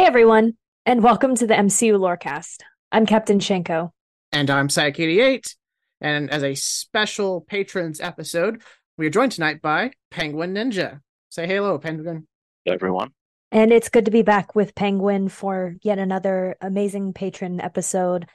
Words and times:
Hey 0.00 0.06
everyone, 0.06 0.54
and 0.86 1.02
welcome 1.02 1.34
to 1.34 1.46
the 1.46 1.52
MCU 1.52 1.92
Lorecast. 1.92 2.62
I'm 2.90 3.04
Captain 3.04 3.38
Shenko. 3.38 3.90
And 4.32 4.48
I'm 4.48 4.68
Cyke88. 4.68 5.54
And 6.00 6.30
as 6.30 6.42
a 6.42 6.54
special 6.54 7.42
patrons 7.42 8.00
episode, 8.00 8.62
we 8.96 9.06
are 9.06 9.10
joined 9.10 9.32
tonight 9.32 9.60
by 9.60 9.90
Penguin 10.10 10.54
Ninja. 10.54 11.00
Say 11.28 11.46
hello, 11.46 11.76
Penguin. 11.76 12.26
everyone. 12.66 13.10
And 13.52 13.72
it's 13.72 13.90
good 13.90 14.06
to 14.06 14.10
be 14.10 14.22
back 14.22 14.54
with 14.54 14.74
Penguin 14.74 15.28
for 15.28 15.76
yet 15.82 15.98
another 15.98 16.56
amazing 16.62 17.12
patron 17.12 17.60
episode. 17.60 18.26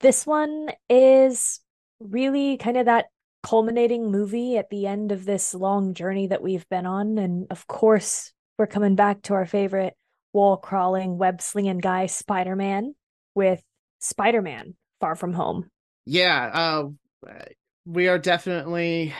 This 0.00 0.26
one 0.26 0.70
is 0.88 1.60
really 2.00 2.56
kind 2.56 2.78
of 2.78 2.86
that 2.86 3.08
culminating 3.42 4.10
movie 4.10 4.56
at 4.56 4.70
the 4.70 4.86
end 4.86 5.12
of 5.12 5.26
this 5.26 5.52
long 5.52 5.92
journey 5.92 6.28
that 6.28 6.42
we've 6.42 6.66
been 6.70 6.86
on. 6.86 7.18
And 7.18 7.48
of 7.50 7.66
course, 7.66 8.32
we're 8.58 8.66
coming 8.66 8.96
back 8.96 9.20
to 9.24 9.34
our 9.34 9.44
favorite 9.44 9.92
wall 10.32 10.56
crawling, 10.56 11.18
web 11.18 11.40
slinging 11.42 11.78
guy, 11.78 12.06
Spider 12.06 12.56
Man, 12.56 12.94
with 13.34 13.62
Spider 14.00 14.42
Man 14.42 14.74
Far 15.00 15.14
From 15.14 15.32
Home. 15.32 15.68
Yeah, 16.04 16.50
uh, 16.52 16.88
we 17.84 18.08
are 18.08 18.18
definitely. 18.18 19.14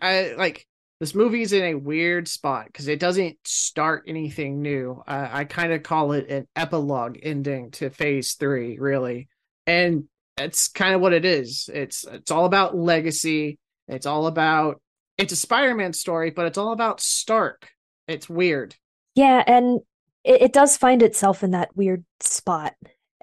I 0.00 0.34
like 0.36 0.66
this 1.00 1.14
movie's 1.14 1.52
in 1.52 1.64
a 1.64 1.74
weird 1.74 2.28
spot 2.28 2.66
because 2.66 2.88
it 2.88 2.98
doesn't 3.00 3.36
start 3.44 4.04
anything 4.06 4.62
new. 4.62 5.02
Uh, 5.06 5.28
I 5.30 5.44
kind 5.44 5.72
of 5.72 5.82
call 5.82 6.12
it 6.12 6.28
an 6.28 6.46
epilogue 6.56 7.18
ending 7.22 7.70
to 7.72 7.90
Phase 7.90 8.34
Three, 8.34 8.78
really, 8.78 9.28
and 9.66 10.04
it's 10.38 10.68
kind 10.68 10.94
of 10.94 11.00
what 11.00 11.12
it 11.12 11.24
is. 11.24 11.68
It's 11.72 12.04
it's 12.04 12.30
all 12.30 12.44
about 12.44 12.76
legacy. 12.76 13.58
It's 13.88 14.06
all 14.06 14.26
about 14.26 14.80
it's 15.18 15.32
a 15.32 15.36
Spider-Man 15.36 15.92
story, 15.92 16.30
but 16.30 16.46
it's 16.46 16.58
all 16.58 16.72
about 16.72 17.00
Stark. 17.00 17.68
It's 18.06 18.28
weird. 18.28 18.74
Yeah, 19.14 19.42
and 19.46 19.80
it, 20.26 20.42
it 20.42 20.52
does 20.52 20.76
find 20.76 21.02
itself 21.02 21.42
in 21.42 21.52
that 21.52 21.74
weird 21.76 22.04
spot. 22.20 22.74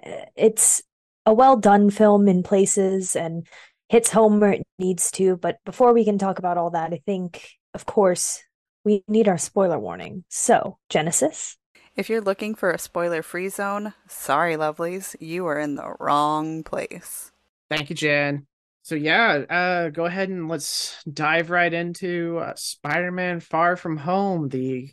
Uh, 0.04 0.26
It's 0.34 0.82
a 1.26 1.32
well 1.32 1.56
done 1.56 1.90
film 1.90 2.28
in 2.28 2.42
places 2.42 3.14
and 3.14 3.46
hits 3.88 4.10
home 4.10 4.40
where 4.40 4.52
it 4.52 4.66
needs 4.78 5.10
to. 5.12 5.36
But 5.36 5.58
before 5.64 5.92
we 5.92 6.04
can 6.04 6.18
talk 6.18 6.38
about 6.38 6.58
all 6.58 6.70
that, 6.70 6.92
I 6.92 7.00
think, 7.06 7.48
of 7.74 7.86
course, 7.86 8.42
we 8.84 9.04
need 9.08 9.28
our 9.28 9.38
spoiler 9.38 9.78
warning. 9.78 10.24
So, 10.28 10.78
Genesis. 10.88 11.56
If 11.96 12.10
you're 12.10 12.20
looking 12.20 12.56
for 12.56 12.72
a 12.72 12.78
spoiler 12.78 13.22
free 13.22 13.48
zone, 13.48 13.94
sorry, 14.08 14.56
lovelies, 14.56 15.14
you 15.20 15.46
are 15.46 15.58
in 15.60 15.76
the 15.76 15.94
wrong 16.00 16.64
place. 16.64 17.30
Thank 17.70 17.88
you, 17.88 17.96
Jan. 17.96 18.46
So 18.82 18.96
yeah, 18.96 19.44
uh, 19.48 19.88
go 19.88 20.04
ahead 20.04 20.28
and 20.28 20.48
let's 20.48 21.02
dive 21.04 21.48
right 21.48 21.72
into 21.72 22.38
uh, 22.38 22.52
Spider-Man: 22.56 23.40
Far 23.40 23.76
From 23.76 23.96
Home, 23.96 24.48
the 24.48 24.90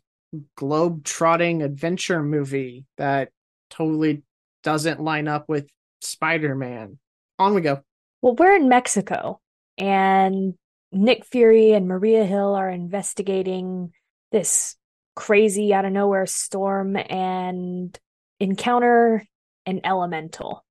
globe-trotting 0.55 1.61
adventure 1.61 2.23
movie 2.23 2.85
that 2.97 3.29
totally 3.69 4.23
doesn't 4.63 5.01
line 5.01 5.27
up 5.27 5.49
with 5.49 5.69
Spider-Man. 6.01 6.97
On 7.39 7.53
we 7.53 7.61
go. 7.61 7.81
Well, 8.21 8.35
we're 8.35 8.55
in 8.55 8.69
Mexico, 8.69 9.39
and 9.77 10.53
Nick 10.91 11.25
Fury 11.25 11.71
and 11.71 11.87
Maria 11.87 12.23
Hill 12.25 12.53
are 12.55 12.69
investigating 12.69 13.93
this 14.31 14.75
crazy 15.15 15.73
out 15.73 15.85
of 15.85 15.91
nowhere 15.91 16.25
storm 16.25 16.95
and 16.95 17.97
encounter 18.39 19.25
an 19.65 19.81
elemental. 19.83 20.63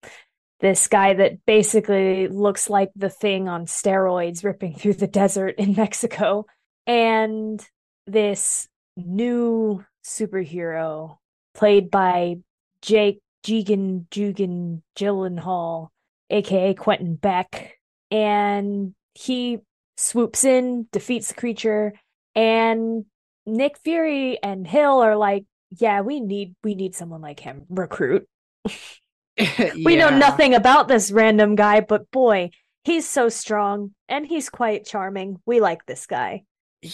This 0.60 0.88
guy 0.88 1.14
that 1.14 1.44
basically 1.46 2.28
looks 2.28 2.68
like 2.68 2.90
the 2.94 3.08
thing 3.08 3.48
on 3.48 3.66
steroids 3.66 4.44
ripping 4.44 4.74
through 4.74 4.94
the 4.94 5.06
desert 5.06 5.54
in 5.58 5.74
Mexico. 5.74 6.46
And 6.86 7.64
this 8.06 8.68
new 9.06 9.84
superhero 10.04 11.18
played 11.54 11.90
by 11.90 12.36
Jake 12.82 13.20
Jigan 13.44 14.06
Jugan 14.08 14.82
Gyllenhaal, 14.96 15.88
aka 16.30 16.74
Quentin 16.74 17.16
Beck. 17.16 17.78
And 18.10 18.94
he 19.14 19.58
swoops 19.96 20.44
in, 20.44 20.88
defeats 20.92 21.28
the 21.28 21.34
creature, 21.34 21.94
and 22.34 23.04
Nick 23.46 23.78
Fury 23.78 24.38
and 24.42 24.66
Hill 24.66 25.00
are 25.00 25.16
like, 25.16 25.44
yeah, 25.70 26.00
we 26.00 26.20
need 26.20 26.54
we 26.64 26.74
need 26.74 26.94
someone 26.94 27.20
like 27.20 27.40
him. 27.40 27.64
Recruit. 27.68 28.26
We 29.86 29.96
know 29.96 30.10
nothing 30.10 30.52
about 30.52 30.86
this 30.86 31.10
random 31.10 31.54
guy, 31.54 31.80
but 31.80 32.10
boy, 32.10 32.50
he's 32.84 33.08
so 33.08 33.30
strong 33.30 33.94
and 34.06 34.26
he's 34.26 34.50
quite 34.50 34.84
charming. 34.84 35.40
We 35.46 35.60
like 35.60 35.86
this 35.86 36.06
guy. 36.06 36.44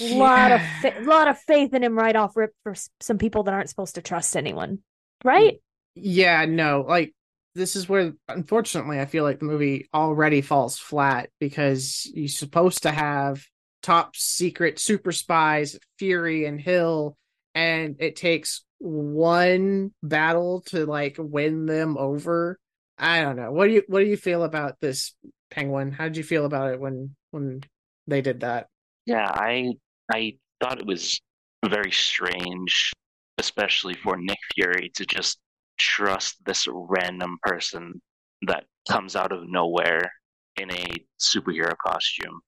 Lot 0.00 0.52
of 0.52 0.60
fa- 0.80 0.96
lot 1.02 1.28
of 1.28 1.38
faith 1.38 1.72
in 1.72 1.84
him 1.84 1.96
right 1.96 2.16
off 2.16 2.36
rip 2.36 2.52
for 2.64 2.74
some 3.00 3.18
people 3.18 3.44
that 3.44 3.54
aren't 3.54 3.68
supposed 3.68 3.94
to 3.94 4.02
trust 4.02 4.36
anyone. 4.36 4.80
Right? 5.24 5.60
Yeah, 5.94 6.44
no, 6.44 6.84
like 6.86 7.14
this 7.54 7.76
is 7.76 7.88
where 7.88 8.12
unfortunately 8.28 9.00
I 9.00 9.06
feel 9.06 9.24
like 9.24 9.38
the 9.38 9.46
movie 9.46 9.88
already 9.94 10.42
falls 10.42 10.78
flat 10.78 11.30
because 11.40 12.10
you're 12.12 12.28
supposed 12.28 12.82
to 12.82 12.90
have 12.90 13.44
top 13.82 14.16
secret 14.16 14.78
super 14.78 15.12
spies, 15.12 15.78
Fury 15.98 16.44
and 16.44 16.60
Hill, 16.60 17.16
and 17.54 17.96
it 18.00 18.16
takes 18.16 18.64
one 18.78 19.92
battle 20.02 20.62
to 20.66 20.84
like 20.84 21.16
win 21.18 21.66
them 21.66 21.96
over. 21.96 22.58
I 22.98 23.22
don't 23.22 23.36
know. 23.36 23.52
What 23.52 23.68
do 23.68 23.74
you 23.74 23.82
what 23.86 24.00
do 24.00 24.06
you 24.06 24.16
feel 24.16 24.42
about 24.42 24.80
this 24.80 25.14
penguin? 25.50 25.92
How 25.92 26.04
did 26.04 26.16
you 26.16 26.24
feel 26.24 26.44
about 26.44 26.72
it 26.72 26.80
when 26.80 27.14
when 27.30 27.62
they 28.06 28.20
did 28.20 28.40
that? 28.40 28.66
Yeah, 29.06 29.30
I 29.32 29.74
I 30.12 30.36
thought 30.60 30.80
it 30.80 30.86
was 30.86 31.20
very 31.68 31.92
strange, 31.92 32.92
especially 33.38 33.94
for 33.94 34.14
mm-hmm. 34.16 34.26
Nick 34.26 34.38
Fury 34.54 34.90
to 34.94 35.06
just 35.06 35.38
trust 35.78 36.36
this 36.44 36.66
random 36.70 37.38
person 37.42 38.00
that 38.46 38.64
comes 38.88 39.16
out 39.16 39.32
of 39.32 39.48
nowhere 39.48 40.10
in 40.56 40.70
a 40.70 40.86
superhero 41.20 41.74
costume 41.84 42.40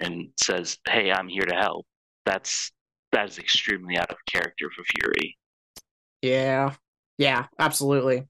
and 0.00 0.28
says, 0.38 0.78
"Hey, 0.88 1.12
I'm 1.12 1.28
here 1.28 1.46
to 1.46 1.54
help." 1.54 1.86
That's 2.24 2.72
that 3.12 3.28
is 3.28 3.38
extremely 3.38 3.96
out 3.96 4.10
of 4.10 4.16
character 4.30 4.70
for 4.74 4.84
Fury. 4.84 5.36
Yeah. 6.22 6.74
Yeah, 7.18 7.46
absolutely. 7.58 8.24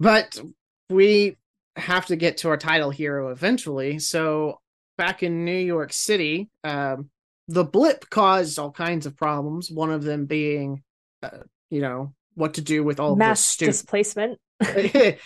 But 0.00 0.38
we 0.90 1.36
have 1.76 2.06
to 2.06 2.16
get 2.16 2.38
to 2.38 2.48
our 2.48 2.56
title 2.56 2.90
hero 2.90 3.30
eventually. 3.30 3.98
So 3.98 4.60
back 4.98 5.22
in 5.22 5.46
New 5.46 5.56
York 5.56 5.94
City, 5.94 6.50
um, 6.64 7.08
the 7.46 7.64
blip 7.64 8.10
caused 8.10 8.58
all 8.58 8.70
kinds 8.70 9.06
of 9.06 9.16
problems. 9.16 9.70
One 9.70 9.90
of 9.90 10.04
them 10.04 10.26
being, 10.26 10.82
uh, 11.22 11.38
you 11.70 11.80
know, 11.80 12.12
what 12.34 12.54
to 12.54 12.60
do 12.60 12.84
with 12.84 13.00
all 13.00 13.12
of 13.12 13.18
the 13.18 13.24
Mass 13.24 13.56
displacement. 13.56 14.38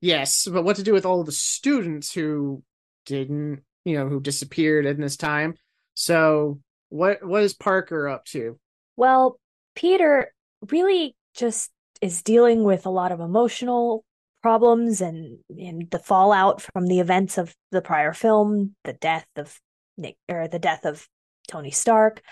yes, 0.00 0.48
but 0.50 0.62
what 0.62 0.76
to 0.76 0.82
do 0.82 0.94
with 0.94 1.04
all 1.04 1.22
the 1.24 1.32
students 1.32 2.12
who 2.12 2.62
didn't, 3.04 3.60
you 3.84 3.98
know, 3.98 4.08
who 4.08 4.20
disappeared 4.20 4.86
in 4.86 5.00
this 5.00 5.16
time. 5.16 5.54
So 5.92 6.60
what 6.88 7.24
what 7.24 7.42
is 7.42 7.52
Parker 7.52 8.08
up 8.08 8.24
to? 8.26 8.58
Well, 8.96 9.38
Peter 9.74 10.32
really 10.70 11.16
just 11.34 11.70
is 12.00 12.22
dealing 12.22 12.64
with 12.64 12.86
a 12.86 12.90
lot 12.90 13.12
of 13.12 13.20
emotional 13.20 14.04
problems 14.42 15.00
and, 15.00 15.38
and 15.50 15.90
the 15.90 15.98
fallout 15.98 16.62
from 16.62 16.86
the 16.86 17.00
events 17.00 17.38
of 17.38 17.54
the 17.70 17.82
prior 17.82 18.12
film, 18.12 18.74
the 18.84 18.92
death 18.92 19.26
of 19.36 19.58
Nick 19.96 20.16
or 20.28 20.48
the 20.48 20.58
death 20.58 20.84
of 20.84 21.06
Tony 21.48 21.70
Stark. 21.70 22.22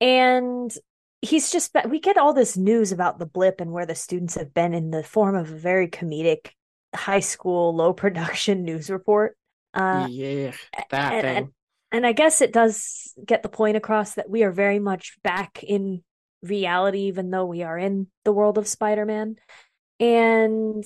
And 0.00 0.72
he's 1.20 1.50
just 1.50 1.74
we 1.88 2.00
get 2.00 2.18
all 2.18 2.34
this 2.34 2.56
news 2.56 2.92
about 2.92 3.18
the 3.18 3.26
blip 3.26 3.60
and 3.60 3.72
where 3.72 3.86
the 3.86 3.94
students 3.94 4.34
have 4.34 4.52
been 4.52 4.74
in 4.74 4.90
the 4.90 5.02
form 5.02 5.36
of 5.36 5.50
a 5.50 5.56
very 5.56 5.88
comedic 5.88 6.50
high 6.94 7.20
school 7.20 7.74
low 7.74 7.92
production 7.92 8.64
news 8.64 8.90
report. 8.90 9.36
Uh, 9.74 10.06
yeah, 10.10 10.52
that 10.90 11.12
and, 11.12 11.22
thing. 11.22 11.36
And, 11.36 11.48
and 11.92 12.06
I 12.06 12.12
guess 12.12 12.40
it 12.40 12.52
does 12.52 13.12
get 13.24 13.42
the 13.42 13.48
point 13.48 13.76
across 13.76 14.14
that 14.14 14.28
we 14.28 14.42
are 14.42 14.50
very 14.50 14.78
much 14.78 15.16
back 15.22 15.62
in 15.62 16.02
reality, 16.42 17.02
even 17.02 17.30
though 17.30 17.46
we 17.46 17.62
are 17.62 17.78
in 17.78 18.08
the 18.24 18.32
world 18.32 18.58
of 18.58 18.68
Spider 18.68 19.06
Man. 19.06 19.36
And 20.00 20.84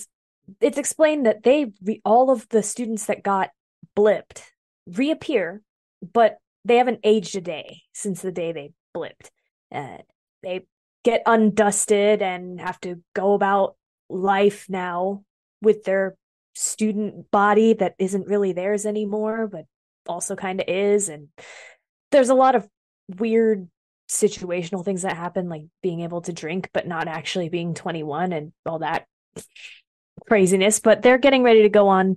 it's 0.61 0.79
explained 0.79 1.27
that 1.27 1.43
they 1.43 1.73
re- 1.83 2.03
all 2.05 2.31
of 2.31 2.49
the 2.49 2.63
students 2.63 3.07
that 3.07 3.23
got 3.23 3.51
blipped 3.97 4.43
reappear, 4.87 5.63
but 6.13 6.39
they 6.65 6.77
haven't 6.77 7.01
aged 7.05 7.37
a 7.37 7.41
day 7.41 7.83
since 7.93 8.23
the 8.23 8.33
day 8.33 8.53
they 8.53 8.73
blipped. 8.97 9.31
Uh, 9.73 9.99
they 10.43 10.67
get 11.05 11.25
undusted 11.25 12.23
and 12.23 12.61
have 12.61 12.81
to 12.81 13.03
go 13.15 13.35
about 13.35 13.77
life 14.09 14.67
now 14.69 15.23
with 15.63 15.85
their 15.85 16.17
student 16.55 17.31
body 17.31 17.75
that 17.75 17.95
isn't 17.99 18.27
really 18.27 18.53
theirs 18.53 18.87
anymore, 18.87 19.47
but 19.47 19.65
also 20.07 20.37
kind 20.37 20.61
of 20.61 20.69
is. 20.69 21.09
And 21.09 21.29
there's 22.11 22.29
a 22.29 22.35
lot 22.35 22.55
of 22.55 22.67
weird 23.09 23.69
situational 24.11 24.85
things 24.85 25.03
that 25.03 25.17
happen, 25.17 25.49
like 25.49 25.65
being 25.83 26.01
able 26.01 26.23
to 26.23 26.33
drink 26.33 26.71
but 26.73 26.87
not 26.87 27.09
actually 27.09 27.49
being 27.49 27.75
21 27.75 28.33
and 28.33 28.53
all 28.65 28.81
that 28.81 29.07
craziness. 30.27 30.81
But 30.81 31.03
they're 31.03 31.19
getting 31.19 31.43
ready 31.43 31.63
to 31.63 31.69
go 31.69 31.89
on 31.89 32.17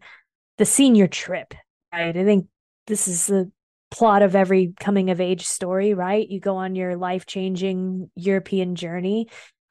the 0.57 0.65
senior 0.65 1.07
trip, 1.07 1.53
right? 1.93 2.15
I 2.15 2.23
think 2.23 2.47
this 2.87 3.07
is 3.07 3.27
the 3.27 3.51
plot 3.91 4.21
of 4.21 4.35
every 4.35 4.73
coming 4.79 5.09
of 5.09 5.21
age 5.21 5.45
story, 5.45 5.93
right? 5.93 6.27
You 6.27 6.39
go 6.39 6.57
on 6.57 6.75
your 6.75 6.95
life 6.95 7.25
changing 7.25 8.09
European 8.15 8.75
journey, 8.75 9.27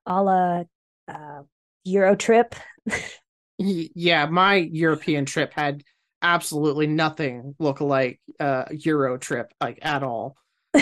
a 0.07 0.23
la 0.23 0.65
uh, 1.07 1.43
Euro 1.85 2.17
trip. 2.17 2.55
yeah, 3.59 4.27
my 4.27 4.57
European 4.57 5.25
trip 5.25 5.53
had 5.55 5.83
absolutely 6.21 6.89
nothing 6.89 7.55
look 7.61 7.81
like 7.81 8.21
uh 8.41 8.65
Euro 8.71 9.19
trip, 9.19 9.53
like 9.61 9.79
at 9.83 10.03
all. 10.03 10.37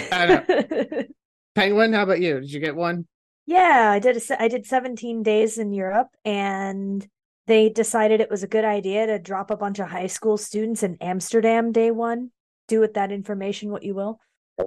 Penguin, 1.54 1.92
how 1.92 2.02
about 2.02 2.20
you? 2.20 2.40
Did 2.40 2.52
you 2.52 2.60
get 2.60 2.76
one? 2.76 3.06
Yeah, 3.46 3.90
I 3.92 3.98
did. 3.98 4.16
A, 4.16 4.42
I 4.42 4.48
did 4.48 4.66
17 4.66 5.22
days 5.22 5.58
in 5.58 5.72
Europe, 5.72 6.08
and 6.24 7.06
they 7.46 7.68
decided 7.68 8.20
it 8.20 8.30
was 8.30 8.42
a 8.42 8.48
good 8.48 8.64
idea 8.64 9.06
to 9.06 9.18
drop 9.18 9.50
a 9.50 9.56
bunch 9.56 9.78
of 9.78 9.88
high 9.88 10.08
school 10.08 10.36
students 10.36 10.82
in 10.82 10.96
Amsterdam 11.00 11.72
day 11.72 11.90
one 11.90 12.30
do 12.68 12.80
with 12.80 12.94
that 12.94 13.12
information 13.12 13.70
what 13.70 13.82
you 13.82 13.94
will. 13.94 14.20
I 14.58 14.64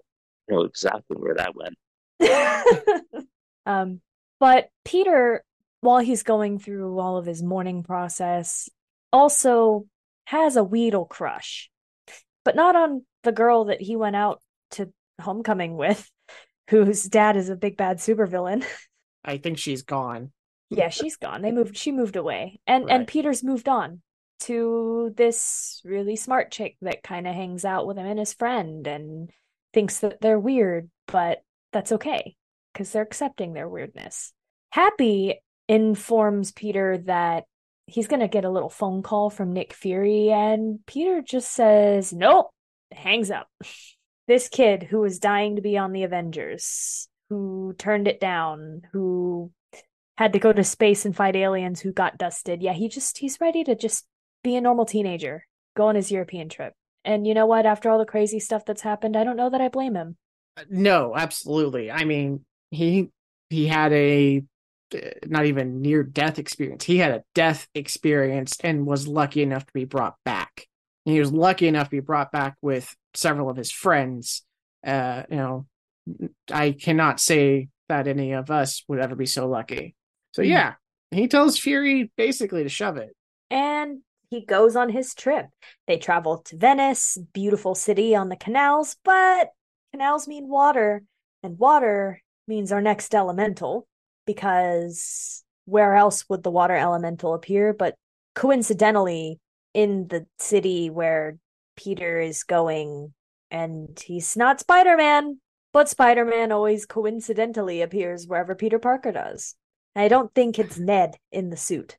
know 0.49 0.61
exactly 0.61 1.17
where 1.17 1.35
that 1.35 1.53
went. 1.55 3.27
um, 3.65 4.01
but 4.39 4.69
Peter, 4.85 5.43
while 5.81 5.99
he's 5.99 6.23
going 6.23 6.59
through 6.59 6.97
all 6.97 7.17
of 7.17 7.25
his 7.25 7.43
mourning 7.43 7.83
process, 7.83 8.69
also 9.11 9.85
has 10.25 10.55
a 10.55 10.63
Weedle 10.63 11.05
crush, 11.05 11.69
but 12.45 12.55
not 12.55 12.75
on 12.75 13.05
the 13.23 13.31
girl 13.31 13.65
that 13.65 13.81
he 13.81 13.95
went 13.95 14.15
out 14.15 14.41
to 14.71 14.91
homecoming 15.19 15.75
with, 15.75 16.09
whose 16.69 17.03
dad 17.03 17.35
is 17.35 17.49
a 17.49 17.55
big 17.55 17.77
bad 17.77 17.97
supervillain. 17.97 18.63
I 19.25 19.37
think 19.37 19.57
she's 19.57 19.81
gone. 19.81 20.31
Yeah, 20.69 20.89
she's 20.89 21.17
gone. 21.17 21.41
They 21.41 21.51
moved. 21.51 21.75
She 21.77 21.91
moved 21.91 22.15
away, 22.15 22.59
and 22.67 22.85
right. 22.85 22.95
and 22.95 23.07
Peter's 23.07 23.43
moved 23.43 23.67
on 23.67 24.01
to 24.41 25.13
this 25.17 25.81
really 25.83 26.15
smart 26.15 26.51
chick 26.51 26.77
that 26.81 27.03
kind 27.03 27.27
of 27.27 27.35
hangs 27.35 27.65
out 27.65 27.85
with 27.87 27.97
him 27.97 28.05
and 28.05 28.19
his 28.19 28.33
friend 28.33 28.87
and 28.87 29.29
thinks 29.73 29.99
that 29.99 30.21
they're 30.21 30.39
weird, 30.39 30.89
but 31.07 31.39
that's 31.73 31.91
okay 31.91 32.35
because 32.73 32.91
they're 32.91 33.03
accepting 33.03 33.53
their 33.53 33.67
weirdness. 33.67 34.33
Happy 34.71 35.41
informs 35.67 36.51
Peter 36.51 36.99
that 37.05 37.45
he's 37.85 38.07
going 38.07 38.21
to 38.21 38.27
get 38.27 38.45
a 38.45 38.49
little 38.49 38.69
phone 38.69 39.01
call 39.01 39.29
from 39.29 39.53
Nick 39.53 39.73
Fury, 39.73 40.29
and 40.29 40.79
Peter 40.85 41.21
just 41.21 41.51
says, 41.51 42.13
Nope, 42.13 42.49
hangs 42.91 43.31
up. 43.31 43.47
This 44.27 44.47
kid 44.47 44.83
who 44.83 44.99
was 44.99 45.17
dying 45.17 45.55
to 45.55 45.63
be 45.63 45.75
on 45.75 45.91
the 45.91 46.03
Avengers, 46.03 47.07
who 47.31 47.73
turned 47.79 48.07
it 48.07 48.19
down, 48.19 48.83
who 48.91 49.51
had 50.19 50.33
to 50.33 50.39
go 50.39 50.51
to 50.51 50.65
space 50.65 51.05
and 51.05 51.15
fight 51.15 51.37
aliens 51.37 51.79
who 51.79 51.93
got 51.93 52.17
dusted. 52.17 52.61
Yeah, 52.61 52.73
he 52.73 52.89
just 52.89 53.19
he's 53.19 53.39
ready 53.39 53.63
to 53.63 53.73
just 53.73 54.05
be 54.43 54.57
a 54.57 54.61
normal 54.61 54.85
teenager, 54.85 55.45
go 55.77 55.87
on 55.87 55.95
his 55.95 56.11
European 56.11 56.49
trip. 56.49 56.73
And 57.05 57.25
you 57.25 57.33
know 57.33 57.45
what? 57.45 57.65
After 57.65 57.89
all 57.89 57.97
the 57.97 58.05
crazy 58.05 58.41
stuff 58.41 58.65
that's 58.65 58.81
happened, 58.81 59.15
I 59.15 59.23
don't 59.23 59.37
know 59.37 59.49
that 59.49 59.61
I 59.61 59.69
blame 59.69 59.95
him. 59.95 60.17
Uh, 60.57 60.63
no, 60.69 61.15
absolutely. 61.15 61.89
I 61.89 62.03
mean, 62.03 62.43
he 62.69 63.11
he 63.49 63.65
had 63.65 63.93
a 63.93 64.43
uh, 64.93 64.97
not 65.25 65.45
even 65.45 65.81
near 65.81 66.03
death 66.03 66.37
experience. 66.37 66.83
He 66.83 66.97
had 66.97 67.11
a 67.11 67.23
death 67.33 67.69
experience 67.73 68.57
and 68.61 68.85
was 68.85 69.07
lucky 69.07 69.41
enough 69.41 69.67
to 69.67 69.73
be 69.73 69.85
brought 69.85 70.15
back. 70.25 70.67
And 71.05 71.13
he 71.13 71.21
was 71.21 71.31
lucky 71.31 71.69
enough 71.69 71.87
to 71.87 71.91
be 71.95 72.01
brought 72.01 72.29
back 72.29 72.57
with 72.61 72.93
several 73.13 73.49
of 73.49 73.55
his 73.55 73.71
friends. 73.71 74.43
Uh, 74.85 75.23
you 75.29 75.37
know, 75.37 75.65
I 76.51 76.73
cannot 76.73 77.21
say 77.21 77.69
that 77.87 78.09
any 78.09 78.33
of 78.33 78.51
us 78.51 78.83
would 78.89 78.99
ever 78.99 79.15
be 79.15 79.25
so 79.25 79.47
lucky. 79.47 79.95
So 80.39 80.43
yeah, 80.43 80.75
he 81.11 81.27
tells 81.27 81.59
Fury 81.59 82.13
basically 82.15 82.63
to 82.63 82.69
shove 82.69 82.95
it. 82.95 83.13
And 83.49 83.99
he 84.29 84.45
goes 84.45 84.77
on 84.77 84.87
his 84.87 85.13
trip. 85.13 85.47
They 85.85 85.97
travel 85.97 86.37
to 86.45 86.55
Venice, 86.55 87.17
beautiful 87.33 87.75
city 87.75 88.15
on 88.15 88.29
the 88.29 88.37
canals, 88.37 88.95
but 89.03 89.49
canals 89.91 90.29
mean 90.29 90.47
water, 90.47 91.03
and 91.43 91.59
water 91.59 92.21
means 92.47 92.71
our 92.71 92.79
next 92.79 93.13
elemental 93.13 93.85
because 94.25 95.43
where 95.65 95.95
else 95.95 96.23
would 96.29 96.43
the 96.43 96.51
water 96.51 96.75
elemental 96.75 97.33
appear 97.33 97.73
but 97.73 97.95
coincidentally 98.33 99.41
in 99.73 100.07
the 100.07 100.25
city 100.37 100.89
where 100.89 101.37
Peter 101.75 102.21
is 102.21 102.43
going 102.43 103.13
and 103.51 103.99
he's 103.99 104.37
not 104.37 104.61
Spider-Man, 104.61 105.41
but 105.73 105.89
Spider-Man 105.89 106.53
always 106.53 106.85
coincidentally 106.85 107.81
appears 107.81 108.25
wherever 108.25 108.55
Peter 108.55 108.79
Parker 108.79 109.11
does. 109.11 109.55
I 109.95 110.07
don't 110.07 110.33
think 110.33 110.59
it's 110.59 110.77
Ned 110.77 111.17
in 111.31 111.49
the 111.49 111.57
suit. 111.57 111.97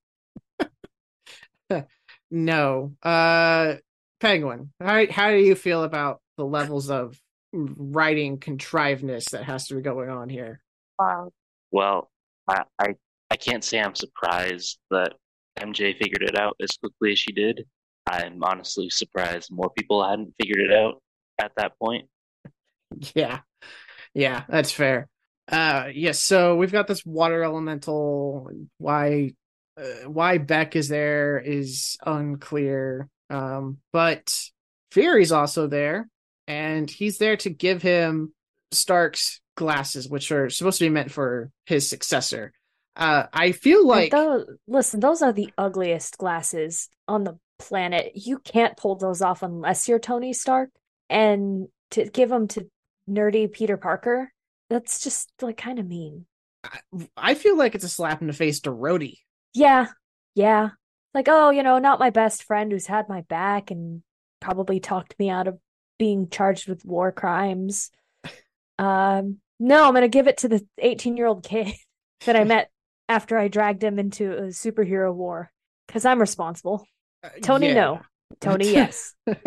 No. 2.33 2.95
Uh 3.03 3.75
Penguin, 4.21 4.73
how 4.81 5.05
how 5.11 5.31
do 5.31 5.39
you 5.39 5.55
feel 5.55 5.83
about 5.83 6.21
the 6.37 6.45
levels 6.45 6.91
of 6.91 7.21
writing 7.53 8.39
contrivedness 8.39 9.31
that 9.31 9.45
has 9.45 9.67
to 9.69 9.75
be 9.75 9.83
going 9.83 10.11
on 10.11 10.29
here? 10.29 10.61
Wow. 10.99 11.33
Well, 11.73 12.11
I, 12.49 12.65
I 12.79 12.95
I 13.31 13.37
can't 13.37 13.65
say 13.65 13.81
I'm 13.81 13.95
surprised 13.95 14.79
that 14.91 15.15
MJ 15.59 15.97
figured 15.97 16.23
it 16.23 16.37
out 16.37 16.57
as 16.63 16.71
quickly 16.77 17.13
as 17.13 17.19
she 17.19 17.33
did. 17.33 17.67
I'm 18.09 18.43
honestly 18.43 18.91
surprised 18.91 19.51
more 19.53 19.71
people 19.77 20.07
hadn't 20.09 20.35
figured 20.41 20.61
it 20.61 20.73
out 20.73 21.03
at 21.41 21.53
that 21.57 21.79
point. 21.79 22.09
Yeah. 23.15 23.41
Yeah, 24.15 24.43
that's 24.49 24.73
fair. 24.73 25.09
Uh 25.51 25.89
yes, 25.93 26.23
so 26.23 26.57
we've 26.57 26.73
got 26.73 26.87
this 26.87 27.05
water 27.05 27.43
elemental 27.43 28.51
why 28.79 29.33
uh, 29.77 30.09
why 30.09 30.39
Beck 30.39 30.77
is 30.77 30.89
there 30.89 31.39
is 31.39 31.97
unclear. 32.05 33.09
Um, 33.31 33.79
but 33.93 34.51
Fury's 34.93 35.33
also 35.33 35.67
there, 35.67 36.09
and 36.47 36.91
he's 36.91 37.19
there 37.19 37.37
to 37.39 37.51
give 37.51 37.83
him 37.83 38.33
Stark's 38.73 39.41
glasses, 39.57 40.09
which 40.09 40.33
are 40.33 40.51
supposed 40.51 40.79
to 40.79 40.85
be 40.85 40.91
meant 40.91 41.11
for 41.11 41.51
his 41.67 41.89
successor. 41.89 42.53
Uh, 42.97 43.27
I 43.33 43.53
feel 43.53 43.87
like 43.87 44.11
those, 44.11 44.47
listen, 44.67 45.01
those 45.01 45.23
are 45.23 45.33
the 45.33 45.53
ugliest 45.57 46.19
glasses 46.19 46.89
on 47.07 47.25
the 47.25 47.39
planet. 47.59 48.13
You 48.15 48.39
can't 48.39 48.77
pull 48.77 48.97
those 48.97 49.23
off 49.23 49.43
unless 49.43 49.89
you're 49.89 49.99
Tony 49.99 50.33
Stark, 50.33 50.71
and 51.09 51.69
to 51.93 52.05
give 52.07 52.29
them 52.29 52.49
to 52.49 52.69
nerdy 53.09 53.51
Peter 53.51 53.77
Parker, 53.77 54.33
that's 54.71 55.01
just 55.03 55.31
like 55.43 55.59
kind 55.59 55.79
of 55.79 55.87
mean. 55.87 56.25
I, 56.65 56.79
I 57.17 57.35
feel 57.35 57.57
like 57.59 57.75
it's 57.75 57.85
a 57.85 57.89
slap 57.89 58.21
in 58.21 58.27
the 58.27 58.33
face 58.33 58.61
to 58.61 58.71
Rhodey 58.71 59.17
yeah, 59.55 59.87
yeah. 60.35 60.71
Like, 61.15 61.27
oh, 61.29 61.51
you 61.51 61.63
know, 61.63 61.79
not 61.79 61.99
my 61.99 62.11
best 62.11 62.45
friend 62.45 62.71
who's 62.71 62.87
had 62.87 63.09
my 63.09 63.23
back 63.23 63.71
and 63.71 64.03
probably 64.41 64.81
talked 64.81 65.19
me 65.19 65.29
out 65.29 65.49
of 65.49 65.59
being 65.99 66.29
charged 66.29 66.69
with 66.69 66.85
war 66.85 67.13
crimes. 67.13 67.91
Um, 68.79 69.39
no, 69.59 69.87
I'm 69.87 69.95
gonna 69.95 70.09
give 70.09 70.29
it 70.29 70.39
to 70.39 70.49
the 70.49 70.67
18 70.79 71.17
year 71.17 71.27
old 71.27 71.45
kid 71.45 71.73
that 72.27 72.37
I 72.37 72.45
met 72.45 72.71
after 73.09 73.37
I 73.37 73.49
dragged 73.49 73.83
him 73.83 73.99
into 73.99 74.33
a 74.33 74.43
superhero 74.45 75.13
war 75.13 75.51
because 75.87 76.05
I'm 76.05 76.21
responsible. 76.21 76.87
Uh, 77.23 77.29
Tony, 77.43 77.69
yeah. 77.69 77.75
no. 77.75 78.01
Tony, 78.41 78.73
yes. 78.73 79.15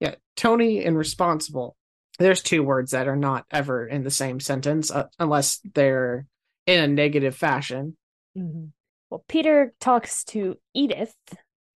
yeah, 0.00 0.14
Tony 0.36 0.84
and 0.84 0.96
responsible. 0.96 1.76
There's 2.18 2.42
two 2.42 2.62
words 2.62 2.92
that 2.92 3.08
are 3.08 3.16
not 3.16 3.44
ever 3.50 3.86
in 3.86 4.04
the 4.04 4.10
same 4.10 4.40
sentence 4.40 4.90
uh, 4.90 5.08
unless 5.18 5.60
they're 5.74 6.26
in 6.66 6.82
a 6.82 6.88
negative 6.88 7.34
fashion. 7.34 7.96
Mm-hmm. 8.36 8.66
Well, 9.10 9.24
Peter 9.28 9.74
talks 9.80 10.24
to 10.24 10.56
Edith, 10.74 11.14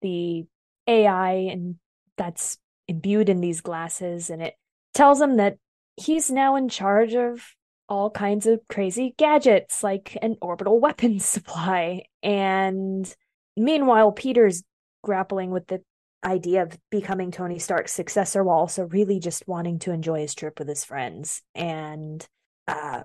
the 0.01 0.45
AI, 0.87 1.31
and 1.51 1.75
that's 2.17 2.57
imbued 2.87 3.29
in 3.29 3.41
these 3.41 3.61
glasses, 3.61 4.29
and 4.29 4.41
it 4.41 4.55
tells 4.93 5.19
him 5.19 5.37
that 5.37 5.57
he's 5.97 6.31
now 6.31 6.55
in 6.55 6.69
charge 6.69 7.13
of 7.15 7.43
all 7.89 8.09
kinds 8.09 8.45
of 8.45 8.59
crazy 8.69 9.13
gadgets 9.17 9.83
like 9.83 10.17
an 10.21 10.35
orbital 10.41 10.79
weapons 10.81 11.25
supply. 11.25 12.03
And 12.23 13.13
meanwhile, 13.55 14.11
Peter's 14.11 14.63
grappling 15.03 15.51
with 15.51 15.67
the 15.67 15.81
idea 16.23 16.63
of 16.63 16.77
becoming 16.89 17.31
Tony 17.31 17.59
Stark's 17.59 17.91
successor 17.91 18.43
while 18.43 18.57
also 18.57 18.85
really 18.85 19.19
just 19.19 19.47
wanting 19.47 19.79
to 19.79 19.91
enjoy 19.91 20.21
his 20.21 20.35
trip 20.35 20.59
with 20.59 20.67
his 20.67 20.83
friends. 20.83 21.41
And 21.55 22.25
uh, 22.67 23.03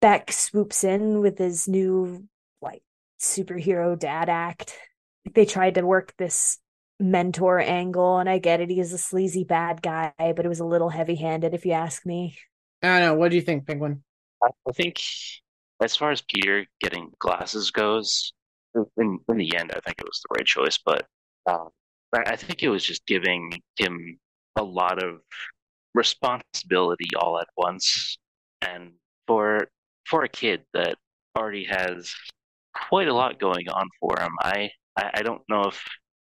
Beck 0.00 0.32
swoops 0.32 0.84
in 0.84 1.20
with 1.20 1.38
his 1.38 1.68
new 1.68 2.28
like 2.60 2.82
superhero 3.20 3.98
dad 3.98 4.28
act. 4.28 4.76
They 5.34 5.46
tried 5.46 5.76
to 5.76 5.86
work 5.86 6.14
this 6.18 6.58
mentor 6.98 7.58
angle, 7.58 8.18
and 8.18 8.28
I 8.28 8.38
get 8.38 8.60
it. 8.60 8.70
He 8.70 8.80
is 8.80 8.92
a 8.92 8.98
sleazy 8.98 9.44
bad 9.44 9.82
guy, 9.82 10.12
but 10.18 10.44
it 10.44 10.48
was 10.48 10.60
a 10.60 10.64
little 10.64 10.88
heavy 10.88 11.16
handed, 11.16 11.54
if 11.54 11.64
you 11.64 11.72
ask 11.72 12.04
me. 12.06 12.36
I 12.82 12.98
don't 12.98 13.00
know. 13.00 13.14
What 13.14 13.30
do 13.30 13.36
you 13.36 13.42
think, 13.42 13.66
Penguin? 13.66 14.02
I 14.42 14.72
think, 14.72 15.00
as 15.80 15.96
far 15.96 16.10
as 16.10 16.22
Peter 16.22 16.66
getting 16.80 17.10
glasses 17.18 17.70
goes, 17.70 18.32
in, 18.96 19.18
in 19.28 19.36
the 19.36 19.56
end, 19.56 19.70
I 19.70 19.80
think 19.80 19.98
it 19.98 20.04
was 20.04 20.22
the 20.22 20.34
right 20.36 20.46
choice. 20.46 20.78
But 20.84 21.06
um, 21.46 21.68
I 22.14 22.36
think 22.36 22.62
it 22.62 22.68
was 22.68 22.84
just 22.84 23.06
giving 23.06 23.60
him 23.76 24.18
a 24.56 24.62
lot 24.62 25.02
of 25.02 25.20
responsibility 25.94 27.08
all 27.18 27.38
at 27.38 27.48
once, 27.56 28.18
and 28.60 28.92
for 29.26 29.68
for 30.06 30.24
a 30.24 30.28
kid 30.28 30.62
that 30.74 30.96
already 31.36 31.64
has 31.64 32.14
quite 32.74 33.08
a 33.08 33.14
lot 33.14 33.38
going 33.40 33.68
on 33.68 33.88
for 34.00 34.18
him, 34.18 34.32
I 34.42 34.70
I, 34.96 35.22
don't 35.22 35.42
know 35.48 35.64
if 35.64 35.82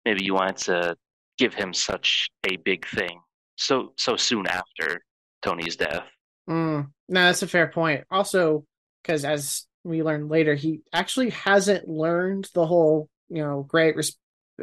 maybe 0.04 0.24
you 0.24 0.34
wanted 0.34 0.56
to 0.56 0.96
give 1.36 1.54
him 1.54 1.72
such 1.72 2.28
a 2.50 2.56
big 2.56 2.86
thing 2.88 3.20
so 3.56 3.92
so 3.96 4.16
soon 4.16 4.46
after 4.46 5.00
Tony's 5.42 5.76
death. 5.76 6.04
Mm, 6.48 6.90
no, 7.08 7.22
that's 7.22 7.42
a 7.42 7.46
fair 7.46 7.68
point. 7.68 8.04
Also, 8.10 8.64
because 9.02 9.24
as 9.24 9.66
we 9.84 10.02
learn 10.02 10.28
later, 10.28 10.54
he 10.54 10.80
actually 10.92 11.30
hasn't 11.30 11.88
learned 11.88 12.48
the 12.54 12.66
whole, 12.66 13.08
you 13.28 13.42
know, 13.42 13.62
great, 13.62 13.96
res- 13.96 14.16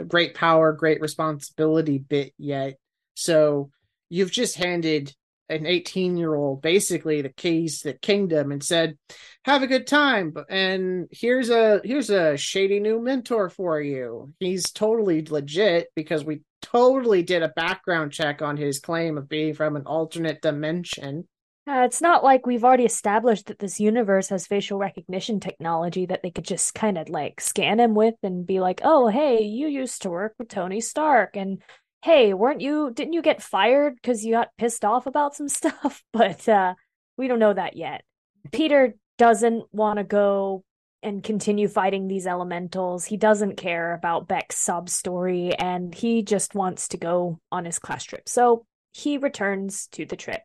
great 0.04 0.34
power, 0.34 0.74
great 0.74 1.02
responsibility 1.02 1.98
bit 1.98 2.34
yet. 2.38 2.78
So 3.16 3.70
you've 4.10 4.32
just 4.32 4.56
handed 4.56 5.14
an 5.50 5.66
18 5.66 6.18
year 6.18 6.34
old 6.34 6.62
basically 6.62 7.22
the 7.22 7.30
keys 7.30 7.82
to 7.82 7.92
the 7.92 7.98
kingdom 8.00 8.52
and 8.52 8.64
said 8.64 8.98
have 9.44 9.62
a 9.62 9.68
good 9.68 9.86
time 9.86 10.34
and 10.50 11.08
here's 11.12 11.50
a 11.50 11.82
here's 11.84 12.10
a 12.10 12.36
shady 12.36 12.80
new 12.80 13.00
mentor 13.00 13.50
for 13.50 13.80
you 13.80 14.34
he's 14.40 14.72
totally 14.72 15.24
legit 15.24 15.88
because 15.96 16.26
we 16.26 16.42
totally 16.64 17.22
did 17.22 17.44
a 17.44 17.50
background 17.50 18.12
check 18.12 18.42
on 18.42 18.58
his 18.58 18.80
claim 18.80 19.20
of 19.20 19.30
being 19.30 19.54
from 19.54 19.76
an 19.76 19.84
alternate 19.86 20.42
dimension 20.42 21.28
uh, 21.68 21.82
it's 21.82 22.02
not 22.02 22.24
like 22.24 22.46
we've 22.46 22.64
already 22.64 22.86
established 22.86 23.48
that 23.48 23.58
this 23.58 23.80
universe 23.80 24.30
has 24.30 24.46
facial 24.46 24.78
recognition 24.78 25.40
technology 25.40 26.06
that 26.06 26.22
they 26.22 26.30
could 26.30 26.46
just 26.46 26.76
kind 26.76 26.96
of 26.96 27.10
like 27.10 27.42
scan 27.42 27.80
him 27.80 27.96
with 27.96 28.14
and 28.22 28.46
be 28.46 28.60
like, 28.60 28.82
oh, 28.84 29.08
hey, 29.08 29.42
you 29.44 29.68
used 29.68 30.04
to 30.04 30.12
work 30.12 30.36
with 30.38 30.48
Tony 30.48 30.80
Stark. 30.80 31.36
And 31.36 31.64
hey, 32.04 32.36
weren't 32.36 32.62
you, 32.62 32.92
didn't 32.94 33.14
you 33.14 33.24
get 33.24 33.42
fired 33.42 33.96
because 33.96 34.24
you 34.24 34.34
got 34.34 34.56
pissed 34.60 34.86
off 34.86 35.08
about 35.08 35.36
some 35.36 35.50
stuff? 35.50 36.04
But 36.14 36.48
uh, 36.48 36.76
we 37.18 37.28
don't 37.28 37.40
know 37.40 37.54
that 37.54 37.76
yet. 37.76 38.04
Peter 38.52 38.94
doesn't 39.18 39.64
want 39.72 39.98
to 39.98 40.04
go 40.04 40.64
and 41.02 41.24
continue 41.24 41.68
fighting 41.68 42.08
these 42.08 42.28
elementals. 42.28 43.06
He 43.06 43.18
doesn't 43.18 43.58
care 43.58 43.96
about 43.96 44.28
Beck's 44.28 44.58
sub 44.58 44.88
story 44.88 45.56
and 45.56 45.96
he 45.96 46.22
just 46.22 46.54
wants 46.54 46.90
to 46.90 46.98
go 46.98 47.40
on 47.52 47.66
his 47.66 47.80
class 47.80 48.04
trip. 48.04 48.30
So 48.30 48.66
he 48.94 49.18
returns 49.18 49.88
to 49.94 50.06
the 50.06 50.16
trip 50.16 50.42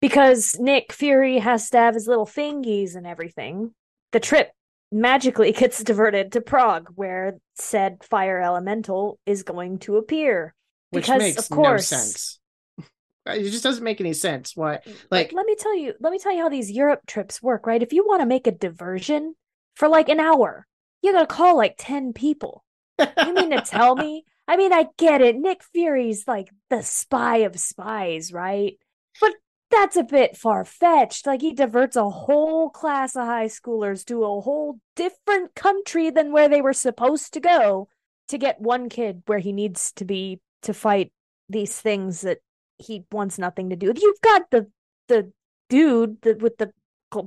because 0.00 0.58
Nick 0.58 0.92
Fury 0.92 1.38
has 1.38 1.70
to 1.70 1.78
have 1.78 1.94
his 1.94 2.06
little 2.08 2.26
thingies 2.26 2.94
and 2.96 3.06
everything. 3.06 3.72
The 4.12 4.20
trip 4.20 4.50
magically 4.92 5.52
gets 5.62 5.82
diverted 5.84 6.32
to 6.32 6.40
Prague, 6.40 6.90
where 6.94 7.38
said 7.54 8.02
fire 8.04 8.40
elemental 8.40 9.18
is 9.26 9.42
going 9.42 9.78
to 9.80 9.96
appear. 9.96 10.54
which 10.90 11.04
Because, 11.04 11.18
makes 11.20 11.38
of 11.50 11.56
course- 11.56 11.92
no 11.92 11.98
sense 11.98 12.36
it 13.26 13.50
just 13.50 13.62
doesn't 13.62 13.84
make 13.84 14.00
any 14.00 14.14
sense 14.14 14.56
why 14.56 14.80
like 15.10 15.30
let 15.32 15.44
me 15.46 15.54
tell 15.54 15.76
you, 15.76 15.92
let 16.00 16.10
me 16.10 16.18
tell 16.18 16.32
you 16.32 16.40
how 16.42 16.48
these 16.48 16.70
Europe 16.70 17.00
trips 17.06 17.42
work, 17.42 17.66
right? 17.66 17.82
If 17.82 17.92
you 17.92 18.04
want 18.06 18.22
to 18.22 18.26
make 18.26 18.46
a 18.46 18.50
diversion 18.52 19.34
for 19.76 19.88
like 19.88 20.08
an 20.08 20.18
hour, 20.20 20.66
you 21.02 21.12
gotta 21.12 21.26
call 21.26 21.56
like 21.56 21.74
10 21.78 22.12
people. 22.14 22.64
You 22.98 23.34
mean 23.34 23.50
to 23.50 23.60
tell 23.60 23.94
me? 23.94 24.24
I 24.48 24.56
mean, 24.56 24.72
I 24.72 24.86
get 24.98 25.20
it. 25.20 25.36
Nick 25.36 25.62
Fury's 25.62 26.26
like 26.26 26.50
the 26.70 26.82
spy 26.82 27.38
of 27.38 27.58
spies, 27.60 28.32
right? 28.32 28.78
But 29.20 29.32
that's 29.70 29.96
a 29.96 30.02
bit 30.02 30.36
far 30.36 30.64
fetched. 30.64 31.26
Like, 31.26 31.40
he 31.40 31.52
diverts 31.52 31.96
a 31.96 32.10
whole 32.10 32.70
class 32.70 33.16
of 33.16 33.26
high 33.26 33.46
schoolers 33.46 34.04
to 34.06 34.24
a 34.24 34.40
whole 34.40 34.80
different 34.96 35.54
country 35.54 36.10
than 36.10 36.32
where 36.32 36.48
they 36.48 36.60
were 36.60 36.72
supposed 36.72 37.32
to 37.34 37.40
go 37.40 37.88
to 38.28 38.38
get 38.38 38.60
one 38.60 38.88
kid 38.88 39.22
where 39.26 39.38
he 39.38 39.52
needs 39.52 39.92
to 39.92 40.04
be 40.04 40.40
to 40.62 40.74
fight 40.74 41.12
these 41.48 41.80
things 41.80 42.20
that 42.22 42.38
he 42.78 43.04
wants 43.10 43.38
nothing 43.38 43.70
to 43.70 43.76
do 43.76 43.88
with. 43.88 44.00
You've 44.00 44.20
got 44.20 44.50
the 44.50 44.68
the 45.08 45.32
dude 45.68 46.18
with 46.40 46.56
the 46.58 46.72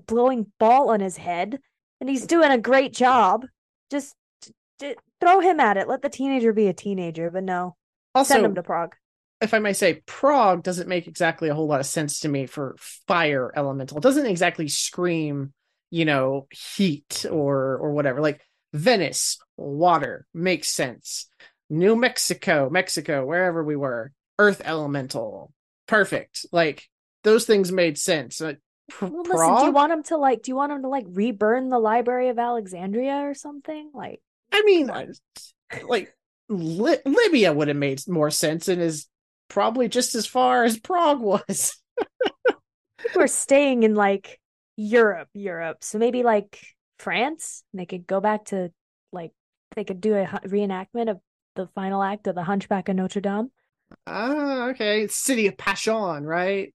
blowing 0.08 0.52
ball 0.60 0.90
on 0.90 1.00
his 1.02 1.18
head, 1.18 1.60
and 2.00 2.10
he's 2.10 2.26
doing 2.26 2.52
a 2.52 2.58
great 2.58 2.94
job. 2.94 3.46
Just, 3.92 4.16
throw 5.22 5.40
him 5.40 5.60
at 5.60 5.78
it. 5.78 5.88
Let 5.88 6.02
the 6.02 6.10
teenager 6.10 6.52
be 6.52 6.68
a 6.68 6.74
teenager. 6.74 7.30
But 7.30 7.44
no, 7.44 7.76
also 8.16 8.34
send 8.34 8.46
him 8.46 8.56
to 8.56 8.64
Prague. 8.64 8.96
If 9.44 9.54
I 9.54 9.60
may 9.60 9.74
say, 9.74 10.02
Prague 10.06 10.64
doesn't 10.64 10.88
make 10.90 11.08
exactly 11.08 11.50
a 11.50 11.54
whole 11.54 11.68
lot 11.68 11.80
of 11.80 11.86
sense 11.86 12.22
to 12.22 12.30
me 12.30 12.46
for 12.46 12.76
fire 13.08 13.52
elemental. 13.56 13.98
It 13.98 14.04
doesn't 14.04 14.26
exactly 14.26 14.68
scream, 14.68 15.54
you 15.92 16.06
know, 16.06 16.48
heat 16.52 17.26
or 17.30 17.78
or 17.78 17.92
whatever. 17.92 18.22
Like 18.22 18.42
Venice, 18.74 19.38
water 19.58 20.26
makes 20.34 20.70
sense. 20.70 21.28
New 21.70 21.96
Mexico, 21.96 22.70
Mexico, 22.70 23.26
wherever 23.26 23.64
we 23.64 23.76
were, 23.76 24.12
earth 24.40 24.62
elemental, 24.64 25.52
perfect. 25.88 26.46
Like 26.52 26.88
those 27.24 27.46
things 27.46 27.72
made 27.72 27.98
sense. 27.98 28.42
Pr- 28.90 29.06
Well, 29.06 29.24
listen. 29.24 29.58
Do 29.58 29.66
you 29.66 29.72
want 29.72 29.94
him 29.94 30.04
to 30.04 30.18
like? 30.18 30.44
Do 30.44 30.52
you 30.52 30.56
want 30.56 30.72
him 30.72 30.82
to 30.82 30.90
like 30.90 31.06
reburn 31.10 31.70
the 31.70 31.80
Library 31.80 32.30
of 32.30 32.40
Alexandria 32.40 33.22
or 33.22 33.34
something? 33.34 33.92
Like, 33.94 34.22
I 34.52 34.62
mean, 34.64 34.92
like 35.88 36.16
Li- 36.50 36.98
Libya 37.06 37.54
would 37.54 37.70
have 37.70 37.78
made 37.78 38.08
more 38.08 38.30
sense 38.30 38.68
and 38.68 38.82
is 38.82 39.08
probably 39.54 39.88
just 39.88 40.16
as 40.16 40.26
far 40.26 40.64
as 40.64 40.80
Prague 40.80 41.22
was. 41.22 41.80
we're 43.16 43.28
staying 43.28 43.84
in 43.84 43.94
like 43.94 44.40
Europe, 44.78 45.30
Europe. 45.36 45.84
So 45.84 46.00
maybe 46.00 46.24
like 46.24 46.60
France. 46.98 47.64
and 47.72 47.80
They 47.80 47.86
could 47.86 48.08
go 48.08 48.20
back 48.20 48.46
to 48.46 48.72
like 49.12 49.32
they 49.76 49.84
could 49.84 50.02
do 50.02 50.16
a 50.16 50.26
reenactment 50.26 51.12
of 51.12 51.20
the 51.56 51.68
final 51.76 52.02
act 52.02 52.26
of 52.26 52.34
the 52.34 52.44
Hunchback 52.44 52.90
of 52.90 52.96
Notre 52.96 53.22
Dame. 53.22 53.52
Ah, 54.08 54.70
okay. 54.70 55.06
City 55.06 55.46
of 55.46 55.56
Passion, 55.56 56.26
right? 56.26 56.74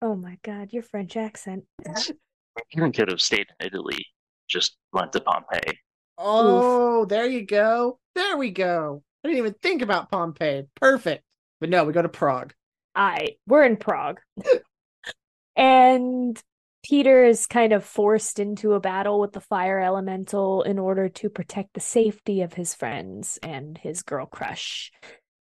Oh 0.00 0.14
my 0.14 0.38
God, 0.44 0.72
your 0.72 0.84
French 0.84 1.16
accent. 1.16 1.64
Even 2.70 2.92
could 2.92 3.10
have 3.10 3.20
stayed 3.20 3.48
in 3.58 3.66
Italy, 3.66 4.06
just 4.46 4.76
went 4.92 5.12
to 5.12 5.20
Pompeii. 5.20 5.76
Oh, 6.18 7.04
there 7.06 7.26
you 7.26 7.44
go. 7.44 7.98
There 8.14 8.36
we 8.36 8.52
go. 8.52 9.02
I 9.24 9.28
didn't 9.28 9.38
even 9.38 9.54
think 9.60 9.82
about 9.82 10.08
Pompeii. 10.08 10.68
Perfect. 10.76 11.24
But 11.60 11.70
no, 11.70 11.84
we 11.84 11.92
go 11.92 12.02
to 12.02 12.08
Prague. 12.08 12.52
I 12.94 13.36
we're 13.46 13.64
in 13.64 13.76
Prague. 13.76 14.20
and 15.56 16.40
Peter 16.84 17.24
is 17.24 17.46
kind 17.46 17.72
of 17.72 17.84
forced 17.84 18.38
into 18.38 18.74
a 18.74 18.80
battle 18.80 19.18
with 19.18 19.32
the 19.32 19.40
fire 19.40 19.80
elemental 19.80 20.62
in 20.62 20.78
order 20.78 21.08
to 21.08 21.30
protect 21.30 21.72
the 21.72 21.80
safety 21.80 22.42
of 22.42 22.52
his 22.52 22.74
friends 22.74 23.38
and 23.42 23.78
his 23.78 24.02
girl 24.02 24.26
crush. 24.26 24.92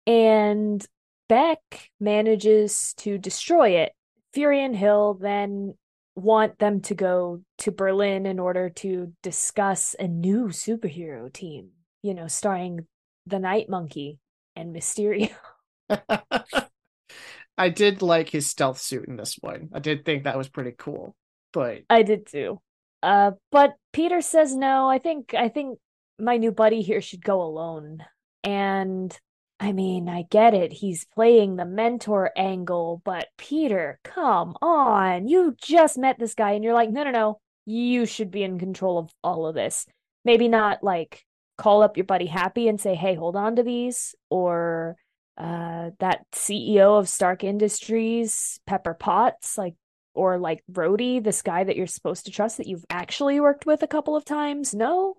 And 0.06 0.84
Beck 1.28 1.90
manages 2.00 2.94
to 2.98 3.18
destroy 3.18 3.70
it. 3.70 3.92
Fury 4.32 4.64
and 4.64 4.74
Hill 4.74 5.18
then 5.20 5.74
want 6.14 6.58
them 6.58 6.80
to 6.80 6.94
go 6.94 7.42
to 7.58 7.70
Berlin 7.70 8.24
in 8.24 8.38
order 8.38 8.70
to 8.70 9.12
discuss 9.22 9.94
a 9.98 10.08
new 10.08 10.48
superhero 10.48 11.30
team, 11.30 11.70
you 12.02 12.14
know, 12.14 12.28
starring 12.28 12.86
the 13.26 13.38
Night 13.38 13.68
Monkey 13.68 14.18
and 14.54 14.74
Mysterio. 14.74 15.30
I 17.58 17.68
did 17.70 18.02
like 18.02 18.28
his 18.28 18.48
stealth 18.48 18.78
suit 18.78 19.06
in 19.08 19.16
this 19.16 19.36
one. 19.40 19.70
I 19.72 19.78
did 19.78 20.04
think 20.04 20.24
that 20.24 20.36
was 20.36 20.48
pretty 20.48 20.72
cool. 20.76 21.16
But 21.52 21.82
I 21.88 22.02
did 22.02 22.26
too. 22.26 22.60
Uh, 23.02 23.32
but 23.50 23.74
Peter 23.92 24.20
says 24.20 24.54
no. 24.54 24.88
I 24.88 24.98
think 24.98 25.32
I 25.34 25.48
think 25.48 25.78
my 26.18 26.36
new 26.36 26.52
buddy 26.52 26.82
here 26.82 27.00
should 27.00 27.24
go 27.24 27.42
alone. 27.42 28.04
And 28.44 29.18
I 29.58 29.72
mean, 29.72 30.08
I 30.08 30.24
get 30.30 30.52
it. 30.54 30.72
He's 30.72 31.06
playing 31.14 31.56
the 31.56 31.64
mentor 31.64 32.30
angle, 32.36 33.00
but 33.04 33.28
Peter, 33.38 33.98
come 34.04 34.54
on. 34.60 35.28
You 35.28 35.56
just 35.58 35.96
met 35.96 36.18
this 36.18 36.34
guy 36.34 36.52
and 36.52 36.62
you're 36.62 36.74
like, 36.74 36.90
"No, 36.90 37.04
no, 37.04 37.10
no. 37.10 37.40
You 37.64 38.06
should 38.06 38.30
be 38.30 38.42
in 38.42 38.58
control 38.58 38.98
of 38.98 39.10
all 39.22 39.46
of 39.46 39.54
this." 39.54 39.86
maybe 40.26 40.48
not 40.48 40.82
like 40.82 41.24
call 41.56 41.82
up 41.82 41.96
your 41.96 42.04
buddy 42.04 42.26
Happy 42.26 42.68
and 42.68 42.78
say, 42.78 42.94
"Hey, 42.94 43.14
hold 43.14 43.36
on 43.36 43.56
to 43.56 43.62
these," 43.62 44.14
or 44.28 44.96
uh, 45.36 45.90
that 45.98 46.26
CEO 46.32 46.98
of 46.98 47.08
Stark 47.08 47.44
Industries, 47.44 48.58
Pepper 48.66 48.94
Potts, 48.94 49.58
like, 49.58 49.74
or 50.14 50.38
like 50.38 50.62
Rhodey, 50.70 51.22
this 51.22 51.42
guy 51.42 51.64
that 51.64 51.76
you're 51.76 51.86
supposed 51.86 52.24
to 52.24 52.30
trust 52.30 52.56
that 52.56 52.66
you've 52.66 52.86
actually 52.88 53.38
worked 53.38 53.66
with 53.66 53.82
a 53.82 53.86
couple 53.86 54.16
of 54.16 54.24
times. 54.24 54.74
No. 54.74 55.16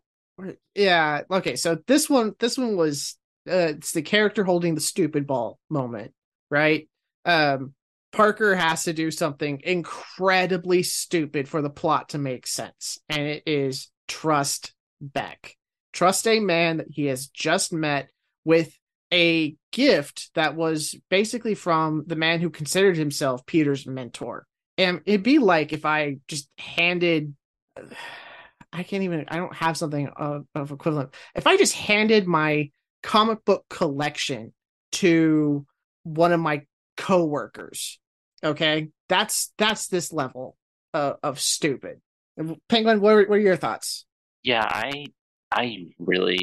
Yeah. 0.75 1.21
Okay. 1.29 1.55
So 1.55 1.77
this 1.87 2.09
one, 2.09 2.33
this 2.39 2.57
one 2.57 2.77
was 2.77 3.17
uh, 3.47 3.77
it's 3.77 3.91
the 3.91 4.01
character 4.01 4.43
holding 4.43 4.75
the 4.75 4.81
stupid 4.81 5.25
ball 5.25 5.59
moment, 5.69 6.13
right? 6.49 6.89
Um, 7.25 7.73
Parker 8.11 8.55
has 8.55 8.85
to 8.85 8.93
do 8.93 9.11
something 9.11 9.61
incredibly 9.63 10.83
stupid 10.83 11.47
for 11.47 11.61
the 11.61 11.69
plot 11.69 12.09
to 12.09 12.17
make 12.17 12.47
sense, 12.47 12.99
and 13.09 13.21
it 13.21 13.43
is 13.45 13.89
trust 14.07 14.73
Beck. 15.01 15.55
Trust 15.93 16.27
a 16.27 16.39
man 16.39 16.77
that 16.77 16.87
he 16.89 17.05
has 17.05 17.27
just 17.27 17.73
met 17.73 18.09
with 18.45 18.76
a 19.13 19.55
gift 19.71 20.31
that 20.35 20.55
was 20.55 20.95
basically 21.09 21.55
from 21.55 22.03
the 22.07 22.15
man 22.15 22.39
who 22.39 22.49
considered 22.49 22.97
himself 22.97 23.45
Peter's 23.45 23.85
mentor. 23.87 24.45
And 24.77 25.01
it'd 25.05 25.23
be 25.23 25.39
like 25.39 25.73
if 25.73 25.85
I 25.85 26.17
just 26.27 26.49
handed 26.57 27.33
I 28.73 28.83
can't 28.83 29.03
even 29.03 29.25
I 29.27 29.37
don't 29.37 29.55
have 29.55 29.77
something 29.77 30.07
of, 30.07 30.45
of 30.53 30.71
equivalent. 30.71 31.13
If 31.35 31.47
I 31.47 31.57
just 31.57 31.73
handed 31.73 32.27
my 32.27 32.71
comic 33.01 33.45
book 33.45 33.65
collection 33.69 34.53
to 34.93 35.65
one 36.03 36.31
of 36.31 36.39
my 36.39 36.65
coworkers, 36.97 37.99
okay? 38.43 38.89
That's 39.09 39.53
that's 39.57 39.87
this 39.87 40.11
level 40.11 40.57
of, 40.93 41.17
of 41.23 41.39
stupid. 41.39 42.01
Penguin, 42.69 43.01
what 43.01 43.13
are, 43.13 43.25
what 43.25 43.37
are 43.37 43.41
your 43.41 43.55
thoughts? 43.55 44.05
Yeah, 44.43 44.63
I 44.63 45.07
I 45.51 45.87
really 45.97 46.39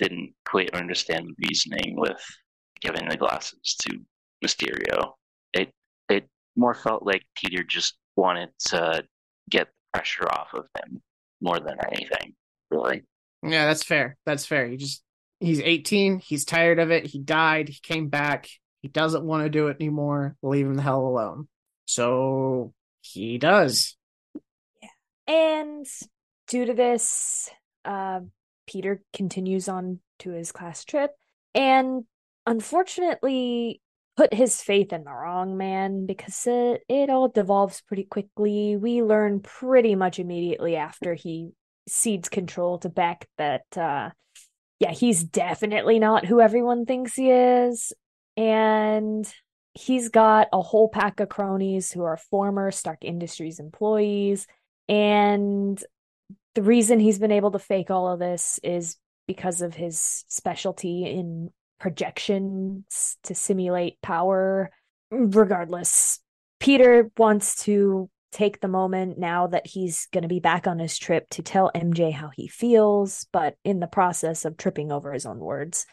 didn't 0.00 0.32
quite 0.44 0.74
understand 0.74 1.28
the 1.28 1.46
reasoning 1.46 1.94
with 1.96 2.20
giving 2.80 3.08
the 3.08 3.16
glasses 3.16 3.76
to 3.82 3.98
Mysterio. 4.44 5.12
It 5.52 5.70
it 6.08 6.28
more 6.56 6.74
felt 6.74 7.04
like 7.04 7.22
Peter 7.36 7.62
just 7.62 7.96
wanted 8.16 8.48
to 8.68 9.04
get 9.48 9.66
the 9.66 9.98
pressure 9.98 10.26
off 10.28 10.54
of 10.54 10.66
him 10.76 11.02
more 11.40 11.60
than 11.60 11.76
anything, 11.86 12.34
really. 12.70 13.02
Yeah, 13.42 13.66
that's 13.66 13.84
fair. 13.84 14.16
That's 14.26 14.46
fair. 14.46 14.66
He 14.66 14.76
just 14.76 15.02
he's 15.38 15.60
18, 15.60 16.18
he's 16.18 16.44
tired 16.44 16.78
of 16.78 16.90
it, 16.90 17.06
he 17.06 17.18
died, 17.18 17.68
he 17.68 17.78
came 17.82 18.08
back, 18.08 18.48
he 18.82 18.88
doesn't 18.88 19.24
want 19.24 19.44
to 19.44 19.50
do 19.50 19.68
it 19.68 19.76
anymore. 19.80 20.36
Leave 20.42 20.66
him 20.66 20.74
the 20.74 20.82
hell 20.82 21.06
alone. 21.06 21.48
So 21.86 22.72
he 23.02 23.38
does. 23.38 23.96
Yeah. 24.82 24.88
And 25.26 25.86
due 26.48 26.66
to 26.66 26.74
this, 26.74 27.48
uh, 27.84 28.20
Peter 28.70 29.02
continues 29.12 29.68
on 29.68 30.00
to 30.20 30.30
his 30.30 30.52
class 30.52 30.84
trip 30.84 31.10
and 31.54 32.04
unfortunately 32.46 33.80
put 34.16 34.32
his 34.34 34.60
faith 34.60 34.92
in 34.92 35.04
the 35.04 35.12
wrong 35.12 35.56
man 35.56 36.06
because 36.06 36.46
it, 36.46 36.82
it 36.88 37.10
all 37.10 37.28
devolves 37.28 37.80
pretty 37.80 38.04
quickly. 38.04 38.76
We 38.76 39.02
learn 39.02 39.40
pretty 39.40 39.94
much 39.94 40.18
immediately 40.18 40.76
after 40.76 41.14
he 41.14 41.50
cedes 41.88 42.28
control 42.28 42.78
to 42.78 42.88
Beck 42.88 43.26
that, 43.38 43.64
uh, 43.76 44.10
yeah, 44.78 44.92
he's 44.92 45.24
definitely 45.24 45.98
not 45.98 46.24
who 46.26 46.40
everyone 46.40 46.86
thinks 46.86 47.14
he 47.14 47.30
is. 47.30 47.92
And 48.36 49.26
he's 49.74 50.08
got 50.08 50.48
a 50.52 50.60
whole 50.60 50.88
pack 50.88 51.20
of 51.20 51.28
cronies 51.28 51.92
who 51.92 52.04
are 52.04 52.16
former 52.16 52.70
Stark 52.70 53.04
Industries 53.04 53.58
employees. 53.58 54.46
And 54.88 55.82
the 56.54 56.62
reason 56.62 56.98
he's 56.98 57.18
been 57.18 57.32
able 57.32 57.52
to 57.52 57.58
fake 57.58 57.90
all 57.90 58.08
of 58.08 58.18
this 58.18 58.58
is 58.62 58.96
because 59.26 59.62
of 59.62 59.74
his 59.74 60.24
specialty 60.28 61.06
in 61.06 61.50
projections 61.78 63.16
to 63.24 63.34
simulate 63.34 64.00
power. 64.02 64.70
Regardless, 65.10 66.20
Peter 66.58 67.10
wants 67.16 67.64
to 67.64 68.10
take 68.32 68.60
the 68.60 68.68
moment 68.68 69.18
now 69.18 69.48
that 69.48 69.66
he's 69.66 70.06
going 70.12 70.22
to 70.22 70.28
be 70.28 70.40
back 70.40 70.66
on 70.66 70.78
his 70.78 70.98
trip 70.98 71.28
to 71.30 71.42
tell 71.42 71.70
MJ 71.74 72.12
how 72.12 72.28
he 72.28 72.46
feels, 72.46 73.26
but 73.32 73.56
in 73.64 73.80
the 73.80 73.86
process 73.86 74.44
of 74.44 74.56
tripping 74.56 74.92
over 74.92 75.12
his 75.12 75.26
own 75.26 75.38
words, 75.38 75.86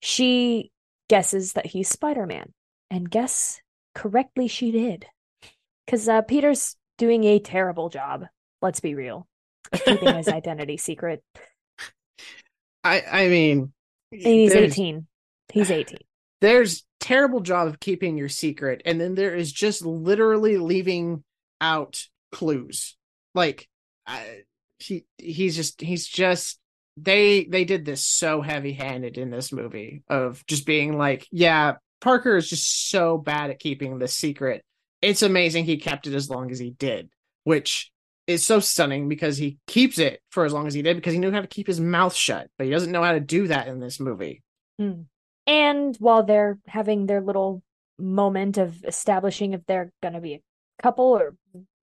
she 0.00 0.70
guesses 1.08 1.54
that 1.54 1.66
he's 1.66 1.88
Spider 1.88 2.26
Man. 2.26 2.52
And 2.90 3.10
guess 3.10 3.60
correctly, 3.94 4.48
she 4.48 4.72
did. 4.72 5.06
Because 5.86 6.08
uh, 6.08 6.22
Peter's 6.22 6.76
doing 6.98 7.24
a 7.24 7.38
terrible 7.38 7.88
job. 7.88 8.26
Let's 8.60 8.80
be 8.80 8.94
real 8.94 9.26
keeping 9.72 10.14
his 10.16 10.28
identity 10.28 10.76
secret. 10.76 11.22
I 12.84 13.02
I 13.10 13.28
mean, 13.28 13.72
and 14.12 14.20
he's 14.20 14.52
eighteen. 14.52 15.06
He's 15.52 15.70
eighteen. 15.70 16.00
There's 16.40 16.84
terrible 17.00 17.40
job 17.40 17.68
of 17.68 17.80
keeping 17.80 18.16
your 18.16 18.28
secret, 18.28 18.82
and 18.84 19.00
then 19.00 19.14
there 19.14 19.34
is 19.34 19.52
just 19.52 19.84
literally 19.84 20.56
leaving 20.56 21.24
out 21.60 22.06
clues. 22.32 22.96
Like, 23.34 23.68
I, 24.06 24.42
he 24.78 25.04
he's 25.18 25.56
just 25.56 25.80
he's 25.80 26.06
just 26.06 26.58
they 26.96 27.44
they 27.44 27.64
did 27.64 27.84
this 27.84 28.04
so 28.04 28.40
heavy 28.40 28.72
handed 28.72 29.18
in 29.18 29.30
this 29.30 29.52
movie 29.52 30.02
of 30.08 30.44
just 30.46 30.66
being 30.66 30.96
like, 30.96 31.26
yeah, 31.30 31.74
Parker 32.00 32.36
is 32.36 32.48
just 32.48 32.90
so 32.90 33.18
bad 33.18 33.50
at 33.50 33.58
keeping 33.58 33.98
the 33.98 34.08
secret. 34.08 34.64
It's 35.02 35.22
amazing 35.22 35.64
he 35.64 35.78
kept 35.78 36.06
it 36.06 36.14
as 36.14 36.28
long 36.28 36.50
as 36.50 36.58
he 36.58 36.70
did, 36.70 37.10
which 37.44 37.90
is 38.30 38.44
so 38.44 38.60
stunning 38.60 39.08
because 39.08 39.36
he 39.36 39.58
keeps 39.66 39.98
it 39.98 40.20
for 40.30 40.44
as 40.44 40.52
long 40.52 40.66
as 40.66 40.74
he 40.74 40.82
did 40.82 40.96
because 40.96 41.12
he 41.12 41.18
knew 41.18 41.30
how 41.30 41.40
to 41.40 41.46
keep 41.46 41.66
his 41.66 41.80
mouth 41.80 42.14
shut, 42.14 42.48
but 42.56 42.66
he 42.66 42.72
doesn't 42.72 42.92
know 42.92 43.02
how 43.02 43.12
to 43.12 43.20
do 43.20 43.48
that 43.48 43.68
in 43.68 43.80
this 43.80 44.00
movie. 44.00 44.42
Mm. 44.80 45.06
And 45.46 45.96
while 45.98 46.22
they're 46.22 46.58
having 46.66 47.06
their 47.06 47.20
little 47.20 47.62
moment 47.98 48.58
of 48.58 48.84
establishing 48.84 49.52
if 49.52 49.64
they're 49.66 49.92
going 50.02 50.14
to 50.14 50.20
be 50.20 50.34
a 50.34 50.42
couple 50.82 51.04
or 51.04 51.34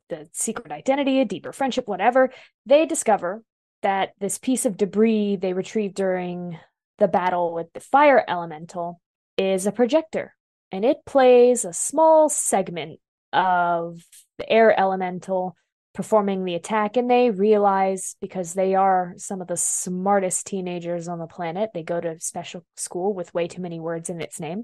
the 0.10 0.28
secret 0.34 0.72
identity, 0.72 1.20
a 1.20 1.26
deeper 1.26 1.52
friendship, 1.52 1.88
whatever, 1.88 2.32
they 2.66 2.86
discover 2.86 3.44
that 3.84 4.14
this 4.20 4.38
piece 4.38 4.66
of 4.66 4.78
debris 4.78 5.36
they 5.36 5.54
retrieved 5.54 5.96
during 5.96 6.58
the 6.98 7.08
battle 7.08 7.54
with 7.54 7.72
the 7.74 7.80
fire 7.80 8.24
elemental 8.28 9.00
is 9.38 9.68
a 9.68 9.72
projector 9.72 10.34
and 10.72 10.84
it 10.84 10.98
plays 11.06 11.64
a 11.64 11.74
small 11.74 12.30
segment 12.30 13.00
of 13.34 14.02
the 14.38 14.50
air 14.50 14.78
elemental 14.78 15.56
performing 15.98 16.46
the 16.46 16.54
attack 16.54 16.96
and 16.96 17.10
they 17.10 17.32
realize 17.32 18.16
because 18.22 18.54
they 18.54 18.76
are 18.76 19.16
some 19.18 19.42
of 19.42 19.48
the 19.48 19.58
smartest 19.58 20.46
teenagers 20.46 21.08
on 21.08 21.18
the 21.18 21.26
planet 21.26 21.72
they 21.74 21.82
go 21.82 22.00
to 22.00 22.20
special 22.20 22.64
school 22.76 23.16
with 23.16 23.34
way 23.34 23.48
too 23.48 23.64
many 23.64 23.80
words 23.80 24.08
in 24.08 24.22
its 24.22 24.40
name 24.40 24.64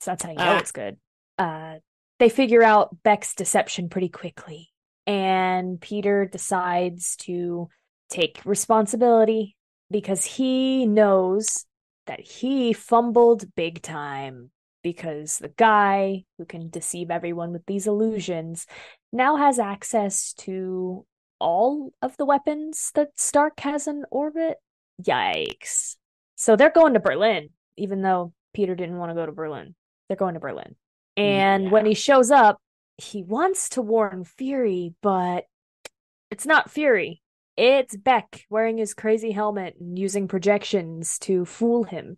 so 0.00 0.10
that's 0.10 0.24
how 0.24 0.30
you 0.30 0.34
know 0.34 0.42
ah. 0.42 0.58
it's 0.58 0.72
good 0.72 0.96
uh, 1.38 1.76
they 2.18 2.28
figure 2.28 2.64
out 2.64 3.00
beck's 3.04 3.36
deception 3.36 3.88
pretty 3.88 4.08
quickly 4.08 4.68
and 5.06 5.80
peter 5.80 6.26
decides 6.26 7.14
to 7.14 7.68
take 8.10 8.40
responsibility 8.44 9.54
because 9.88 10.24
he 10.24 10.84
knows 10.84 11.64
that 12.08 12.18
he 12.18 12.72
fumbled 12.72 13.44
big 13.54 13.80
time 13.82 14.50
because 14.82 15.38
the 15.38 15.48
guy 15.48 16.24
who 16.38 16.44
can 16.44 16.70
deceive 16.70 17.12
everyone 17.12 17.52
with 17.52 17.64
these 17.66 17.86
illusions 17.86 18.66
now 19.12 19.36
has 19.36 19.58
access 19.58 20.32
to 20.34 21.06
all 21.38 21.92
of 22.02 22.16
the 22.16 22.24
weapons 22.24 22.90
that 22.94 23.18
Stark 23.18 23.60
has 23.60 23.86
in 23.86 24.04
orbit. 24.10 24.56
Yikes. 25.02 25.96
So 26.36 26.56
they're 26.56 26.70
going 26.70 26.94
to 26.94 27.00
Berlin, 27.00 27.50
even 27.76 28.02
though 28.02 28.32
Peter 28.54 28.74
didn't 28.74 28.98
want 28.98 29.10
to 29.10 29.14
go 29.14 29.26
to 29.26 29.32
Berlin. 29.32 29.74
They're 30.08 30.16
going 30.16 30.34
to 30.34 30.40
Berlin. 30.40 30.76
And 31.16 31.64
yeah. 31.64 31.70
when 31.70 31.86
he 31.86 31.94
shows 31.94 32.30
up, 32.30 32.58
he 32.98 33.22
wants 33.22 33.70
to 33.70 33.82
warn 33.82 34.24
Fury, 34.24 34.94
but 35.02 35.44
it's 36.30 36.46
not 36.46 36.70
Fury. 36.70 37.22
It's 37.56 37.96
Beck 37.96 38.44
wearing 38.50 38.78
his 38.78 38.94
crazy 38.94 39.30
helmet 39.30 39.76
and 39.80 39.98
using 39.98 40.28
projections 40.28 41.18
to 41.20 41.44
fool 41.44 41.84
him. 41.84 42.16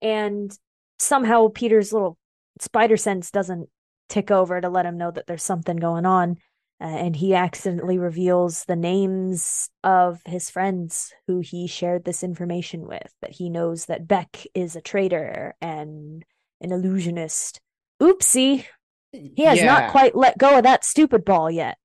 And 0.00 0.56
somehow 0.98 1.48
Peter's 1.48 1.92
little 1.92 2.16
spider 2.60 2.96
sense 2.96 3.30
doesn't 3.30 3.68
tick 4.10 4.30
over 4.30 4.60
to 4.60 4.68
let 4.68 4.84
him 4.84 4.98
know 4.98 5.10
that 5.10 5.26
there's 5.26 5.42
something 5.42 5.76
going 5.76 6.04
on. 6.04 6.36
Uh, 6.82 6.86
and 6.86 7.16
he 7.16 7.34
accidentally 7.34 7.98
reveals 7.98 8.64
the 8.64 8.76
names 8.76 9.68
of 9.84 10.20
his 10.24 10.48
friends 10.48 11.12
who 11.26 11.40
he 11.40 11.66
shared 11.66 12.04
this 12.04 12.22
information 12.22 12.86
with. 12.86 13.12
That 13.20 13.32
he 13.32 13.50
knows 13.50 13.86
that 13.86 14.08
Beck 14.08 14.46
is 14.54 14.76
a 14.76 14.80
traitor 14.80 15.54
and 15.60 16.24
an 16.60 16.72
illusionist. 16.72 17.60
Oopsie. 18.00 18.64
He 19.12 19.44
has 19.44 19.58
yeah. 19.58 19.66
not 19.66 19.90
quite 19.90 20.14
let 20.14 20.38
go 20.38 20.56
of 20.56 20.64
that 20.64 20.84
stupid 20.84 21.24
ball 21.24 21.50
yet. 21.50 21.76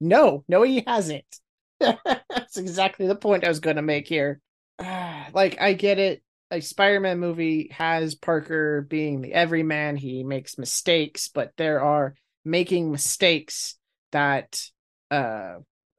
No, 0.00 0.44
no, 0.46 0.62
he 0.62 0.84
hasn't. 0.86 1.24
That's 1.80 2.56
exactly 2.56 3.08
the 3.08 3.16
point 3.16 3.44
I 3.44 3.48
was 3.48 3.60
going 3.60 3.76
to 3.76 3.82
make 3.82 4.06
here. 4.06 4.40
like, 4.78 5.60
I 5.60 5.72
get 5.72 5.98
it 5.98 6.22
a 6.50 6.60
Spider-Man 6.60 7.18
movie 7.18 7.68
has 7.72 8.14
Parker 8.14 8.82
being 8.82 9.20
the 9.20 9.32
everyman. 9.32 9.96
He 9.96 10.22
makes 10.22 10.58
mistakes, 10.58 11.28
but 11.28 11.52
there 11.56 11.80
are 11.80 12.14
making 12.44 12.92
mistakes 12.92 13.76
that 14.12 14.62
uh 15.10 15.56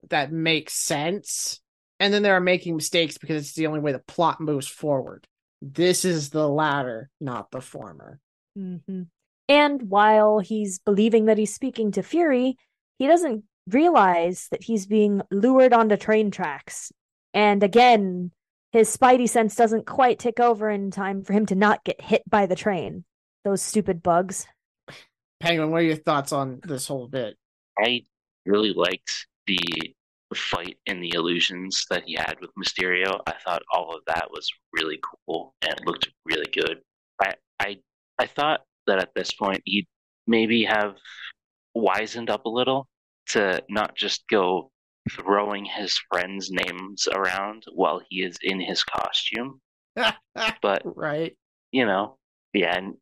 that 0.10 0.31
make 0.31 0.69
sense 0.69 1.60
and 1.99 2.13
then 2.13 2.23
there 2.23 2.36
are 2.36 2.41
making 2.41 2.75
mistakes 2.75 3.17
because 3.17 3.43
it's 3.43 3.55
the 3.55 3.67
only 3.67 3.79
way 3.79 3.91
the 3.91 3.99
plot 3.99 4.39
moves 4.39 4.67
forward. 4.67 5.27
This 5.62 6.05
is 6.05 6.29
the 6.29 6.47
latter, 6.47 7.10
not 7.19 7.51
the 7.51 7.62
former. 7.62 8.19
hmm 8.55 9.03
And 9.47 9.89
while 9.89 10.39
he's 10.39 10.79
believing 10.79 11.25
that 11.25 11.38
he's 11.38 11.53
speaking 11.53 11.91
to 11.91 12.03
Fury, 12.03 12.57
he 12.99 13.07
doesn't 13.07 13.43
realize 13.67 14.47
that 14.51 14.63
he's 14.63 14.86
being 14.86 15.21
lured 15.31 15.73
onto 15.73 15.97
train 15.97 16.31
tracks. 16.31 16.91
And 17.33 17.63
again, 17.63 18.31
his 18.77 18.95
spidey 18.95 19.27
sense 19.27 19.55
doesn't 19.55 19.87
quite 19.87 20.19
tick 20.19 20.39
over 20.39 20.69
in 20.69 20.91
time 20.91 21.23
for 21.23 21.33
him 21.33 21.45
to 21.47 21.55
not 21.55 21.83
get 21.83 21.99
hit 21.99 22.21
by 22.29 22.45
the 22.45 22.55
train. 22.55 23.03
Those 23.43 23.61
stupid 23.61 24.03
bugs. 24.03 24.45
Penguin, 25.39 25.71
what 25.71 25.81
are 25.81 25.85
your 25.85 25.95
thoughts 25.95 26.31
on 26.31 26.59
this 26.63 26.87
whole 26.87 27.07
bit? 27.07 27.35
I 27.79 28.03
really 28.45 28.73
liked 28.73 29.27
the 29.47 29.57
fight 30.35 30.77
and 30.85 31.01
the 31.01 31.13
illusions 31.15 31.85
that 31.89 32.03
he 32.05 32.15
had 32.15 32.35
with 32.39 32.51
Mysterio. 32.55 33.19
I 33.25 33.33
thought 33.43 33.63
all 33.73 33.95
of 33.95 34.01
that 34.07 34.27
was 34.29 34.47
really 34.73 34.99
cool 35.25 35.55
and 35.61 35.71
it 35.71 35.85
looked 35.85 36.09
really 36.25 36.49
good. 36.51 36.79
I 37.21 37.33
I 37.59 37.77
I 38.19 38.27
thought 38.27 38.61
that 38.87 38.99
at 38.99 39.13
this 39.15 39.33
point 39.33 39.61
he'd 39.65 39.87
maybe 40.27 40.65
have 40.65 40.97
wizened 41.73 42.29
up 42.29 42.45
a 42.45 42.49
little 42.49 42.87
to 43.29 43.63
not 43.69 43.95
just 43.95 44.27
go 44.27 44.71
throwing 45.09 45.65
his 45.65 45.97
friends' 46.11 46.49
names 46.51 47.07
around 47.11 47.63
while 47.73 48.01
he 48.09 48.23
is 48.23 48.37
in 48.41 48.59
his 48.59 48.83
costume. 48.83 49.61
But 50.61 50.81
right. 50.85 51.35
you 51.71 51.85
know, 51.85 52.17
yeah, 52.53 52.75
and 52.77 52.95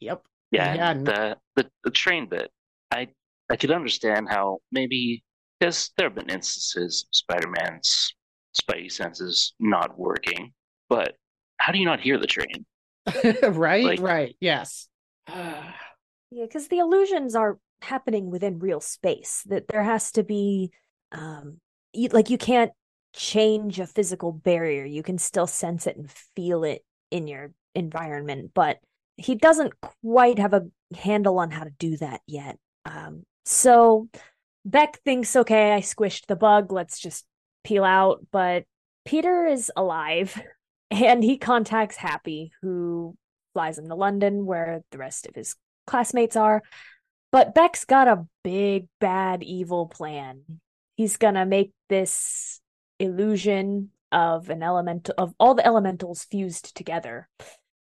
Yep. 0.00 0.22
yeah, 0.50 0.74
Yeah, 0.74 0.90
and 0.90 1.06
the, 1.06 1.36
the 1.56 1.70
the 1.84 1.90
train 1.90 2.28
bit. 2.28 2.50
I 2.90 3.08
I 3.50 3.56
could 3.56 3.70
understand 3.70 4.28
how 4.28 4.58
maybe 4.72 5.22
because 5.60 5.90
there 5.96 6.06
have 6.08 6.14
been 6.16 6.30
instances 6.30 7.04
of 7.08 7.14
Spider-Man's 7.14 8.14
spidey 8.60 8.90
senses 8.90 9.54
not 9.60 9.96
working, 9.98 10.52
but 10.88 11.14
how 11.58 11.72
do 11.72 11.78
you 11.78 11.84
not 11.86 12.00
hear 12.00 12.18
the 12.18 12.26
train? 12.26 12.66
right. 13.42 13.84
Like- 13.84 14.00
right. 14.00 14.36
Yes. 14.40 14.88
Yeah, 16.34 16.44
because 16.46 16.68
the 16.68 16.78
illusions 16.78 17.34
are 17.36 17.58
happening 17.82 18.30
within 18.30 18.58
real 18.58 18.80
space. 18.80 19.42
That 19.46 19.68
there 19.68 19.82
has 19.82 20.10
to 20.12 20.22
be, 20.22 20.72
um, 21.12 21.58
you, 21.92 22.08
like 22.08 22.30
you 22.30 22.38
can't 22.38 22.72
change 23.14 23.78
a 23.78 23.86
physical 23.86 24.32
barrier. 24.32 24.84
You 24.84 25.02
can 25.02 25.18
still 25.18 25.46
sense 25.46 25.86
it 25.86 25.96
and 25.96 26.10
feel 26.34 26.64
it 26.64 26.84
in 27.10 27.26
your 27.26 27.52
environment, 27.74 28.52
but 28.54 28.78
he 29.16 29.34
doesn't 29.34 29.74
quite 30.02 30.38
have 30.38 30.54
a 30.54 30.66
handle 30.96 31.38
on 31.38 31.50
how 31.50 31.64
to 31.64 31.72
do 31.78 31.96
that 31.98 32.20
yet. 32.26 32.58
Um, 32.84 33.24
so 33.44 34.08
Beck 34.64 35.00
thinks, 35.04 35.36
okay, 35.36 35.72
I 35.72 35.80
squished 35.80 36.26
the 36.26 36.36
bug. 36.36 36.72
Let's 36.72 36.98
just 36.98 37.24
peel 37.64 37.84
out. 37.84 38.26
But 38.30 38.64
Peter 39.04 39.46
is 39.46 39.70
alive, 39.76 40.40
and 40.90 41.22
he 41.22 41.38
contacts 41.38 41.96
Happy, 41.96 42.52
who 42.62 43.16
flies 43.52 43.78
him 43.78 43.88
to 43.88 43.94
London, 43.94 44.46
where 44.46 44.82
the 44.90 44.98
rest 44.98 45.26
of 45.26 45.34
his 45.34 45.56
classmates 45.86 46.36
are. 46.36 46.62
But 47.30 47.54
Beck's 47.54 47.84
got 47.84 48.08
a 48.08 48.26
big, 48.44 48.88
bad, 49.00 49.42
evil 49.42 49.86
plan. 49.86 50.42
He's 50.96 51.16
gonna 51.16 51.46
make 51.46 51.72
this 51.88 52.60
illusion 52.98 53.90
of 54.10 54.50
an 54.50 54.62
elemental 54.62 55.14
of 55.16 55.34
all 55.40 55.54
the 55.54 55.66
elementals 55.66 56.24
fused 56.24 56.76
together 56.76 57.28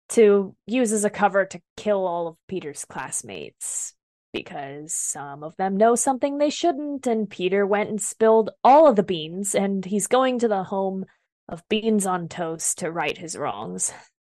to 0.09 0.55
use 0.65 0.91
as 0.91 1.03
a 1.03 1.09
cover 1.09 1.45
to 1.45 1.61
kill 1.77 2.05
all 2.05 2.27
of 2.27 2.37
Peter's 2.47 2.85
classmates 2.85 3.93
because 4.31 4.93
some 4.93 5.43
of 5.43 5.55
them 5.57 5.75
know 5.75 5.95
something 5.95 6.37
they 6.37 6.51
shouldn't, 6.51 7.07
and 7.07 7.29
Peter 7.29 7.65
went 7.65 7.89
and 7.89 7.99
spilled 7.99 8.51
all 8.63 8.87
of 8.87 8.95
the 8.95 9.01
beans, 9.03 9.55
and 9.55 9.83
he's 9.83 10.05
going 10.05 10.37
to 10.37 10.47
the 10.47 10.63
home 10.63 11.05
of 11.47 11.67
Beans 11.67 12.05
on 12.05 12.27
Toast 12.27 12.77
to 12.79 12.91
right 12.91 13.17
his 13.17 13.35
wrongs. 13.35 13.91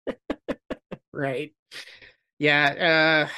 Right. 1.13 1.53
Yeah. 2.39 3.27
Uh, 3.27 3.33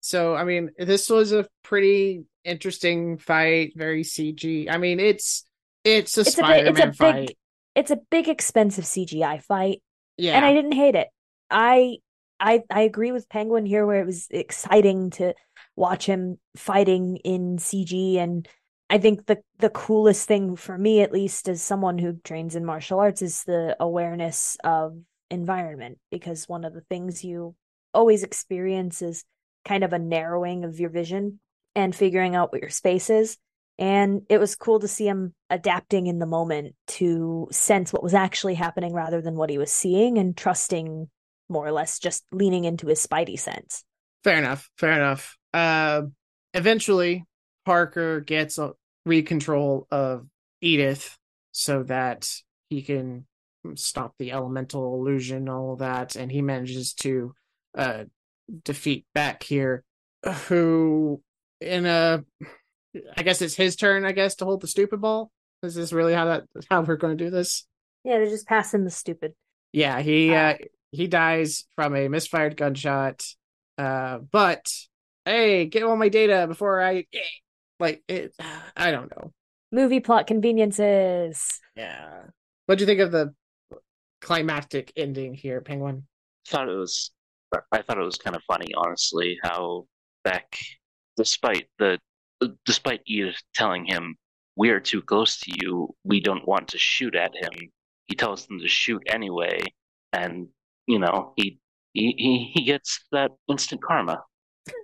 so 0.00 0.34
I 0.34 0.44
mean, 0.44 0.70
this 0.78 1.08
was 1.08 1.32
a 1.32 1.48
pretty 1.62 2.24
interesting 2.44 3.18
fight. 3.18 3.72
Very 3.76 4.02
CG. 4.02 4.68
I 4.70 4.78
mean, 4.78 5.00
it's 5.00 5.44
it's 5.84 6.16
a 6.16 6.20
It's 6.22 6.38
a 6.38 6.42
big- 6.42 6.44
Spider-Man 6.46 6.68
it's 6.72 6.80
a 6.80 6.86
big- 6.86 6.96
fight. 6.96 7.38
It's 7.74 7.90
a 7.90 7.96
big, 8.10 8.28
expensive 8.28 8.84
CGI 8.84 9.38
fight, 9.42 9.82
Yeah. 10.16 10.36
and 10.36 10.44
I 10.44 10.54
didn't 10.54 10.72
hate 10.72 10.94
it. 10.94 11.08
I 11.50 11.98
I 12.40 12.62
I 12.70 12.82
agree 12.82 13.10
with 13.12 13.28
Penguin 13.28 13.66
here, 13.66 13.84
where 13.86 14.00
it 14.00 14.06
was 14.06 14.28
exciting 14.30 15.10
to 15.10 15.34
watch 15.76 16.06
him 16.06 16.38
fighting 16.56 17.16
in 17.18 17.58
CG, 17.58 18.16
and 18.18 18.46
I 18.90 18.98
think 18.98 19.26
the 19.26 19.42
the 19.58 19.70
coolest 19.70 20.28
thing 20.28 20.56
for 20.56 20.78
me, 20.78 21.00
at 21.00 21.12
least, 21.12 21.48
as 21.48 21.62
someone 21.62 21.98
who 21.98 22.14
trains 22.22 22.54
in 22.54 22.64
martial 22.64 23.00
arts, 23.00 23.22
is 23.22 23.42
the 23.44 23.76
awareness 23.80 24.56
of 24.62 24.96
environment. 25.30 25.98
Because 26.10 26.48
one 26.48 26.64
of 26.64 26.74
the 26.74 26.82
things 26.82 27.24
you 27.24 27.56
always 27.92 28.22
experience 28.22 29.02
is 29.02 29.24
kind 29.64 29.82
of 29.84 29.92
a 29.92 29.98
narrowing 29.98 30.64
of 30.64 30.78
your 30.78 30.90
vision 30.90 31.40
and 31.74 31.94
figuring 31.94 32.34
out 32.34 32.52
what 32.52 32.60
your 32.60 32.70
space 32.70 33.10
is. 33.10 33.36
And 33.78 34.22
it 34.28 34.38
was 34.38 34.54
cool 34.54 34.78
to 34.80 34.88
see 34.88 35.06
him 35.06 35.34
adapting 35.50 36.06
in 36.06 36.20
the 36.20 36.26
moment 36.26 36.74
to 36.88 37.48
sense 37.50 37.92
what 37.92 38.02
was 38.02 38.14
actually 38.14 38.54
happening 38.54 38.92
rather 38.92 39.20
than 39.20 39.34
what 39.34 39.50
he 39.50 39.58
was 39.58 39.72
seeing 39.72 40.16
and 40.18 40.36
trusting 40.36 41.08
more 41.48 41.66
or 41.66 41.72
less 41.72 41.98
just 41.98 42.24
leaning 42.30 42.64
into 42.64 42.86
his 42.86 43.04
spidey 43.04 43.38
sense. 43.38 43.84
Fair 44.22 44.38
enough. 44.38 44.70
Fair 44.78 44.92
enough. 44.92 45.36
Uh, 45.52 46.02
eventually, 46.54 47.24
Parker 47.64 48.20
gets 48.20 48.58
recontrol 49.06 49.86
of 49.90 50.26
Edith 50.60 51.16
so 51.52 51.82
that 51.84 52.30
he 52.70 52.82
can 52.82 53.26
stop 53.74 54.14
the 54.18 54.32
elemental 54.32 54.94
illusion, 54.94 55.48
all 55.48 55.76
that, 55.76 56.16
and 56.16 56.30
he 56.30 56.42
manages 56.42 56.92
to 56.94 57.34
uh, 57.76 58.04
defeat 58.64 59.06
Beck 59.14 59.42
here, 59.42 59.84
who 60.48 61.22
in 61.64 61.86
a, 61.86 62.24
I 63.16 63.22
guess 63.22 63.42
it's 63.42 63.54
his 63.54 63.76
turn, 63.76 64.04
I 64.04 64.12
guess, 64.12 64.36
to 64.36 64.44
hold 64.44 64.60
the 64.60 64.68
stupid 64.68 65.00
ball. 65.00 65.30
Is 65.62 65.74
this 65.74 65.92
really 65.92 66.14
how 66.14 66.26
that 66.26 66.44
how 66.70 66.82
we're 66.82 66.96
going 66.96 67.16
to 67.16 67.24
do 67.24 67.30
this? 67.30 67.66
Yeah, 68.04 68.18
they're 68.18 68.26
just 68.26 68.46
passing 68.46 68.84
the 68.84 68.90
stupid. 68.90 69.32
Yeah, 69.72 70.00
he 70.00 70.32
Uh, 70.32 70.36
uh, 70.36 70.54
he 70.92 71.08
dies 71.08 71.64
from 71.74 71.96
a 71.96 72.08
misfired 72.08 72.56
gunshot. 72.56 73.24
Uh, 73.76 74.18
but 74.18 74.70
hey, 75.24 75.66
get 75.66 75.82
all 75.82 75.96
my 75.96 76.08
data 76.08 76.46
before 76.46 76.80
I 76.80 77.06
like 77.80 78.02
it. 78.08 78.34
I 78.76 78.90
don't 78.90 79.10
know. 79.10 79.32
Movie 79.72 80.00
plot 80.00 80.26
conveniences. 80.26 81.60
Yeah. 81.76 82.22
What 82.66 82.78
do 82.78 82.82
you 82.82 82.86
think 82.86 83.00
of 83.00 83.10
the 83.10 83.34
climactic 84.20 84.92
ending 84.96 85.34
here, 85.34 85.60
Penguin? 85.60 86.06
thought 86.46 86.68
it 86.68 86.76
was 86.76 87.10
I 87.72 87.82
thought 87.82 87.98
it 87.98 88.04
was 88.04 88.16
kind 88.16 88.36
of 88.36 88.42
funny, 88.44 88.74
honestly, 88.76 89.38
how 89.42 89.86
Beck, 90.24 90.58
despite 91.16 91.68
the 91.78 91.98
despite 92.64 93.00
Edith 93.06 93.40
telling 93.54 93.86
him 93.86 94.16
we 94.56 94.70
are 94.70 94.80
too 94.80 95.02
close 95.02 95.38
to 95.40 95.52
you, 95.60 95.94
we 96.04 96.20
don't 96.20 96.46
want 96.46 96.68
to 96.68 96.78
shoot 96.78 97.14
at 97.14 97.34
him. 97.34 97.52
He 98.06 98.14
tells 98.14 98.46
them 98.46 98.60
to 98.60 98.68
shoot 98.68 99.02
anyway, 99.06 99.60
and 100.12 100.48
you 100.86 100.98
know 100.98 101.32
he 101.36 101.58
he 101.92 102.14
he, 102.16 102.52
he 102.54 102.64
gets 102.64 103.00
that 103.12 103.32
instant 103.48 103.82
karma. 103.82 104.22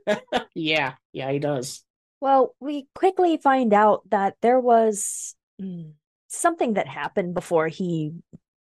yeah, 0.55 0.95
yeah, 1.13 1.31
he 1.31 1.39
does. 1.39 1.85
Well, 2.21 2.55
we 2.61 2.87
quickly 2.95 3.39
find 3.39 3.73
out 3.73 4.03
that 4.11 4.35
there 4.43 4.61
was 4.61 5.35
mm, 5.61 5.93
something 6.29 6.75
that 6.75 6.87
happened 6.87 7.35
before 7.35 7.69
he 7.69 8.13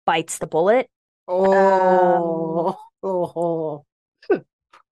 bites 0.06 0.38
the 0.38 0.48
bullet. 0.48 0.90
Oh, 1.28 2.78
oh, 3.04 3.86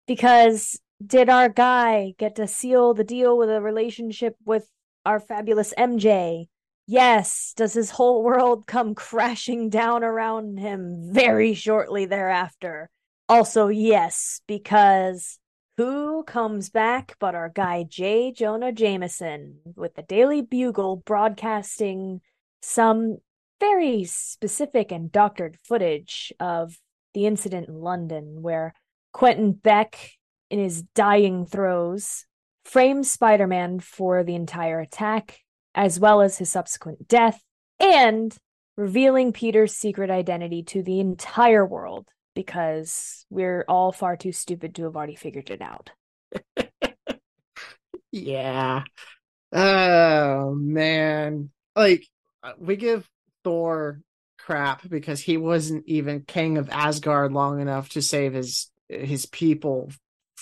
Because 0.06 0.80
did 1.06 1.28
our 1.28 1.48
guy 1.48 2.14
get 2.18 2.36
to 2.36 2.46
seal 2.46 2.94
the 2.94 3.04
deal 3.04 3.36
with 3.36 3.50
a 3.50 3.60
relationship 3.60 4.36
with 4.44 4.68
our 5.04 5.20
fabulous 5.20 5.74
MJ? 5.78 6.46
Yes. 6.86 7.52
Does 7.56 7.74
his 7.74 7.90
whole 7.90 8.22
world 8.24 8.66
come 8.66 8.94
crashing 8.94 9.70
down 9.70 10.04
around 10.04 10.58
him 10.58 11.10
very 11.12 11.54
shortly 11.54 12.06
thereafter? 12.06 12.90
Also, 13.28 13.68
yes, 13.68 14.40
because 14.46 15.38
who 15.76 16.22
comes 16.24 16.68
back 16.68 17.16
but 17.18 17.34
our 17.34 17.48
guy 17.48 17.84
J. 17.88 18.32
Jonah 18.32 18.72
Jameson 18.72 19.58
with 19.74 19.94
the 19.94 20.02
Daily 20.02 20.42
Bugle 20.42 20.96
broadcasting 20.96 22.20
some 22.60 23.18
very 23.58 24.04
specific 24.04 24.92
and 24.92 25.10
doctored 25.10 25.56
footage 25.64 26.32
of 26.40 26.78
the 27.14 27.26
incident 27.26 27.68
in 27.68 27.80
London 27.80 28.42
where 28.42 28.74
Quentin 29.12 29.52
Beck, 29.52 30.12
in 30.52 30.58
his 30.58 30.82
dying 30.94 31.46
throes, 31.46 32.26
frames 32.66 33.10
Spider 33.10 33.46
Man 33.46 33.80
for 33.80 34.22
the 34.22 34.34
entire 34.34 34.80
attack, 34.80 35.40
as 35.74 35.98
well 35.98 36.20
as 36.20 36.36
his 36.36 36.52
subsequent 36.52 37.08
death, 37.08 37.42
and 37.80 38.36
revealing 38.76 39.32
Peter's 39.32 39.74
secret 39.74 40.10
identity 40.10 40.62
to 40.64 40.82
the 40.82 41.00
entire 41.00 41.64
world 41.64 42.06
because 42.34 43.24
we're 43.30 43.64
all 43.66 43.92
far 43.92 44.14
too 44.14 44.30
stupid 44.30 44.74
to 44.74 44.84
have 44.84 44.94
already 44.94 45.14
figured 45.14 45.48
it 45.48 45.62
out. 45.62 45.90
yeah. 48.12 48.82
Oh 49.52 50.54
man, 50.54 51.48
like 51.74 52.06
uh, 52.42 52.52
we 52.58 52.76
give 52.76 53.08
Thor 53.42 54.02
crap 54.38 54.86
because 54.86 55.20
he 55.20 55.38
wasn't 55.38 55.84
even 55.86 56.24
king 56.26 56.58
of 56.58 56.68
Asgard 56.68 57.32
long 57.32 57.58
enough 57.62 57.88
to 57.90 58.02
save 58.02 58.34
his 58.34 58.70
his 58.90 59.24
people 59.24 59.90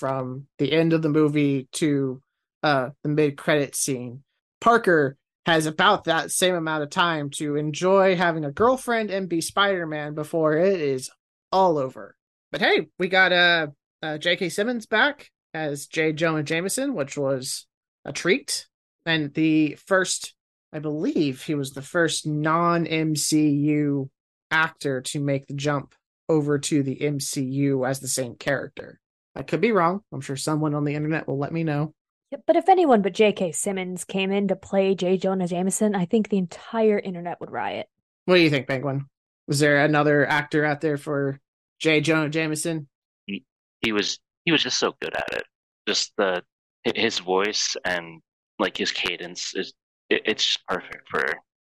from 0.01 0.47
the 0.59 0.73
end 0.73 0.95
of 0.95 1.03
the 1.03 1.11
movie 1.11 1.69
to 1.73 2.23
uh 2.63 2.89
the 3.03 3.09
mid 3.11 3.37
credit 3.37 3.77
scene. 3.77 4.23
Parker 4.61 5.17
has 5.47 5.67
about 5.67 6.05
that 6.05 6.31
same 6.31 6.55
amount 6.55 6.83
of 6.83 6.91
time 6.91 7.31
to 7.31 7.57
enjoy 7.57 8.17
having 8.17 8.45
a 8.45 8.51
girlfriend 8.51 9.11
and 9.11 9.29
be 9.29 9.41
Spider-Man 9.41 10.15
before 10.15 10.57
it 10.57 10.81
is 10.81 11.11
all 11.53 11.79
over. 11.79 12.17
But 12.51 12.63
hey, 12.63 12.89
we 12.99 13.09
got 13.09 13.33
uh, 13.33 13.67
uh 14.03 14.19
J.K. 14.19 14.49
Simmons 14.49 14.87
back 14.87 15.31
as 15.53 15.87
J. 15.87 16.13
Jonah 16.13 16.43
Jameson, 16.43 16.95
which 16.95 17.17
was 17.17 17.67
a 18.05 18.13
treat. 18.13 18.67
And 19.07 19.33
the 19.35 19.77
first, 19.87 20.35
I 20.73 20.79
believe 20.79 21.43
he 21.43 21.55
was 21.55 21.73
the 21.73 21.83
first 21.83 22.27
non 22.27 22.87
MCU 22.87 24.09
actor 24.51 25.01
to 25.01 25.21
make 25.21 25.47
the 25.47 25.55
jump 25.55 25.95
over 26.29 26.59
to 26.59 26.83
the 26.83 26.97
MCU 26.97 27.89
as 27.89 28.01
the 28.01 28.09
same 28.09 28.35
character. 28.37 29.01
I 29.41 29.43
could 29.43 29.63
be 29.63 29.73
wrong. 29.73 30.03
I'm 30.13 30.21
sure 30.21 30.37
someone 30.37 30.75
on 30.75 30.85
the 30.85 30.95
internet 30.95 31.27
will 31.27 31.39
let 31.39 31.51
me 31.51 31.65
know. 31.65 31.95
Yeah, 32.31 32.39
but 32.47 32.57
if 32.57 32.69
anyone 32.69 33.01
but 33.01 33.15
J.K. 33.15 33.53
Simmons 33.53 34.05
came 34.05 34.31
in 34.31 34.49
to 34.49 34.57
play 34.57 34.95
J. 34.95 35.17
Jonah 35.17 35.49
Jameson, 35.49 35.95
I 35.95 36.05
think 36.05 36.29
the 36.29 36.37
entire 36.37 36.99
internet 36.99 37.41
would 37.41 37.51
riot. 37.51 37.89
What 38.27 38.35
do 38.35 38.43
you 38.43 38.51
think, 38.51 38.69
Penguin? 38.69 39.07
Was 39.49 39.59
there 39.59 39.83
another 39.83 40.27
actor 40.27 40.63
out 40.63 40.83
there 40.83 40.99
for 40.99 41.41
J. 41.79 42.03
Jonah 42.03 42.29
Jameson? 42.29 42.87
He, 43.25 43.47
he 43.81 43.93
was 43.93 44.21
he 44.45 44.53
was 44.53 44.63
just 44.63 44.79
so 44.79 44.95
good 45.01 45.17
at 45.17 45.33
it. 45.33 45.45
Just 45.89 46.13
the 46.19 46.43
his 46.85 47.19
voice 47.19 47.77
and 47.85 48.21
like 48.59 48.77
his 48.77 48.93
cadence 48.93 49.55
is 49.55 49.73
it, 50.11 50.21
it's 50.27 50.45
just 50.45 50.67
perfect 50.67 51.09
for 51.09 51.25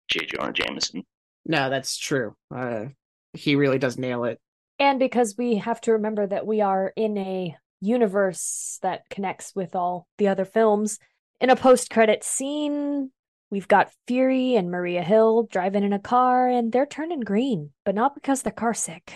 J. 0.09 0.25
Jonah 0.25 0.53
Jameson. 0.53 1.03
No, 1.45 1.69
that's 1.69 1.99
true. 1.99 2.37
Uh, 2.55 2.87
he 3.33 3.57
really 3.57 3.79
does 3.79 3.99
nail 3.99 4.23
it. 4.23 4.39
And 4.79 4.99
because 4.99 5.35
we 5.39 5.57
have 5.57 5.81
to 5.83 5.93
remember 5.93 6.27
that 6.27 6.47
we 6.47 6.61
are 6.61 6.93
in 6.97 7.17
a 7.17 7.57
universe 7.81 8.79
that 8.83 9.09
connects 9.09 9.55
with 9.55 9.75
all 9.75 10.07
the 10.19 10.29
other 10.29 10.45
films, 10.45 10.99
in 11.41 11.51
a 11.51 11.57
post 11.57 11.91
credit 11.91 12.25
scene, 12.25 13.11
we've 13.51 13.69
got 13.69 13.93
Fury 14.07 14.55
and 14.57 14.71
Maria 14.71 15.03
Hill 15.03 15.49
driving 15.51 15.85
in 15.85 15.93
a 15.93 15.99
car 15.99 16.49
and 16.49 16.73
they're 16.73 16.87
turning 16.87 17.21
green, 17.21 17.71
but 17.85 17.95
not 17.95 18.15
because 18.15 18.43
the 18.43 18.51
car's 18.51 18.81
sick. 18.81 19.13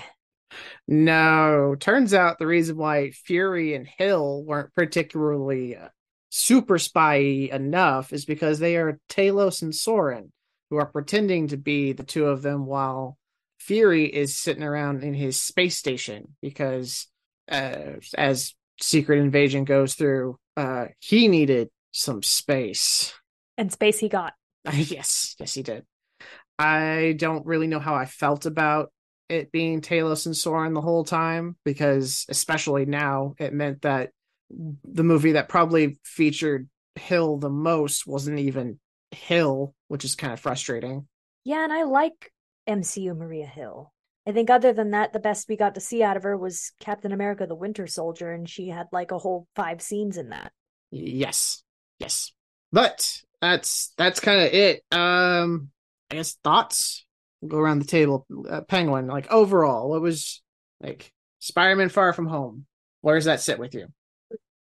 No, 0.89 1.77
turns 1.79 2.13
out 2.13 2.39
the 2.39 2.47
reason 2.47 2.77
why 2.77 3.11
Fury 3.11 3.75
and 3.75 3.87
Hill 3.87 4.43
weren't 4.45 4.75
particularly 4.75 5.77
uh, 5.77 5.89
super 6.31 6.79
spy 6.79 7.17
enough 7.17 8.13
is 8.13 8.25
because 8.25 8.59
they 8.59 8.77
are 8.77 8.99
Talos 9.09 9.63
and 9.63 9.75
Soren, 9.75 10.33
who 10.69 10.77
are 10.77 10.87
pretending 10.87 11.49
to 11.49 11.57
be 11.57 11.93
the 11.93 12.03
two 12.03 12.27
of 12.27 12.43
them 12.43 12.67
while 12.67 13.17
Fury 13.61 14.07
is 14.07 14.37
sitting 14.37 14.63
around 14.63 15.05
in 15.05 15.15
his 15.15 15.41
space 15.41 15.77
station 15.77 16.35
because 16.41 17.07
uh, 17.51 17.97
as 18.17 18.55
Secret 18.81 19.19
Invasion 19.19 19.65
goes 19.65 19.95
through, 19.95 20.39
uh, 20.57 20.87
he 20.99 21.29
needed 21.29 21.69
some 21.93 22.23
space. 22.23 23.13
And 23.59 23.71
space 23.71 23.99
he 23.99 24.09
got. 24.09 24.33
yes, 24.73 25.37
yes, 25.39 25.55
he 25.55 25.63
did. 25.63 25.85
I 26.59 27.15
don't 27.19 27.47
really 27.47 27.67
know 27.67 27.81
how 27.81 27.95
I 27.95 28.07
felt 28.07 28.47
about 28.47 28.93
it 29.29 29.53
being 29.53 29.81
Talos 29.81 30.27
and 30.27 30.37
Soren 30.37 30.75
the 30.75 30.81
whole 30.81 31.05
time 31.05 31.57
because, 31.65 32.27
especially 32.29 32.87
now, 32.87 33.35
it 33.39 33.53
meant 33.53 33.83
that 33.83 34.11
the 34.51 35.05
movie 35.05 35.33
that 35.33 35.49
probably 35.49 35.99
featured 36.03 36.69
Hill 36.97 37.39
the 37.39 37.51
most 37.51 38.07
wasn't 38.07 38.41
even 38.41 38.81
Hill, 39.11 39.75
which 39.89 40.05
is 40.05 40.17
kind 40.17 40.33
of 40.33 40.41
frustrating. 40.41 41.07
Yeah, 41.45 41.65
and 41.65 41.73
I 41.73 41.85
like 41.85 42.33
MCU 42.69 43.17
Maria 43.17 43.47
Hill. 43.47 43.93
I 44.27 44.33
think 44.33 44.51
other 44.51 44.73
than 44.73 44.91
that, 44.91 45.13
the 45.13 45.19
best 45.19 45.49
we 45.49 45.57
got 45.57 45.75
to 45.75 45.81
see 45.81 46.03
out 46.03 46.17
of 46.17 46.23
her 46.23 46.37
was 46.37 46.73
Captain 46.79 47.13
America 47.13 47.47
the 47.47 47.55
Winter 47.55 47.87
Soldier, 47.87 48.33
and 48.33 48.49
she 48.49 48.69
had 48.69 48.87
like 48.93 49.11
a 49.11 49.19
whole 49.19 49.47
five 49.57 49.81
scenes 49.81 50.17
in 50.17 50.29
that. 50.31 50.53
Yes. 50.91 51.63
Yes. 51.99 52.33
But 52.73 53.23
that's 53.41 53.93
that's 53.97 54.21
kind 54.21 54.41
of 54.41 54.53
it. 54.53 54.83
Um 54.93 55.71
I 56.11 56.17
guess 56.17 56.37
thoughts? 56.45 57.07
We'll 57.41 57.51
go 57.51 57.59
around 57.59 57.79
the 57.79 57.87
table. 57.87 58.27
Uh, 58.49 58.61
Penguin, 58.63 59.07
like 59.07 59.31
overall, 59.31 59.89
what 59.89 60.03
was 60.03 60.43
like 60.81 61.13
Spider-Man 61.39 61.89
Far 61.89 62.13
From 62.13 62.27
Home? 62.27 62.67
Where 63.01 63.15
does 63.15 63.25
that 63.25 63.41
sit 63.41 63.59
with 63.59 63.75
you? 63.75 63.87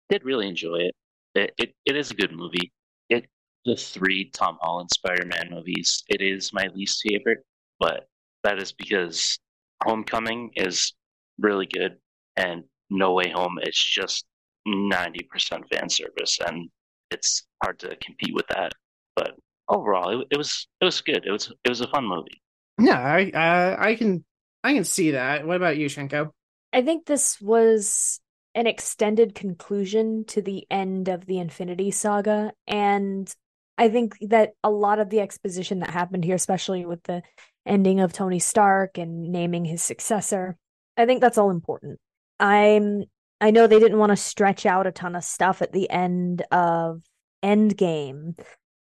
Did 0.09 0.23
really 0.23 0.47
enjoy 0.47 0.75
it. 0.75 0.95
It 1.35 1.53
it, 1.57 1.75
it 1.85 1.95
is 1.95 2.11
a 2.11 2.15
good 2.15 2.31
movie. 2.31 2.71
It 3.09 3.27
the 3.65 3.75
three 3.75 4.29
Tom 4.29 4.57
Holland 4.61 4.89
Spider-Man 4.93 5.49
movies. 5.51 6.03
It 6.07 6.21
is 6.21 6.53
my 6.53 6.67
least 6.73 7.01
favorite, 7.07 7.39
but 7.79 8.07
that 8.43 8.59
is 8.59 8.71
because 8.71 9.39
Homecoming 9.83 10.51
is 10.55 10.93
really 11.39 11.65
good, 11.65 11.97
and 12.35 12.63
No 12.89 13.13
Way 13.13 13.29
Home 13.29 13.59
is 13.61 13.77
just 13.77 14.25
ninety 14.65 15.23
percent 15.23 15.65
fan 15.71 15.89
service, 15.89 16.39
and 16.45 16.69
it's 17.11 17.45
hard 17.63 17.79
to 17.79 17.95
compete 17.97 18.33
with 18.33 18.47
that. 18.47 18.73
But 19.15 19.35
overall, 19.67 20.21
it, 20.21 20.27
it, 20.31 20.37
was 20.37 20.67
it 20.81 20.85
was 20.85 21.01
good. 21.01 21.25
It 21.25 21.31
was 21.31 21.51
it 21.63 21.69
was 21.69 21.81
a 21.81 21.87
fun 21.87 22.05
movie. 22.05 22.41
Yeah, 22.79 22.99
I 22.99 23.31
uh, 23.31 23.75
I 23.79 23.95
can 23.95 24.23
I 24.63 24.73
can 24.73 24.83
see 24.83 25.11
that. 25.11 25.45
What 25.45 25.57
about 25.57 25.77
you, 25.77 25.87
Shenko? 25.87 26.31
I 26.73 26.81
think 26.81 27.05
this 27.05 27.39
was 27.41 28.19
an 28.55 28.67
extended 28.67 29.35
conclusion 29.35 30.25
to 30.25 30.41
the 30.41 30.65
end 30.69 31.07
of 31.07 31.25
the 31.25 31.39
Infinity 31.39 31.91
Saga, 31.91 32.51
and 32.67 33.33
I 33.77 33.89
think 33.89 34.17
that 34.21 34.53
a 34.63 34.69
lot 34.69 34.99
of 34.99 35.09
the 35.09 35.21
exposition 35.21 35.79
that 35.79 35.91
happened 35.91 36.25
here, 36.25 36.35
especially 36.35 36.85
with 36.85 37.01
the 37.03 37.21
ending 37.69 37.99
of 37.99 38.11
Tony 38.11 38.39
Stark 38.39 38.97
and 38.97 39.31
naming 39.31 39.63
his 39.63 39.83
successor. 39.83 40.57
I 40.97 41.05
think 41.05 41.21
that's 41.21 41.37
all 41.37 41.51
important. 41.51 41.99
I'm 42.39 43.05
I 43.39 43.51
know 43.51 43.67
they 43.67 43.79
didn't 43.79 43.99
want 43.99 44.09
to 44.09 44.17
stretch 44.17 44.65
out 44.65 44.87
a 44.87 44.91
ton 44.91 45.15
of 45.15 45.23
stuff 45.23 45.61
at 45.61 45.71
the 45.71 45.89
end 45.89 46.41
of 46.51 47.01
Endgame 47.43 48.37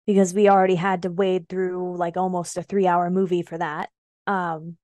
because 0.07 0.33
we 0.33 0.49
already 0.49 0.75
had 0.75 1.03
to 1.03 1.11
wade 1.11 1.47
through 1.47 1.95
like 1.97 2.17
almost 2.17 2.57
a 2.57 2.61
3-hour 2.61 3.11
movie 3.11 3.43
for 3.43 3.57
that. 3.57 3.89
Um 4.25 4.77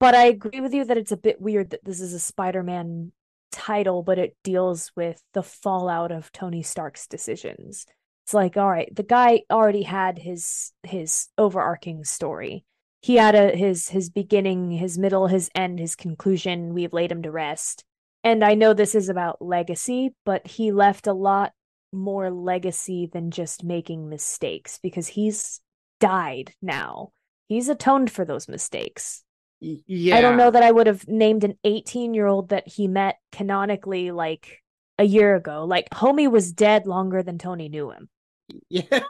but 0.00 0.14
I 0.14 0.26
agree 0.26 0.60
with 0.60 0.74
you 0.74 0.84
that 0.84 0.98
it's 0.98 1.12
a 1.12 1.16
bit 1.16 1.40
weird 1.40 1.70
that 1.70 1.84
this 1.84 2.00
is 2.00 2.12
a 2.12 2.18
Spider-Man 2.18 3.12
title 3.52 4.02
but 4.02 4.18
it 4.18 4.36
deals 4.44 4.92
with 4.96 5.22
the 5.32 5.42
fallout 5.42 6.12
of 6.12 6.32
Tony 6.32 6.62
Stark's 6.62 7.06
decisions. 7.06 7.86
It's 8.24 8.34
like 8.34 8.56
all 8.56 8.68
right, 8.68 8.94
the 8.94 9.02
guy 9.02 9.42
already 9.50 9.82
had 9.82 10.18
his 10.18 10.72
his 10.82 11.28
overarching 11.38 12.04
story 12.04 12.64
he 13.06 13.14
had 13.14 13.36
a 13.36 13.56
his 13.56 13.90
his 13.90 14.10
beginning, 14.10 14.72
his 14.72 14.98
middle, 14.98 15.28
his 15.28 15.48
end, 15.54 15.78
his 15.78 15.94
conclusion. 15.94 16.74
We've 16.74 16.92
laid 16.92 17.12
him 17.12 17.22
to 17.22 17.30
rest. 17.30 17.84
And 18.24 18.42
I 18.42 18.54
know 18.54 18.74
this 18.74 18.96
is 18.96 19.08
about 19.08 19.40
legacy, 19.40 20.10
but 20.24 20.44
he 20.44 20.72
left 20.72 21.06
a 21.06 21.12
lot 21.12 21.52
more 21.92 22.32
legacy 22.32 23.06
than 23.06 23.30
just 23.30 23.62
making 23.62 24.08
mistakes 24.08 24.80
because 24.82 25.06
he's 25.06 25.60
died 26.00 26.52
now. 26.60 27.12
He's 27.46 27.68
atoned 27.68 28.10
for 28.10 28.24
those 28.24 28.48
mistakes. 28.48 29.22
Yeah. 29.60 30.16
I 30.16 30.20
don't 30.20 30.36
know 30.36 30.50
that 30.50 30.64
I 30.64 30.72
would 30.72 30.88
have 30.88 31.06
named 31.06 31.44
an 31.44 31.54
18 31.62 32.12
year 32.12 32.26
old 32.26 32.48
that 32.48 32.66
he 32.66 32.88
met 32.88 33.18
canonically 33.30 34.10
like 34.10 34.64
a 34.98 35.04
year 35.04 35.36
ago. 35.36 35.64
Like, 35.64 35.88
homie 35.90 36.28
was 36.28 36.52
dead 36.52 36.88
longer 36.88 37.22
than 37.22 37.38
Tony 37.38 37.68
knew 37.68 37.92
him. 37.92 38.08
Yeah. 38.68 39.00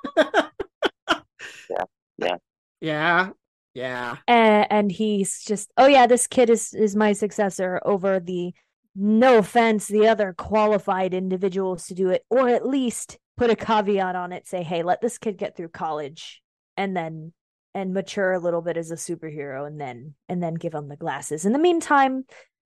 yeah. 1.70 1.85
Yeah. 2.18 2.37
Yeah. 2.80 3.30
Yeah. 3.76 4.16
And, 4.26 4.66
and 4.70 4.90
he's 4.90 5.44
just, 5.44 5.70
oh 5.76 5.86
yeah, 5.86 6.06
this 6.06 6.26
kid 6.26 6.48
is 6.48 6.72
is 6.72 6.96
my 6.96 7.12
successor 7.12 7.78
over 7.84 8.18
the 8.18 8.54
no 8.94 9.36
offense, 9.36 9.86
the 9.86 10.08
other 10.08 10.32
qualified 10.32 11.12
individuals 11.12 11.86
to 11.88 11.94
do 11.94 12.08
it, 12.08 12.24
or 12.30 12.48
at 12.48 12.66
least 12.66 13.18
put 13.36 13.50
a 13.50 13.54
caveat 13.56 14.16
on 14.16 14.32
it, 14.32 14.46
say, 14.46 14.62
hey, 14.62 14.82
let 14.82 15.02
this 15.02 15.18
kid 15.18 15.36
get 15.36 15.58
through 15.58 15.68
college 15.68 16.40
and 16.78 16.96
then 16.96 17.34
and 17.74 17.92
mature 17.92 18.32
a 18.32 18.38
little 18.38 18.62
bit 18.62 18.78
as 18.78 18.90
a 18.90 18.94
superhero 18.94 19.66
and 19.66 19.78
then 19.78 20.14
and 20.26 20.42
then 20.42 20.54
give 20.54 20.72
him 20.72 20.88
the 20.88 20.96
glasses. 20.96 21.44
In 21.44 21.52
the 21.52 21.58
meantime, 21.58 22.24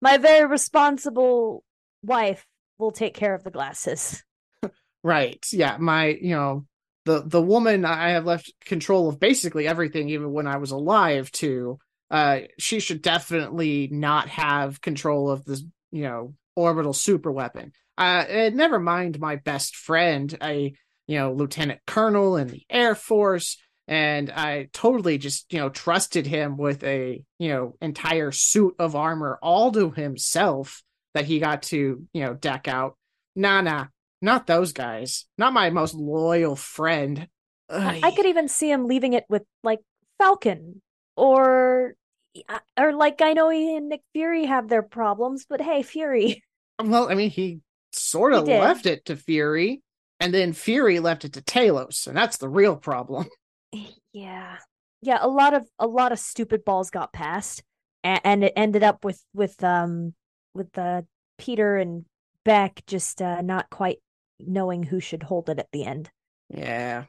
my 0.01 0.17
very 0.17 0.45
responsible 0.47 1.63
wife 2.03 2.45
will 2.77 2.91
take 2.91 3.13
care 3.13 3.33
of 3.33 3.45
the 3.45 3.51
glasses. 3.51 4.21
right. 5.01 5.45
Yeah. 5.53 5.77
My, 5.77 6.07
you 6.07 6.35
know, 6.35 6.65
the 7.10 7.24
the 7.26 7.41
woman 7.41 7.86
I 7.86 8.12
have 8.12 8.26
left 8.26 8.54
control 8.65 9.10
of 9.10 9.19
basically 9.19 9.67
everything, 9.67 10.10
even 10.10 10.32
when 10.32 10.45
I 10.45 10.58
was 10.58 10.69
alive. 10.69 11.32
To 11.34 11.80
uh, 12.12 12.41
she 12.60 12.80
should 12.80 13.02
definitely 13.02 13.89
not 13.91 14.30
have 14.30 14.80
control 14.80 15.32
of 15.32 15.43
this, 15.43 15.63
you 15.91 16.04
know, 16.04 16.36
orbital 16.56 16.93
super 16.93 17.32
weapon. 17.32 17.72
Uh, 17.98 18.52
never 18.54 18.80
mind 18.80 19.19
my 19.19 19.38
best 19.38 19.76
friend, 19.76 20.38
a 20.43 20.72
you 21.08 21.17
know 21.17 21.34
lieutenant 21.34 21.80
colonel 21.88 22.38
in 22.38 22.48
the 22.48 22.62
Air 22.69 22.93
Force, 22.93 23.58
and 23.88 24.30
I 24.30 24.69
totally 24.72 25.17
just 25.17 25.52
you 25.52 25.58
know 25.58 25.69
trusted 25.69 26.28
him 26.28 26.58
with 26.58 26.84
a 26.84 27.24
you 27.39 27.50
know 27.50 27.76
entire 27.82 28.32
suit 28.32 28.76
of 28.78 28.95
armor 28.95 29.39
all 29.41 29.72
to 29.72 29.89
himself 29.89 30.84
that 31.15 31.26
he 31.26 31.39
got 31.39 31.63
to 31.63 32.06
you 32.13 32.24
know 32.24 32.36
deck 32.36 32.67
out. 32.67 32.98
Nah, 33.36 33.62
nah, 33.62 33.88
not 34.21 34.47
those 34.47 34.73
guys. 34.73 35.25
Not 35.38 35.53
my 35.53 35.69
most 35.69 35.93
loyal 35.95 36.55
friend. 36.55 37.27
Ugh. 37.69 37.99
I 38.03 38.12
could 38.12 38.25
even 38.25 38.47
see 38.47 38.71
him 38.71 38.88
leaving 38.88 39.13
it 39.13 39.25
with 39.29 39.43
like 39.63 39.79
Falcon 40.17 40.82
or 41.15 41.95
or 42.77 42.93
like 42.93 43.21
I 43.21 43.34
know 43.34 43.49
he 43.49 43.75
and 43.75 43.89
Nick 43.89 44.01
Fury 44.13 44.45
have 44.45 44.67
their 44.67 44.84
problems, 44.84 45.45
but 45.49 45.62
hey, 45.62 45.84
Fury. 45.84 46.43
Well, 46.82 47.12
I 47.12 47.15
mean, 47.15 47.29
he 47.29 47.60
sort 47.91 48.34
of 48.34 48.47
left 48.47 48.86
it 48.86 49.03
to 49.05 49.17
Fury, 49.17 49.82
and 50.21 50.34
then 50.34 50.53
Fury 50.53 50.99
left 50.99 51.25
it 51.25 51.34
to 51.34 51.41
Talos, 51.41 52.08
and 52.08 52.15
that's 52.15 52.38
the 52.38 52.49
real 52.49 52.75
problem. 52.75 53.27
Yeah. 54.12 54.58
Yeah, 55.01 55.19
a 55.21 55.27
lot 55.27 55.53
of 55.53 55.67
a 55.77 55.86
lot 55.86 56.12
of 56.12 56.17
stupid 56.17 56.65
balls 56.65 56.89
got 56.89 57.13
passed 57.13 57.63
and, 58.03 58.21
and 58.23 58.43
it 58.43 58.53
ended 58.55 58.84
up 58.84 59.03
with 59.03 59.23
with 59.34 59.63
um 59.63 60.13
with 60.53 60.77
uh 60.77 61.03
Peter 61.38 61.77
and 61.77 62.05
Beck 62.43 62.82
just 62.88 63.21
uh 63.21 63.41
not 63.41 63.69
quite 63.69 63.99
knowing 64.39 64.84
who 64.84 64.99
should 64.99 65.23
hold 65.23 65.49
it 65.49 65.60
at 65.60 65.71
the 65.71 65.86
end. 65.86 66.10
Yeah. 66.49 67.06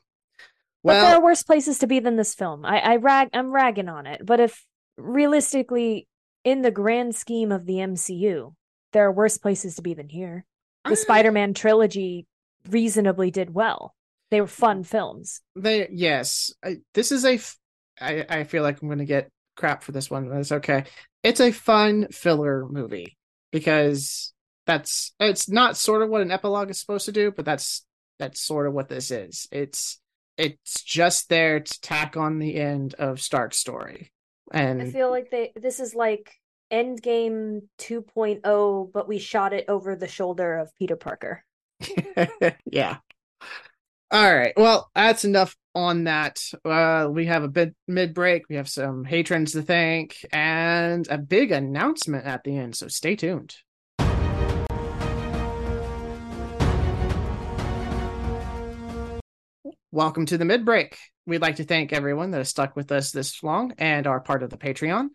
But 0.82 1.00
there 1.00 1.16
are 1.16 1.22
worse 1.22 1.42
places 1.42 1.78
to 1.78 1.86
be 1.86 2.00
than 2.00 2.16
this 2.16 2.34
film. 2.34 2.64
I, 2.64 2.78
I 2.78 2.96
rag 2.96 3.28
I'm 3.34 3.52
ragging 3.52 3.88
on 3.88 4.06
it, 4.06 4.24
but 4.24 4.40
if 4.40 4.64
realistically, 4.96 6.08
in 6.44 6.62
the 6.62 6.70
grand 6.70 7.14
scheme 7.14 7.52
of 7.52 7.66
the 7.66 7.74
MCU, 7.74 8.54
there 8.92 9.06
are 9.06 9.12
worse 9.12 9.36
places 9.38 9.76
to 9.76 9.82
be 9.82 9.94
than 9.94 10.08
here. 10.08 10.46
The 10.84 10.92
ah. 10.92 10.94
Spider-Man 10.94 11.54
trilogy 11.54 12.26
reasonably 12.68 13.30
did 13.30 13.52
well. 13.52 13.94
They 14.30 14.40
were 14.40 14.46
fun 14.46 14.82
mm. 14.82 14.86
films. 14.86 15.42
they 15.56 15.88
yes, 15.90 16.52
I, 16.64 16.78
this 16.94 17.12
is 17.12 17.24
a. 17.24 17.34
F- 17.34 17.58
I 18.00 18.24
I 18.28 18.44
feel 18.44 18.62
like 18.62 18.80
I'm 18.80 18.88
going 18.88 18.98
to 18.98 19.04
get 19.04 19.30
crap 19.56 19.82
for 19.82 19.92
this 19.92 20.10
one. 20.10 20.28
But 20.28 20.38
it's 20.38 20.52
okay. 20.52 20.84
It's 21.22 21.40
a 21.40 21.52
fun 21.52 22.08
filler 22.10 22.66
movie 22.66 23.18
because 23.50 24.32
that's 24.70 25.12
it's 25.18 25.48
not 25.48 25.76
sort 25.76 26.02
of 26.02 26.10
what 26.10 26.22
an 26.22 26.30
epilogue 26.30 26.70
is 26.70 26.78
supposed 26.78 27.06
to 27.06 27.12
do, 27.12 27.32
but 27.32 27.44
that's 27.44 27.84
that's 28.20 28.40
sort 28.40 28.68
of 28.68 28.72
what 28.72 28.88
this 28.88 29.10
is. 29.10 29.48
It's 29.50 29.98
it's 30.38 30.82
just 30.84 31.28
there 31.28 31.58
to 31.58 31.80
tack 31.80 32.16
on 32.16 32.38
the 32.38 32.54
end 32.54 32.94
of 32.94 33.20
Stark's 33.20 33.58
story, 33.58 34.12
And 34.52 34.80
I 34.80 34.90
feel 34.90 35.10
like 35.10 35.30
they 35.30 35.52
this 35.56 35.80
is 35.80 35.92
like 35.92 36.32
Endgame 36.72 37.62
2.0, 37.78 38.92
but 38.92 39.08
we 39.08 39.18
shot 39.18 39.52
it 39.52 39.64
over 39.66 39.96
the 39.96 40.06
shoulder 40.06 40.58
of 40.58 40.70
Peter 40.78 40.94
Parker. 40.94 41.44
yeah. 42.64 42.98
All 44.12 44.34
right. 44.34 44.52
Well, 44.56 44.88
that's 44.94 45.24
enough 45.24 45.56
on 45.74 46.04
that. 46.04 46.40
Uh, 46.64 47.08
we 47.10 47.26
have 47.26 47.42
a 47.42 47.48
bit 47.48 47.74
mid 47.88 48.14
break. 48.14 48.44
We 48.48 48.54
have 48.54 48.68
some 48.68 49.02
patrons 49.02 49.52
to 49.52 49.62
thank 49.62 50.24
and 50.32 51.08
a 51.10 51.18
big 51.18 51.50
announcement 51.50 52.24
at 52.24 52.44
the 52.44 52.56
end. 52.56 52.76
So 52.76 52.86
stay 52.86 53.16
tuned. 53.16 53.56
Welcome 59.92 60.26
to 60.26 60.38
the 60.38 60.44
mid 60.44 60.64
break. 60.64 60.96
We'd 61.26 61.42
like 61.42 61.56
to 61.56 61.64
thank 61.64 61.92
everyone 61.92 62.30
that 62.30 62.38
has 62.38 62.48
stuck 62.48 62.76
with 62.76 62.92
us 62.92 63.10
this 63.10 63.42
long 63.42 63.72
and 63.76 64.06
are 64.06 64.20
part 64.20 64.44
of 64.44 64.50
the 64.50 64.56
Patreon. 64.56 65.08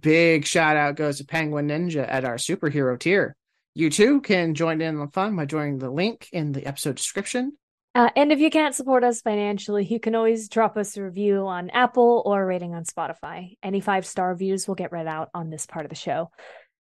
Big 0.00 0.44
shout 0.44 0.76
out 0.76 0.96
goes 0.96 1.16
to 1.16 1.24
Penguin 1.24 1.68
Ninja 1.68 2.06
at 2.06 2.26
our 2.26 2.36
superhero 2.36 2.98
tier. 2.98 3.34
You 3.74 3.88
too 3.88 4.20
can 4.20 4.54
join 4.54 4.82
in 4.82 4.98
the 4.98 5.06
fun 5.06 5.34
by 5.34 5.46
joining 5.46 5.78
the 5.78 5.88
link 5.88 6.28
in 6.30 6.52
the 6.52 6.66
episode 6.66 6.96
description. 6.96 7.56
Uh, 7.94 8.10
and 8.16 8.30
if 8.30 8.38
you 8.38 8.50
can't 8.50 8.74
support 8.74 9.02
us 9.02 9.22
financially, 9.22 9.86
you 9.86 9.98
can 9.98 10.14
always 10.14 10.50
drop 10.50 10.76
us 10.76 10.98
a 10.98 11.02
review 11.02 11.46
on 11.46 11.70
Apple 11.70 12.22
or 12.26 12.42
a 12.42 12.46
rating 12.46 12.74
on 12.74 12.84
Spotify. 12.84 13.56
Any 13.62 13.80
five 13.80 14.04
star 14.04 14.28
reviews 14.28 14.68
will 14.68 14.74
get 14.74 14.92
read 14.92 15.06
out 15.06 15.30
on 15.32 15.48
this 15.48 15.64
part 15.64 15.86
of 15.86 15.90
the 15.90 15.96
show. 15.96 16.30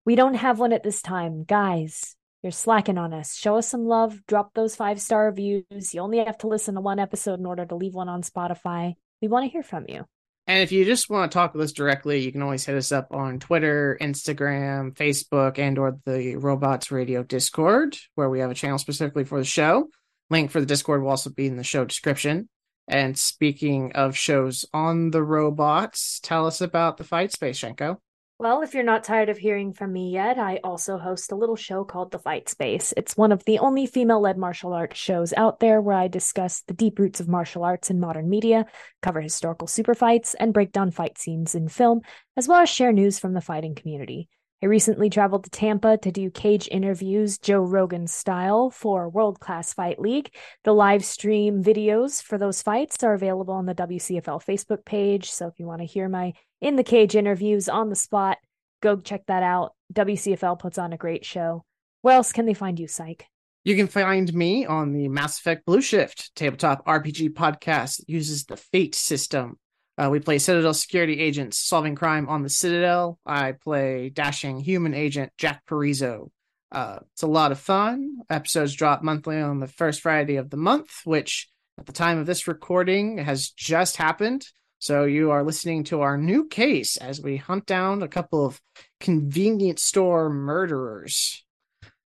We 0.06 0.16
don't 0.16 0.32
have 0.32 0.58
one 0.58 0.72
at 0.72 0.82
this 0.82 1.02
time. 1.02 1.44
Guys, 1.44 2.16
you're 2.48 2.52
slacking 2.52 2.96
on 2.96 3.12
us. 3.12 3.36
Show 3.36 3.56
us 3.56 3.68
some 3.68 3.84
love. 3.84 4.24
Drop 4.26 4.54
those 4.54 4.74
five 4.74 5.02
star 5.02 5.26
reviews. 5.26 5.92
You 5.92 6.00
only 6.00 6.24
have 6.24 6.38
to 6.38 6.48
listen 6.48 6.76
to 6.76 6.80
one 6.80 6.98
episode 6.98 7.38
in 7.38 7.44
order 7.44 7.66
to 7.66 7.74
leave 7.74 7.92
one 7.92 8.08
on 8.08 8.22
Spotify. 8.22 8.94
We 9.20 9.28
want 9.28 9.44
to 9.44 9.50
hear 9.50 9.62
from 9.62 9.84
you. 9.86 10.06
And 10.46 10.62
if 10.62 10.72
you 10.72 10.86
just 10.86 11.10
want 11.10 11.30
to 11.30 11.36
talk 11.36 11.52
with 11.52 11.62
us 11.62 11.72
directly, 11.72 12.20
you 12.20 12.32
can 12.32 12.40
always 12.40 12.64
hit 12.64 12.74
us 12.74 12.90
up 12.90 13.08
on 13.10 13.38
Twitter, 13.38 13.98
Instagram, 14.00 14.94
Facebook, 14.94 15.58
and 15.58 15.78
or 15.78 15.98
the 16.06 16.36
Robots 16.36 16.90
Radio 16.90 17.22
Discord, 17.22 17.98
where 18.14 18.30
we 18.30 18.40
have 18.40 18.50
a 18.50 18.54
channel 18.54 18.78
specifically 18.78 19.24
for 19.24 19.38
the 19.38 19.44
show. 19.44 19.90
Link 20.30 20.50
for 20.50 20.60
the 20.60 20.66
Discord 20.66 21.02
will 21.02 21.10
also 21.10 21.28
be 21.28 21.48
in 21.48 21.56
the 21.56 21.64
show 21.64 21.84
description. 21.84 22.48
And 22.88 23.18
speaking 23.18 23.92
of 23.92 24.16
shows 24.16 24.64
on 24.72 25.10
the 25.10 25.22
robots, 25.22 26.18
tell 26.22 26.46
us 26.46 26.62
about 26.62 26.96
the 26.96 27.04
fight 27.04 27.30
space, 27.30 27.60
Shenko. 27.60 27.98
Well, 28.40 28.62
if 28.62 28.72
you're 28.72 28.84
not 28.84 29.02
tired 29.02 29.30
of 29.30 29.38
hearing 29.38 29.72
from 29.72 29.92
me 29.92 30.10
yet, 30.12 30.38
I 30.38 30.60
also 30.62 30.96
host 30.96 31.32
a 31.32 31.34
little 31.34 31.56
show 31.56 31.82
called 31.82 32.12
The 32.12 32.20
Fight 32.20 32.48
Space. 32.48 32.94
It's 32.96 33.16
one 33.16 33.32
of 33.32 33.44
the 33.44 33.58
only 33.58 33.84
female 33.84 34.20
led 34.20 34.38
martial 34.38 34.74
arts 34.74 34.96
shows 34.96 35.32
out 35.32 35.58
there 35.58 35.80
where 35.80 35.96
I 35.96 36.06
discuss 36.06 36.62
the 36.62 36.72
deep 36.72 37.00
roots 37.00 37.18
of 37.18 37.26
martial 37.26 37.64
arts 37.64 37.90
in 37.90 37.98
modern 37.98 38.30
media, 38.30 38.66
cover 39.02 39.20
historical 39.20 39.66
super 39.66 39.92
fights, 39.92 40.34
and 40.34 40.54
break 40.54 40.70
down 40.70 40.92
fight 40.92 41.18
scenes 41.18 41.56
in 41.56 41.66
film, 41.66 42.02
as 42.36 42.46
well 42.46 42.60
as 42.60 42.68
share 42.68 42.92
news 42.92 43.18
from 43.18 43.32
the 43.32 43.40
fighting 43.40 43.74
community. 43.74 44.28
I 44.62 44.66
recently 44.66 45.10
traveled 45.10 45.42
to 45.44 45.50
Tampa 45.50 45.98
to 45.98 46.12
do 46.12 46.30
cage 46.30 46.68
interviews, 46.70 47.38
Joe 47.38 47.60
Rogan 47.60 48.06
style, 48.06 48.70
for 48.70 49.08
World 49.08 49.40
Class 49.40 49.72
Fight 49.72 50.00
League. 50.00 50.32
The 50.62 50.72
live 50.72 51.04
stream 51.04 51.62
videos 51.62 52.22
for 52.22 52.38
those 52.38 52.62
fights 52.62 53.02
are 53.02 53.14
available 53.14 53.54
on 53.54 53.66
the 53.66 53.74
WCFL 53.74 54.44
Facebook 54.44 54.84
page. 54.84 55.30
So 55.30 55.48
if 55.48 55.58
you 55.58 55.66
want 55.66 55.80
to 55.80 55.86
hear 55.86 56.08
my 56.08 56.34
in 56.60 56.76
the 56.76 56.84
cage 56.84 57.14
interviews 57.14 57.68
on 57.68 57.88
the 57.88 57.96
spot, 57.96 58.38
go 58.80 58.96
check 58.96 59.26
that 59.26 59.42
out. 59.42 59.74
WCFL 59.94 60.58
puts 60.58 60.78
on 60.78 60.92
a 60.92 60.98
great 60.98 61.24
show. 61.24 61.64
Where 62.02 62.16
else 62.16 62.32
can 62.32 62.46
they 62.46 62.54
find 62.54 62.78
you, 62.78 62.88
Cyke? 62.88 63.26
You 63.64 63.76
can 63.76 63.88
find 63.88 64.32
me 64.32 64.66
on 64.66 64.92
the 64.92 65.08
Mass 65.08 65.38
Effect 65.38 65.66
Blue 65.66 65.80
Shift 65.80 66.34
tabletop 66.34 66.86
RPG 66.86 67.34
podcast 67.34 67.98
that 67.98 68.08
uses 68.08 68.44
the 68.44 68.56
Fate 68.56 68.94
system. 68.94 69.58
Uh, 69.96 70.08
we 70.10 70.20
play 70.20 70.38
Citadel 70.38 70.74
security 70.74 71.20
agents 71.20 71.58
solving 71.58 71.96
crime 71.96 72.28
on 72.28 72.42
the 72.42 72.48
Citadel. 72.48 73.18
I 73.26 73.52
play 73.52 74.10
dashing 74.10 74.60
human 74.60 74.94
agent 74.94 75.32
Jack 75.36 75.66
Parizo. 75.66 76.30
Uh, 76.70 77.00
it's 77.12 77.22
a 77.22 77.26
lot 77.26 77.50
of 77.50 77.58
fun. 77.58 78.18
Episodes 78.30 78.74
drop 78.74 79.02
monthly 79.02 79.40
on 79.40 79.58
the 79.58 79.66
first 79.66 80.02
Friday 80.02 80.36
of 80.36 80.50
the 80.50 80.56
month, 80.56 81.00
which 81.04 81.48
at 81.78 81.86
the 81.86 81.92
time 81.92 82.18
of 82.18 82.26
this 82.26 82.46
recording 82.46 83.18
has 83.18 83.50
just 83.50 83.96
happened. 83.96 84.46
So 84.80 85.04
you 85.04 85.32
are 85.32 85.42
listening 85.42 85.84
to 85.84 86.02
our 86.02 86.16
new 86.16 86.46
case 86.46 86.96
as 86.96 87.20
we 87.20 87.36
hunt 87.36 87.66
down 87.66 88.02
a 88.02 88.08
couple 88.08 88.46
of 88.46 88.60
convenience 89.00 89.82
store 89.82 90.30
murderers. 90.30 91.44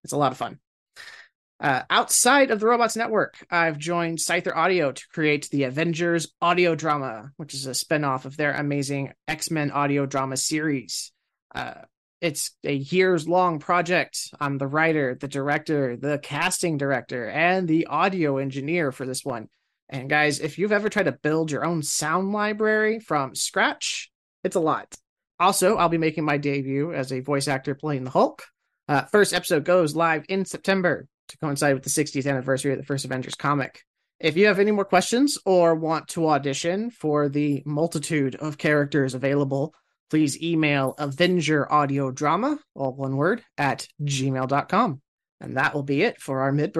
It's 0.03 0.13
a 0.13 0.17
lot 0.17 0.32
of 0.32 0.38
fun. 0.38 0.60
Uh, 1.60 1.82
outside 1.89 2.51
of 2.51 2.60
the 2.60 2.67
Robots 2.67 2.95
Network, 2.95 3.45
I've 3.49 3.77
joined 3.77 4.19
Scyther 4.19 4.55
Audio 4.55 4.93
to 4.93 5.08
create 5.12 5.49
the 5.49 5.63
Avengers 5.63 6.32
audio 6.41 6.73
drama, 6.73 7.32
which 7.36 7.53
is 7.53 7.65
a 7.67 7.71
spinoff 7.71 8.23
of 8.25 8.38
their 8.38 8.53
amazing 8.53 9.13
X 9.27 9.51
Men 9.51 9.71
audio 9.71 10.05
drama 10.05 10.38
series. 10.38 11.12
Uh, 11.53 11.73
it's 12.21 12.51
a 12.63 12.73
years 12.73 13.27
long 13.27 13.60
project. 13.60 14.34
I'm 14.39 14.58
the 14.58 14.67
writer, 14.67 15.17
the 15.19 15.27
director, 15.27 15.97
the 15.97 16.19
casting 16.19 16.77
director, 16.77 17.27
and 17.27 17.67
the 17.67 17.88
audio 17.88 18.38
engineer 18.38 18.91
for 18.91 19.05
this 19.05 19.25
one. 19.25 19.49
And 19.89 20.10
guys, 20.10 20.39
if 20.39 20.60
you've 20.60 20.71
ever 20.71 20.88
tried 20.88 21.04
to 21.04 21.12
build 21.12 21.52
your 21.52 21.65
own 21.65 21.82
sound 21.82 22.32
library 22.32 22.99
from 22.99 23.34
scratch, 23.34 24.12
it's 24.43 24.56
a 24.56 24.60
lot. 24.60 24.95
Also, 25.39 25.78
I'll 25.78 25.89
be 25.89 25.97
making 25.97 26.25
my 26.25 26.38
debut 26.38 26.93
as 26.93 27.12
a 27.12 27.21
voice 27.21 27.47
actor 27.47 27.73
playing 27.73 28.04
the 28.04 28.12
Hulk. 28.12 28.45
Uh, 28.88 29.04
first 29.06 29.34
episode 29.34 29.65
goes 29.65 29.95
live 29.95 30.25
in 30.30 30.45
September 30.45 31.08
to 31.30 31.38
coincide 31.38 31.73
with 31.73 31.84
the 31.84 31.89
60th 31.89 32.30
anniversary 32.30 32.71
of 32.71 32.78
the 32.78 32.86
first 32.86 33.06
Avengers 33.06 33.36
comic. 33.36 33.84
If 34.19 34.36
you 34.36 34.47
have 34.47 34.60
any 34.60 34.71
more 34.71 34.86
questions 34.86 35.38
or 35.45 35.75
want 35.75 36.10
to 36.10 36.28
audition 36.28 36.91
for 36.91 37.30
the 37.30 37.63
multitude 37.65 38.36
of 38.36 38.58
characters 38.58 39.15
available, 39.15 39.73
please 40.10 40.41
email 40.41 40.93
Avenger 40.97 41.71
Audio 41.71 42.12
Drama, 42.12 42.60
all 42.75 42.93
one 42.93 43.15
word, 43.15 43.43
at 43.58 43.88
gmail.com. 44.04 45.02
And 45.39 45.58
that 45.58 45.73
will 45.73 45.84
be 45.84 46.02
it 46.02 46.19
for 46.21 46.41
our 46.41 46.52
mid 46.52 46.73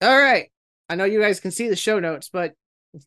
All 0.00 0.18
right. 0.18 0.50
I 0.88 0.94
know 0.96 1.04
you 1.04 1.20
guys 1.20 1.40
can 1.40 1.50
see 1.50 1.68
the 1.68 1.76
show 1.76 2.00
notes, 2.00 2.30
but 2.32 2.54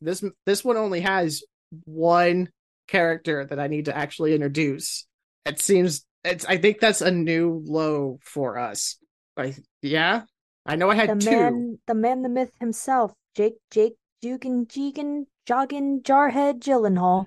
this 0.00 0.24
this 0.46 0.64
one 0.64 0.76
only 0.76 1.00
has 1.00 1.42
one 1.84 2.48
character 2.88 3.44
that 3.44 3.58
I 3.58 3.66
need 3.66 3.86
to 3.86 3.96
actually 3.96 4.34
introduce. 4.34 5.06
It 5.44 5.60
seems 5.60 6.06
it's 6.24 6.44
I 6.44 6.56
think 6.56 6.80
that's 6.80 7.00
a 7.02 7.10
new 7.10 7.62
low 7.66 8.18
for 8.22 8.58
us. 8.58 8.96
Like 9.36 9.56
yeah. 9.82 10.22
I 10.66 10.76
know 10.76 10.90
I 10.90 10.94
had 10.94 11.20
The 11.20 11.24
two. 11.24 11.30
man, 11.30 11.78
the 11.86 11.94
man, 11.94 12.22
the 12.22 12.30
myth 12.30 12.52
himself, 12.58 13.12
Jake, 13.36 13.56
Jake, 13.70 13.96
Jugan, 14.24 14.66
Jegan, 14.66 15.26
Joggin, 15.46 16.00
Jarhead, 16.02 16.60
Gyllenhaal. 16.60 17.26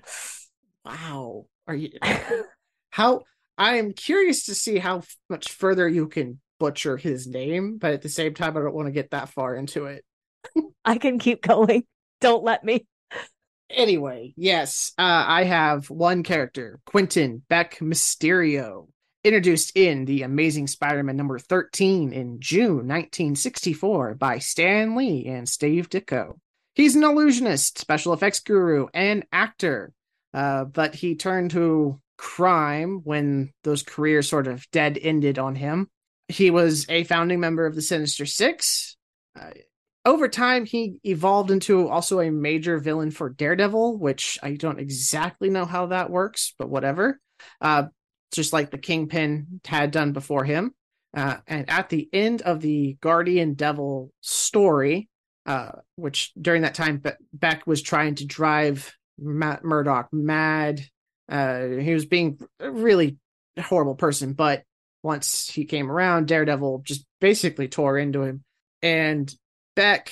Wow. 0.84 1.46
Are 1.68 1.76
you 1.76 1.90
how 2.90 3.22
I'm 3.56 3.92
curious 3.92 4.46
to 4.46 4.54
see 4.54 4.78
how 4.78 5.02
much 5.28 5.52
further 5.52 5.88
you 5.88 6.08
can 6.08 6.40
butcher 6.58 6.96
his 6.96 7.26
name, 7.26 7.78
but 7.78 7.92
at 7.92 8.02
the 8.02 8.08
same 8.08 8.34
time 8.34 8.56
I 8.56 8.60
don't 8.60 8.74
want 8.74 8.86
to 8.86 8.92
get 8.92 9.10
that 9.10 9.30
far 9.30 9.54
into 9.54 9.86
it. 9.86 10.04
I 10.84 10.98
can 10.98 11.18
keep 11.18 11.42
going. 11.42 11.84
Don't 12.20 12.44
let 12.44 12.64
me. 12.64 12.86
Anyway, 13.70 14.32
yes, 14.36 14.92
uh, 14.96 15.24
I 15.26 15.44
have 15.44 15.90
one 15.90 16.22
character, 16.22 16.80
Quentin 16.86 17.42
Beck 17.48 17.78
Mysterio, 17.80 18.88
introduced 19.22 19.76
in 19.76 20.06
The 20.06 20.22
Amazing 20.22 20.68
Spider 20.68 21.02
Man 21.02 21.16
number 21.16 21.38
13 21.38 22.12
in 22.14 22.40
June 22.40 22.88
1964 22.88 24.14
by 24.14 24.38
Stan 24.38 24.96
Lee 24.96 25.26
and 25.26 25.46
Steve 25.46 25.90
Ditko. 25.90 26.38
He's 26.74 26.96
an 26.96 27.04
illusionist, 27.04 27.78
special 27.78 28.14
effects 28.14 28.40
guru, 28.40 28.86
and 28.94 29.26
actor, 29.32 29.92
uh, 30.32 30.64
but 30.64 30.94
he 30.94 31.16
turned 31.16 31.50
to 31.50 32.00
crime 32.16 33.00
when 33.04 33.52
those 33.64 33.82
careers 33.82 34.28
sort 34.28 34.46
of 34.46 34.68
dead 34.70 34.98
ended 35.00 35.38
on 35.38 35.56
him. 35.56 35.90
He 36.28 36.50
was 36.50 36.88
a 36.88 37.04
founding 37.04 37.40
member 37.40 37.66
of 37.66 37.74
the 37.74 37.82
Sinister 37.82 38.26
Six. 38.26 38.96
Uh, 39.38 39.50
over 40.04 40.28
time, 40.28 40.64
he 40.64 41.00
evolved 41.04 41.50
into 41.50 41.88
also 41.88 42.20
a 42.20 42.30
major 42.30 42.78
villain 42.78 43.10
for 43.10 43.30
Daredevil, 43.30 43.98
which 43.98 44.38
I 44.42 44.52
don't 44.54 44.78
exactly 44.78 45.50
know 45.50 45.64
how 45.64 45.86
that 45.86 46.10
works, 46.10 46.54
but 46.58 46.68
whatever. 46.68 47.20
Uh, 47.60 47.84
just 48.32 48.52
like 48.52 48.70
the 48.70 48.78
Kingpin 48.78 49.60
had 49.66 49.90
done 49.90 50.12
before 50.12 50.44
him. 50.44 50.74
Uh, 51.14 51.36
and 51.46 51.68
at 51.70 51.88
the 51.88 52.08
end 52.12 52.42
of 52.42 52.60
the 52.60 52.96
Guardian 53.00 53.54
Devil 53.54 54.12
story, 54.20 55.08
uh, 55.46 55.72
which 55.96 56.32
during 56.40 56.62
that 56.62 56.74
time 56.74 57.02
Beck 57.32 57.66
was 57.66 57.80
trying 57.80 58.16
to 58.16 58.26
drive 58.26 58.94
Matt 59.18 59.64
Murdock 59.64 60.08
mad. 60.12 60.82
Uh, 61.28 61.66
he 61.66 61.92
was 61.94 62.06
being 62.06 62.38
a 62.60 62.70
really 62.70 63.16
horrible 63.58 63.94
person, 63.94 64.34
but 64.34 64.62
once 65.02 65.48
he 65.48 65.64
came 65.64 65.90
around, 65.90 66.28
Daredevil 66.28 66.82
just 66.84 67.04
basically 67.20 67.68
tore 67.68 67.98
into 67.98 68.22
him. 68.22 68.44
And 68.82 69.32
Beck 69.76 70.10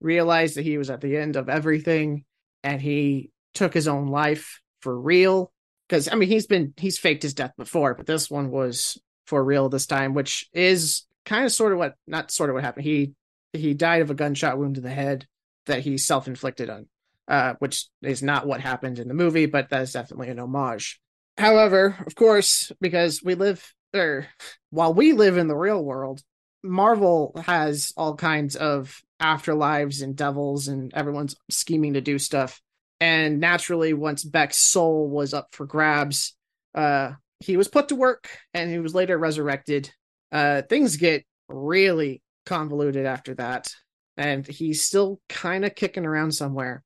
realized 0.00 0.56
that 0.56 0.64
he 0.64 0.78
was 0.78 0.90
at 0.90 1.00
the 1.00 1.16
end 1.16 1.36
of 1.36 1.48
everything 1.48 2.24
and 2.62 2.80
he 2.80 3.30
took 3.54 3.74
his 3.74 3.88
own 3.88 4.08
life 4.08 4.60
for 4.80 4.98
real 4.98 5.52
because 5.88 6.08
I 6.10 6.14
mean 6.14 6.28
he's 6.28 6.46
been 6.46 6.72
he's 6.76 6.98
faked 6.98 7.22
his 7.22 7.34
death 7.34 7.52
before, 7.56 7.94
but 7.94 8.06
this 8.06 8.30
one 8.30 8.50
was 8.50 8.98
for 9.26 9.42
real 9.42 9.68
this 9.68 9.86
time, 9.86 10.14
which 10.14 10.48
is 10.52 11.06
kind 11.24 11.44
of 11.44 11.52
sort 11.52 11.72
of 11.72 11.78
what 11.78 11.94
not 12.06 12.30
sort 12.30 12.50
of 12.50 12.54
what 12.54 12.64
happened. 12.64 12.84
He 12.84 13.12
he 13.52 13.74
died 13.74 14.02
of 14.02 14.10
a 14.10 14.14
gunshot 14.14 14.58
wound 14.58 14.76
to 14.76 14.80
the 14.80 14.90
head 14.90 15.26
that 15.66 15.80
he 15.80 15.98
self 15.98 16.26
inflicted 16.26 16.70
on, 16.70 16.86
uh, 17.28 17.54
which 17.58 17.86
is 18.02 18.22
not 18.22 18.46
what 18.46 18.60
happened 18.60 18.98
in 18.98 19.08
the 19.08 19.14
movie, 19.14 19.46
but 19.46 19.68
that 19.70 19.82
is 19.82 19.92
definitely 19.92 20.28
an 20.28 20.38
homage. 20.38 21.00
However, 21.36 21.96
of 22.06 22.14
course, 22.14 22.72
because 22.80 23.22
we 23.22 23.34
live 23.34 23.74
or 23.94 24.26
while 24.70 24.94
we 24.94 25.12
live 25.12 25.36
in 25.36 25.48
the 25.48 25.56
real 25.56 25.82
world, 25.82 26.22
Marvel 26.62 27.34
has 27.44 27.92
all 27.96 28.14
kinds 28.14 28.56
of 28.56 29.00
afterlives 29.20 30.02
and 30.02 30.16
devils, 30.16 30.68
and 30.68 30.92
everyone's 30.94 31.36
scheming 31.50 31.94
to 31.94 32.00
do 32.00 32.18
stuff. 32.18 32.60
And 33.00 33.40
naturally 33.40 33.94
once 33.94 34.22
beck's 34.22 34.58
soul 34.58 35.08
was 35.08 35.34
up 35.34 35.48
for 35.52 35.66
grabs 35.66 36.36
uh 36.74 37.12
he 37.40 37.56
was 37.56 37.68
put 37.68 37.88
to 37.88 37.96
work 37.96 38.28
and 38.54 38.70
he 38.70 38.78
was 38.78 38.94
later 38.94 39.18
resurrected. 39.18 39.90
Uh 40.30 40.62
things 40.62 40.96
get 40.96 41.24
really 41.48 42.22
convoluted 42.46 43.06
after 43.06 43.34
that. 43.34 43.74
And 44.16 44.46
he's 44.46 44.82
still 44.82 45.20
kind 45.28 45.64
of 45.64 45.74
kicking 45.74 46.06
around 46.06 46.32
somewhere 46.32 46.82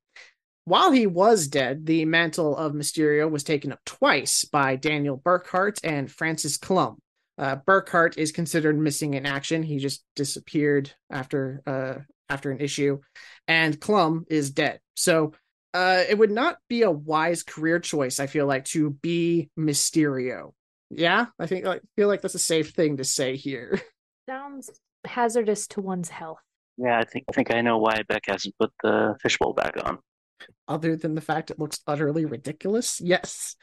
while 0.67 0.93
he 0.93 1.07
was 1.07 1.49
dead 1.49 1.87
the 1.87 2.05
mantle 2.05 2.57
of 2.57 2.73
mysterio 2.73 3.31
was 3.31 3.43
taken 3.43 3.73
up 3.73 3.81
twice 3.87 4.45
by 4.45 4.77
daniel 4.77 5.19
berkhart 5.19 5.81
and 5.83 6.11
francis 6.11 6.59
klum 6.59 6.97
uh, 7.39 7.57
berkhart 7.67 8.17
is 8.19 8.33
considered 8.33 8.79
missing 8.79 9.15
in 9.15 9.27
action 9.27 9.63
he 9.63 9.79
just 9.79 10.05
disappeared 10.15 10.93
after 11.11 11.63
uh 11.67 11.95
after 12.29 12.51
an 12.51 12.61
issue 12.61 12.99
and 13.49 13.81
klum 13.81 14.25
is 14.29 14.51
dead 14.51 14.81
so 14.95 15.33
uh, 15.77 16.05
it 16.09 16.17
would 16.17 16.31
not 16.31 16.57
be 16.71 16.83
a 16.83 16.91
wise 16.91 17.43
career 17.43 17.79
choice. 17.79 18.19
I 18.19 18.27
feel 18.27 18.47
like 18.47 18.65
to 18.67 18.91
be 19.03 19.51
Mysterio. 19.59 20.55
Yeah, 20.89 21.27
I 21.39 21.47
think 21.47 21.67
I 21.67 21.81
feel 21.97 22.09
like 22.09 22.23
that's 22.23 22.35
a 22.35 22.39
safe 22.39 22.71
thing 22.71 22.97
to 22.97 23.05
say 23.05 23.37
here. 23.37 23.79
Sounds 24.27 24.71
hazardous 25.05 25.67
to 25.69 25.83
one's 25.83 26.09
health. 26.09 26.41
Yeah, 26.79 26.99
I 26.99 27.05
think 27.05 27.27
I 27.29 27.33
think 27.33 27.53
I 27.53 27.61
know 27.61 27.77
why 27.77 28.03
Beck 28.09 28.23
hasn't 28.27 28.55
put 28.59 28.71
the 28.83 29.17
fishbowl 29.21 29.53
back 29.53 29.75
on. 29.85 29.99
Other 30.69 30.97
than 30.97 31.15
the 31.15 31.21
fact 31.21 31.51
it 31.51 31.59
looks 31.59 31.81
utterly 31.87 32.25
ridiculous, 32.25 33.01
yes. 33.01 33.57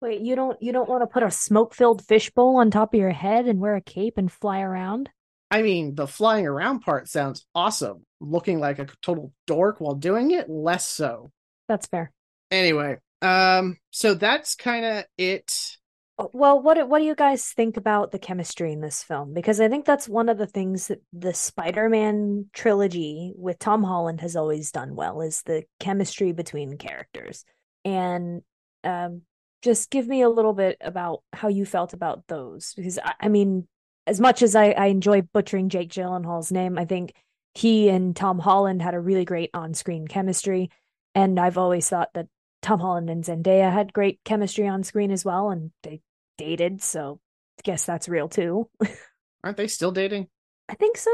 Wait, 0.00 0.20
you 0.20 0.36
don't 0.36 0.60
you 0.62 0.72
don't 0.72 0.88
want 0.88 1.02
to 1.02 1.06
put 1.06 1.24
a 1.24 1.30
smoke-filled 1.30 2.04
fishbowl 2.04 2.56
on 2.56 2.70
top 2.70 2.94
of 2.94 3.00
your 3.00 3.10
head 3.10 3.46
and 3.46 3.58
wear 3.58 3.74
a 3.74 3.80
cape 3.80 4.16
and 4.16 4.30
fly 4.30 4.60
around? 4.60 5.10
I 5.50 5.62
mean, 5.62 5.94
the 5.94 6.06
flying 6.06 6.46
around 6.46 6.80
part 6.80 7.08
sounds 7.08 7.46
awesome. 7.54 8.04
Looking 8.20 8.60
like 8.60 8.78
a 8.78 8.86
total 9.02 9.32
dork 9.46 9.80
while 9.80 9.94
doing 9.94 10.30
it, 10.30 10.48
less 10.48 10.86
so. 10.86 11.30
That's 11.68 11.86
fair. 11.86 12.12
Anyway, 12.50 12.98
um, 13.22 13.76
so 13.90 14.14
that's 14.14 14.54
kind 14.54 14.84
of 14.84 15.04
it. 15.16 15.77
Oh, 16.20 16.30
well, 16.32 16.60
what 16.60 16.88
what 16.88 16.98
do 16.98 17.04
you 17.04 17.14
guys 17.14 17.44
think 17.44 17.76
about 17.76 18.10
the 18.10 18.18
chemistry 18.18 18.72
in 18.72 18.80
this 18.80 19.04
film? 19.04 19.34
Because 19.34 19.60
I 19.60 19.68
think 19.68 19.84
that's 19.84 20.08
one 20.08 20.28
of 20.28 20.36
the 20.36 20.48
things 20.48 20.88
that 20.88 21.00
the 21.12 21.32
Spider-Man 21.32 22.46
trilogy 22.52 23.32
with 23.36 23.60
Tom 23.60 23.84
Holland 23.84 24.20
has 24.20 24.34
always 24.34 24.72
done 24.72 24.96
well 24.96 25.20
is 25.20 25.42
the 25.42 25.62
chemistry 25.78 26.32
between 26.32 26.76
characters. 26.76 27.44
And 27.84 28.42
um, 28.82 29.22
just 29.62 29.90
give 29.90 30.08
me 30.08 30.22
a 30.22 30.28
little 30.28 30.54
bit 30.54 30.76
about 30.80 31.22
how 31.32 31.48
you 31.48 31.64
felt 31.64 31.92
about 31.92 32.26
those, 32.26 32.74
because 32.74 32.98
I, 32.98 33.14
I 33.20 33.28
mean, 33.28 33.68
as 34.06 34.18
much 34.18 34.42
as 34.42 34.56
I, 34.56 34.70
I 34.70 34.86
enjoy 34.86 35.22
butchering 35.22 35.68
Jake 35.68 35.90
Gyllenhaal's 35.90 36.50
name, 36.50 36.78
I 36.78 36.84
think 36.84 37.12
he 37.54 37.88
and 37.88 38.16
Tom 38.16 38.40
Holland 38.40 38.82
had 38.82 38.94
a 38.94 39.00
really 39.00 39.24
great 39.24 39.50
on-screen 39.54 40.08
chemistry, 40.08 40.70
and 41.14 41.38
I've 41.38 41.58
always 41.58 41.88
thought 41.88 42.10
that 42.14 42.26
Tom 42.60 42.80
Holland 42.80 43.08
and 43.08 43.22
Zendaya 43.22 43.72
had 43.72 43.92
great 43.92 44.20
chemistry 44.24 44.66
on 44.66 44.82
screen 44.82 45.12
as 45.12 45.24
well, 45.24 45.50
and 45.50 45.70
they 45.82 46.00
dated, 46.38 46.82
so 46.82 47.20
I 47.58 47.62
guess 47.64 47.84
that's 47.84 48.08
real 48.08 48.28
too. 48.28 48.70
Aren't 49.44 49.56
they 49.56 49.68
still 49.68 49.92
dating? 49.92 50.28
I 50.68 50.74
think 50.74 50.96
so. 50.96 51.10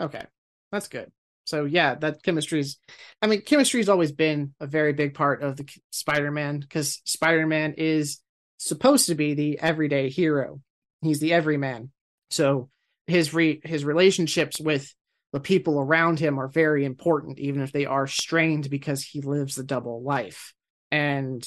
Okay, 0.00 0.24
that's 0.72 0.88
good. 0.88 1.12
So 1.44 1.64
yeah, 1.64 1.96
that 1.96 2.22
chemistry 2.22 2.60
is. 2.60 2.78
I 3.20 3.26
mean, 3.26 3.42
chemistry 3.42 3.80
has 3.80 3.88
always 3.88 4.12
been 4.12 4.54
a 4.60 4.66
very 4.66 4.92
big 4.92 5.14
part 5.14 5.42
of 5.42 5.56
the 5.56 5.68
Spider-Man 5.90 6.60
because 6.60 7.02
Spider-Man 7.04 7.74
is 7.76 8.20
supposed 8.58 9.06
to 9.06 9.14
be 9.14 9.34
the 9.34 9.58
everyday 9.58 10.08
hero. 10.10 10.60
He's 11.02 11.20
the 11.20 11.32
everyman. 11.32 11.90
So 12.30 12.70
his 13.06 13.34
re- 13.34 13.60
his 13.64 13.84
relationships 13.84 14.60
with 14.60 14.94
the 15.32 15.40
people 15.40 15.78
around 15.78 16.18
him 16.18 16.38
are 16.38 16.48
very 16.48 16.84
important, 16.84 17.38
even 17.38 17.62
if 17.62 17.72
they 17.72 17.86
are 17.86 18.06
strained 18.06 18.68
because 18.68 19.02
he 19.02 19.20
lives 19.20 19.58
a 19.58 19.64
double 19.64 20.02
life. 20.02 20.54
And 20.90 21.46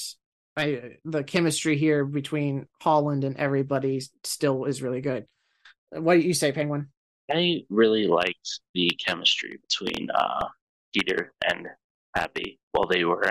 I, 0.56 0.96
the 1.04 1.24
chemistry 1.24 1.76
here 1.76 2.04
between 2.04 2.66
Holland 2.80 3.24
and 3.24 3.36
everybody 3.36 4.00
still 4.22 4.64
is 4.64 4.82
really 4.82 5.00
good. 5.00 5.26
What 5.90 6.14
do 6.14 6.20
you 6.20 6.34
say, 6.34 6.52
Penguin? 6.52 6.88
I 7.30 7.62
really 7.70 8.06
liked 8.06 8.60
the 8.74 8.90
chemistry 9.04 9.58
between 9.68 10.10
uh, 10.10 10.46
Peter 10.92 11.32
and 11.50 11.68
Happy 12.14 12.60
while 12.72 12.86
they 12.86 13.04
were 13.04 13.24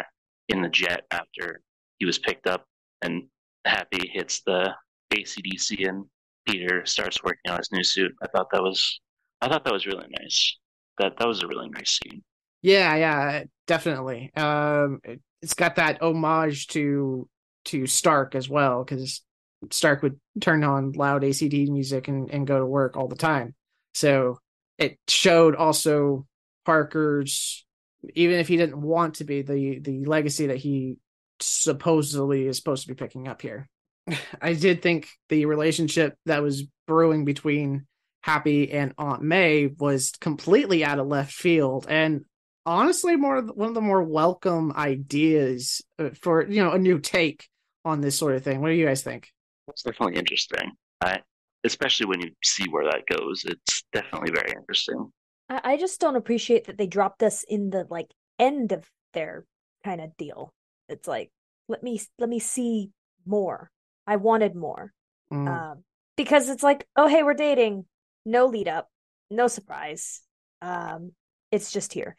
in 0.50 0.62
the 0.62 0.70
jet 0.70 1.04
after 1.12 1.62
he 2.00 2.06
was 2.06 2.20
picked 2.20 2.48
up, 2.48 2.66
and 3.02 3.24
Happy 3.66 4.10
hits 4.12 4.42
the 4.46 4.74
ACDC 5.14 5.88
and 5.88 6.06
Peter 6.48 6.86
starts 6.86 7.24
working 7.24 7.52
on 7.52 7.58
his 7.58 7.72
new 7.72 7.84
suit. 7.84 8.12
I 8.22 8.28
thought 8.28 8.48
that 8.52 8.62
was 8.62 9.00
I 9.42 9.48
thought 9.48 9.64
that 9.64 9.74
was 9.74 9.86
really 9.86 10.08
nice. 10.20 10.58
That 10.98 11.18
that 11.18 11.28
was 11.28 11.44
a 11.44 11.48
really 11.48 11.70
nice 11.70 12.00
scene. 12.04 12.24
Yeah, 12.62 12.96
yeah, 12.96 13.44
definitely. 13.68 14.32
Um, 14.36 15.00
it, 15.44 15.48
has 15.48 15.54
got 15.54 15.76
that 15.76 16.02
homage 16.02 16.68
to 16.68 17.28
to 17.66 17.88
Stark 17.88 18.36
as 18.36 18.50
well 18.50 18.84
because 18.84 19.22
Stark 19.72 20.02
would 20.04 20.20
turn 20.42 20.64
on 20.64 20.92
loud 20.92 21.24
ACD 21.24 21.70
music 21.70 22.08
and, 22.08 22.30
and 22.32 22.48
go 22.48 22.60
to 22.60 22.66
work 22.66 22.98
all 22.98 23.08
the 23.08 23.16
time. 23.16 23.56
So 23.94 24.40
it 24.78 24.98
showed 25.08 25.56
also 25.56 26.26
Parker's 26.66 27.66
even 28.16 28.40
if 28.40 28.48
he 28.48 28.58
didn't 28.58 28.82
want 28.82 29.16
to 29.16 29.24
be 29.24 29.42
the 29.42 29.80
the 29.80 30.06
legacy 30.06 30.48
that 30.48 30.58
he 30.58 30.98
supposedly 31.40 32.48
is 32.48 32.58
supposed 32.58 32.84
to 32.84 32.88
be 32.90 32.96
picking 32.96 33.28
up 33.28 33.42
here. 33.42 33.70
I 34.42 34.54
did 34.54 34.82
think 34.82 35.08
the 35.30 35.46
relationship 35.46 36.16
that 36.26 36.42
was 36.42 36.64
brewing 36.88 37.26
between 37.26 37.86
Happy 38.22 38.72
and 38.72 38.94
Aunt 38.98 39.22
May 39.22 39.68
was 39.68 40.12
completely 40.22 40.86
out 40.86 41.00
of 41.00 41.08
left 41.08 41.34
field 41.34 41.86
and 41.90 42.24
honestly 42.66 43.16
more 43.16 43.42
one 43.42 43.70
of 43.70 43.76
the 43.76 43.82
more 43.82 44.04
welcome 44.04 44.72
ideas 44.74 45.82
uh, 46.00 46.10
for 46.22 46.48
you 46.48 46.64
know 46.64 46.72
a 46.72 46.78
new 46.78 47.00
take 47.00 47.48
on 47.86 48.02
this 48.02 48.18
sort 48.18 48.36
of 48.36 48.44
thing. 48.44 48.62
What 48.62 48.70
do 48.70 48.76
you 48.76 48.86
guys 48.86 49.04
think? 49.04 49.30
It's 49.68 49.84
definitely 49.84 50.18
interesting. 50.18 50.72
I, 51.02 51.22
especially 51.64 52.06
when 52.08 52.22
you 52.22 52.32
see 52.44 52.66
where 52.70 52.86
that 52.86 53.06
goes, 53.08 53.44
it's 53.46 53.84
definitely 53.92 54.32
very 54.32 54.52
interesting. 54.52 55.12
I, 55.50 55.62
I 55.64 55.78
just 55.78 56.00
don't 56.00 56.16
appreciate 56.16 56.66
that 56.66 56.78
they 56.78 56.88
dropped 56.88 57.24
us 57.24 57.44
in 57.44 57.70
the 57.70 57.86
like 57.90 58.12
end 58.40 58.72
of 58.72 58.90
their 59.14 59.46
kind 59.84 60.02
of 60.02 60.16
deal. 60.18 60.54
It's 60.90 61.08
like 61.08 61.32
let 61.68 61.84
me 61.84 62.02
let 62.20 62.30
me 62.30 62.40
see 62.40 62.92
more. 63.26 63.70
I 64.06 64.18
wanted 64.18 64.56
more. 64.56 64.92
Mm. 65.32 65.48
Um, 65.48 65.84
because 66.16 66.50
it's 66.50 66.64
like, 66.64 66.86
oh 66.96 67.08
hey, 67.08 67.24
we're 67.24 67.34
dating. 67.34 67.86
No 68.26 68.46
lead 68.46 68.68
up, 68.68 68.88
no 69.30 69.48
surprise. 69.48 70.22
Um, 70.62 71.12
it's 71.52 71.72
just 71.72 71.94
here. 71.94 72.16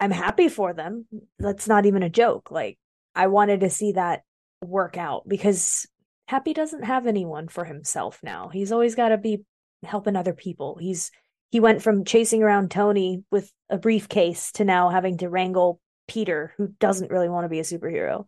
I'm 0.00 0.10
happy 0.10 0.48
for 0.48 0.72
them. 0.72 1.06
That's 1.38 1.68
not 1.68 1.86
even 1.86 2.02
a 2.02 2.10
joke. 2.10 2.50
Like 2.50 2.78
I 3.14 3.26
wanted 3.28 3.60
to 3.60 3.70
see 3.70 3.92
that 3.92 4.22
work 4.62 4.96
out 4.96 5.28
because 5.28 5.86
Happy 6.30 6.52
doesn't 6.54 6.84
have 6.84 7.08
anyone 7.08 7.48
for 7.48 7.64
himself 7.64 8.20
now. 8.22 8.50
He's 8.50 8.70
always 8.70 8.94
got 8.94 9.08
to 9.08 9.18
be 9.18 9.42
helping 9.82 10.14
other 10.14 10.32
people. 10.32 10.78
He's 10.80 11.10
he 11.50 11.58
went 11.58 11.82
from 11.82 12.04
chasing 12.04 12.40
around 12.40 12.70
Tony 12.70 13.24
with 13.32 13.50
a 13.68 13.76
briefcase 13.76 14.52
to 14.52 14.64
now 14.64 14.90
having 14.90 15.18
to 15.18 15.28
wrangle 15.28 15.80
Peter, 16.06 16.54
who 16.56 16.68
doesn't 16.78 17.10
really 17.10 17.28
want 17.28 17.46
to 17.46 17.48
be 17.48 17.58
a 17.58 17.64
superhero. 17.64 18.26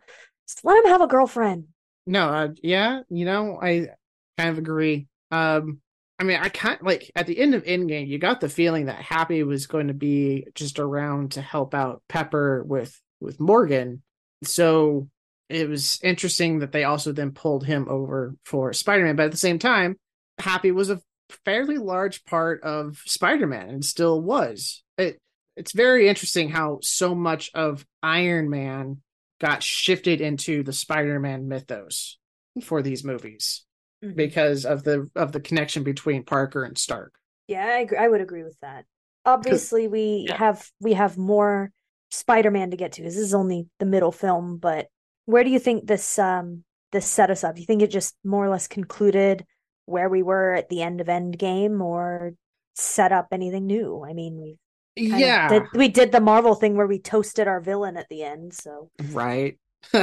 Just 0.48 0.64
let 0.64 0.84
him 0.84 0.90
have 0.90 1.00
a 1.00 1.06
girlfriend. 1.06 1.66
No, 2.04 2.28
uh, 2.28 2.48
yeah, 2.60 3.02
you 3.08 3.24
know, 3.24 3.60
I 3.62 3.90
kind 4.36 4.50
of 4.50 4.58
agree. 4.58 5.06
Um, 5.30 5.80
I 6.18 6.24
mean, 6.24 6.38
I 6.40 6.48
can't 6.48 6.82
like 6.84 7.10
at 7.16 7.26
the 7.26 7.38
end 7.38 7.54
of 7.54 7.64
Endgame, 7.64 8.06
you 8.06 8.18
got 8.18 8.40
the 8.40 8.48
feeling 8.48 8.86
that 8.86 9.02
Happy 9.02 9.42
was 9.42 9.66
going 9.66 9.88
to 9.88 9.94
be 9.94 10.46
just 10.54 10.78
around 10.78 11.32
to 11.32 11.42
help 11.42 11.74
out 11.74 12.02
Pepper 12.08 12.62
with 12.64 12.98
with 13.20 13.40
Morgan. 13.40 14.02
So 14.44 15.08
it 15.48 15.68
was 15.68 15.98
interesting 16.02 16.60
that 16.60 16.72
they 16.72 16.84
also 16.84 17.12
then 17.12 17.32
pulled 17.32 17.66
him 17.66 17.86
over 17.88 18.36
for 18.44 18.72
Spider-Man, 18.72 19.16
but 19.16 19.26
at 19.26 19.30
the 19.32 19.36
same 19.36 19.58
time, 19.58 19.96
Happy 20.38 20.70
was 20.70 20.90
a 20.90 21.00
fairly 21.44 21.78
large 21.78 22.24
part 22.24 22.62
of 22.62 23.02
Spider-Man 23.06 23.68
and 23.68 23.84
still 23.84 24.20
was. 24.20 24.82
It 24.98 25.18
it's 25.56 25.72
very 25.72 26.08
interesting 26.08 26.50
how 26.50 26.78
so 26.82 27.14
much 27.14 27.50
of 27.52 27.84
Iron 28.02 28.48
Man 28.48 29.02
got 29.40 29.62
shifted 29.62 30.20
into 30.20 30.62
the 30.62 30.72
Spider-Man 30.72 31.48
mythos 31.48 32.18
for 32.62 32.80
these 32.80 33.04
movies 33.04 33.64
mm-hmm. 34.02 34.16
because 34.16 34.64
of 34.64 34.82
the 34.84 35.10
of 35.14 35.32
the 35.32 35.40
connection 35.40 35.82
between 35.82 36.24
Parker 36.24 36.64
and 36.64 36.76
Stark. 36.76 37.14
Yeah, 37.48 37.64
I 37.64 37.78
agree. 37.80 37.98
I 37.98 38.08
would 38.08 38.20
agree 38.20 38.44
with 38.44 38.58
that. 38.60 38.84
Obviously, 39.24 39.88
we 39.88 40.26
yeah. 40.28 40.36
have 40.36 40.68
we 40.80 40.94
have 40.94 41.16
more 41.16 41.70
Spider-Man 42.10 42.70
to 42.70 42.76
get 42.76 42.92
to. 42.92 43.02
This 43.02 43.16
is 43.16 43.34
only 43.34 43.66
the 43.78 43.86
middle 43.86 44.12
film, 44.12 44.58
but 44.58 44.88
where 45.26 45.44
do 45.44 45.50
you 45.50 45.58
think 45.58 45.86
this 45.86 46.18
um 46.18 46.64
this 46.92 47.06
set 47.06 47.30
us 47.30 47.44
up? 47.44 47.54
Do 47.54 47.60
you 47.60 47.66
think 47.66 47.82
it 47.82 47.90
just 47.90 48.14
more 48.24 48.44
or 48.44 48.48
less 48.48 48.68
concluded 48.68 49.44
where 49.86 50.08
we 50.08 50.22
were 50.22 50.54
at 50.54 50.68
the 50.68 50.82
end 50.82 51.00
of 51.00 51.06
Endgame, 51.06 51.80
or 51.80 52.34
set 52.74 53.12
up 53.12 53.28
anything 53.32 53.66
new? 53.66 54.04
I 54.06 54.12
mean, 54.12 54.38
we 54.40 54.58
yeah 54.96 55.48
did, 55.48 55.62
we 55.74 55.88
did 55.88 56.12
the 56.12 56.20
Marvel 56.20 56.54
thing 56.54 56.76
where 56.76 56.86
we 56.86 56.98
toasted 56.98 57.48
our 57.48 57.60
villain 57.60 57.96
at 57.96 58.08
the 58.08 58.22
end. 58.22 58.54
So 58.54 58.90
right. 59.10 59.58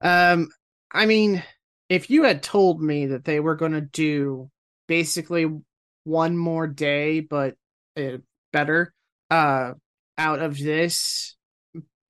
um, 0.00 0.48
I 0.92 1.06
mean, 1.06 1.42
if 1.88 2.10
you 2.10 2.24
had 2.24 2.42
told 2.42 2.82
me 2.82 3.06
that 3.06 3.24
they 3.24 3.40
were 3.40 3.56
going 3.56 3.72
to 3.72 3.80
do 3.80 4.50
basically 4.86 5.46
one 6.04 6.36
more 6.36 6.66
day 6.66 7.20
but 7.20 7.54
uh, 7.96 8.18
better 8.52 8.94
uh 9.30 9.72
out 10.16 10.40
of 10.40 10.56
this 10.58 11.36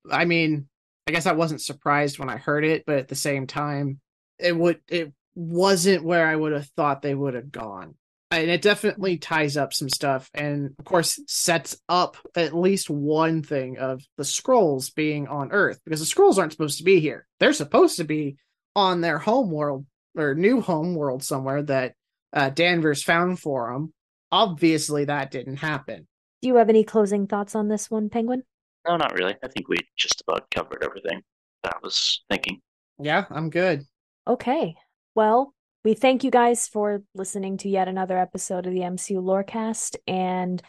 i 0.09 0.23
mean 0.25 0.67
i 1.07 1.11
guess 1.11 1.25
i 1.25 1.33
wasn't 1.33 1.61
surprised 1.61 2.17
when 2.17 2.29
i 2.29 2.37
heard 2.37 2.63
it 2.63 2.83
but 2.85 2.97
at 2.97 3.07
the 3.07 3.15
same 3.15 3.45
time 3.45 3.99
it 4.37 4.55
would 4.55 4.79
it 4.87 5.11
wasn't 5.35 6.03
where 6.03 6.27
i 6.27 6.35
would 6.35 6.53
have 6.53 6.67
thought 6.75 7.01
they 7.01 7.15
would 7.15 7.33
have 7.33 7.51
gone. 7.51 7.95
And 8.31 8.47
it 8.51 8.61
definitely 8.61 9.17
ties 9.17 9.57
up 9.57 9.73
some 9.73 9.89
stuff 9.89 10.29
and 10.35 10.75
of 10.77 10.85
course 10.85 11.19
sets 11.25 11.75
up 11.89 12.15
at 12.35 12.55
least 12.55 12.87
one 12.87 13.41
thing 13.41 13.79
of 13.79 14.03
the 14.17 14.25
scrolls 14.25 14.91
being 14.91 15.27
on 15.27 15.51
earth 15.51 15.79
because 15.83 15.99
the 15.99 16.05
scrolls 16.05 16.37
aren't 16.37 16.51
supposed 16.51 16.77
to 16.77 16.83
be 16.83 16.99
here. 16.99 17.25
They're 17.39 17.53
supposed 17.53 17.97
to 17.97 18.03
be 18.03 18.37
on 18.75 19.01
their 19.01 19.17
home 19.17 19.51
world 19.51 19.85
or 20.17 20.35
new 20.35 20.61
home 20.61 20.95
world 20.95 21.23
somewhere 21.23 21.63
that 21.63 21.93
uh, 22.33 22.49
Danvers 22.49 23.03
found 23.03 23.39
for 23.39 23.71
them. 23.71 23.93
Obviously, 24.31 25.05
that 25.05 25.31
didn't 25.31 25.57
happen. 25.57 26.07
Do 26.41 26.47
you 26.47 26.55
have 26.55 26.69
any 26.69 26.83
closing 26.83 27.27
thoughts 27.27 27.55
on 27.55 27.67
this 27.67 27.89
one, 27.89 28.09
Penguin? 28.09 28.43
No, 28.87 28.95
not 28.95 29.13
really. 29.13 29.35
I 29.43 29.47
think 29.47 29.67
we 29.67 29.77
just 29.97 30.21
about 30.27 30.49
covered 30.51 30.83
everything 30.83 31.21
that 31.63 31.73
I 31.75 31.79
was 31.83 32.23
thinking. 32.29 32.61
Yeah, 32.99 33.25
I'm 33.29 33.49
good. 33.49 33.83
Okay. 34.27 34.75
Well, 35.15 35.53
we 35.83 35.93
thank 35.93 36.23
you 36.23 36.31
guys 36.31 36.67
for 36.67 37.01
listening 37.15 37.57
to 37.57 37.69
yet 37.69 37.87
another 37.87 38.17
episode 38.17 38.65
of 38.67 38.73
the 38.73 38.81
MCU 38.81 39.21
Lorecast. 39.21 39.95
And 40.07 40.61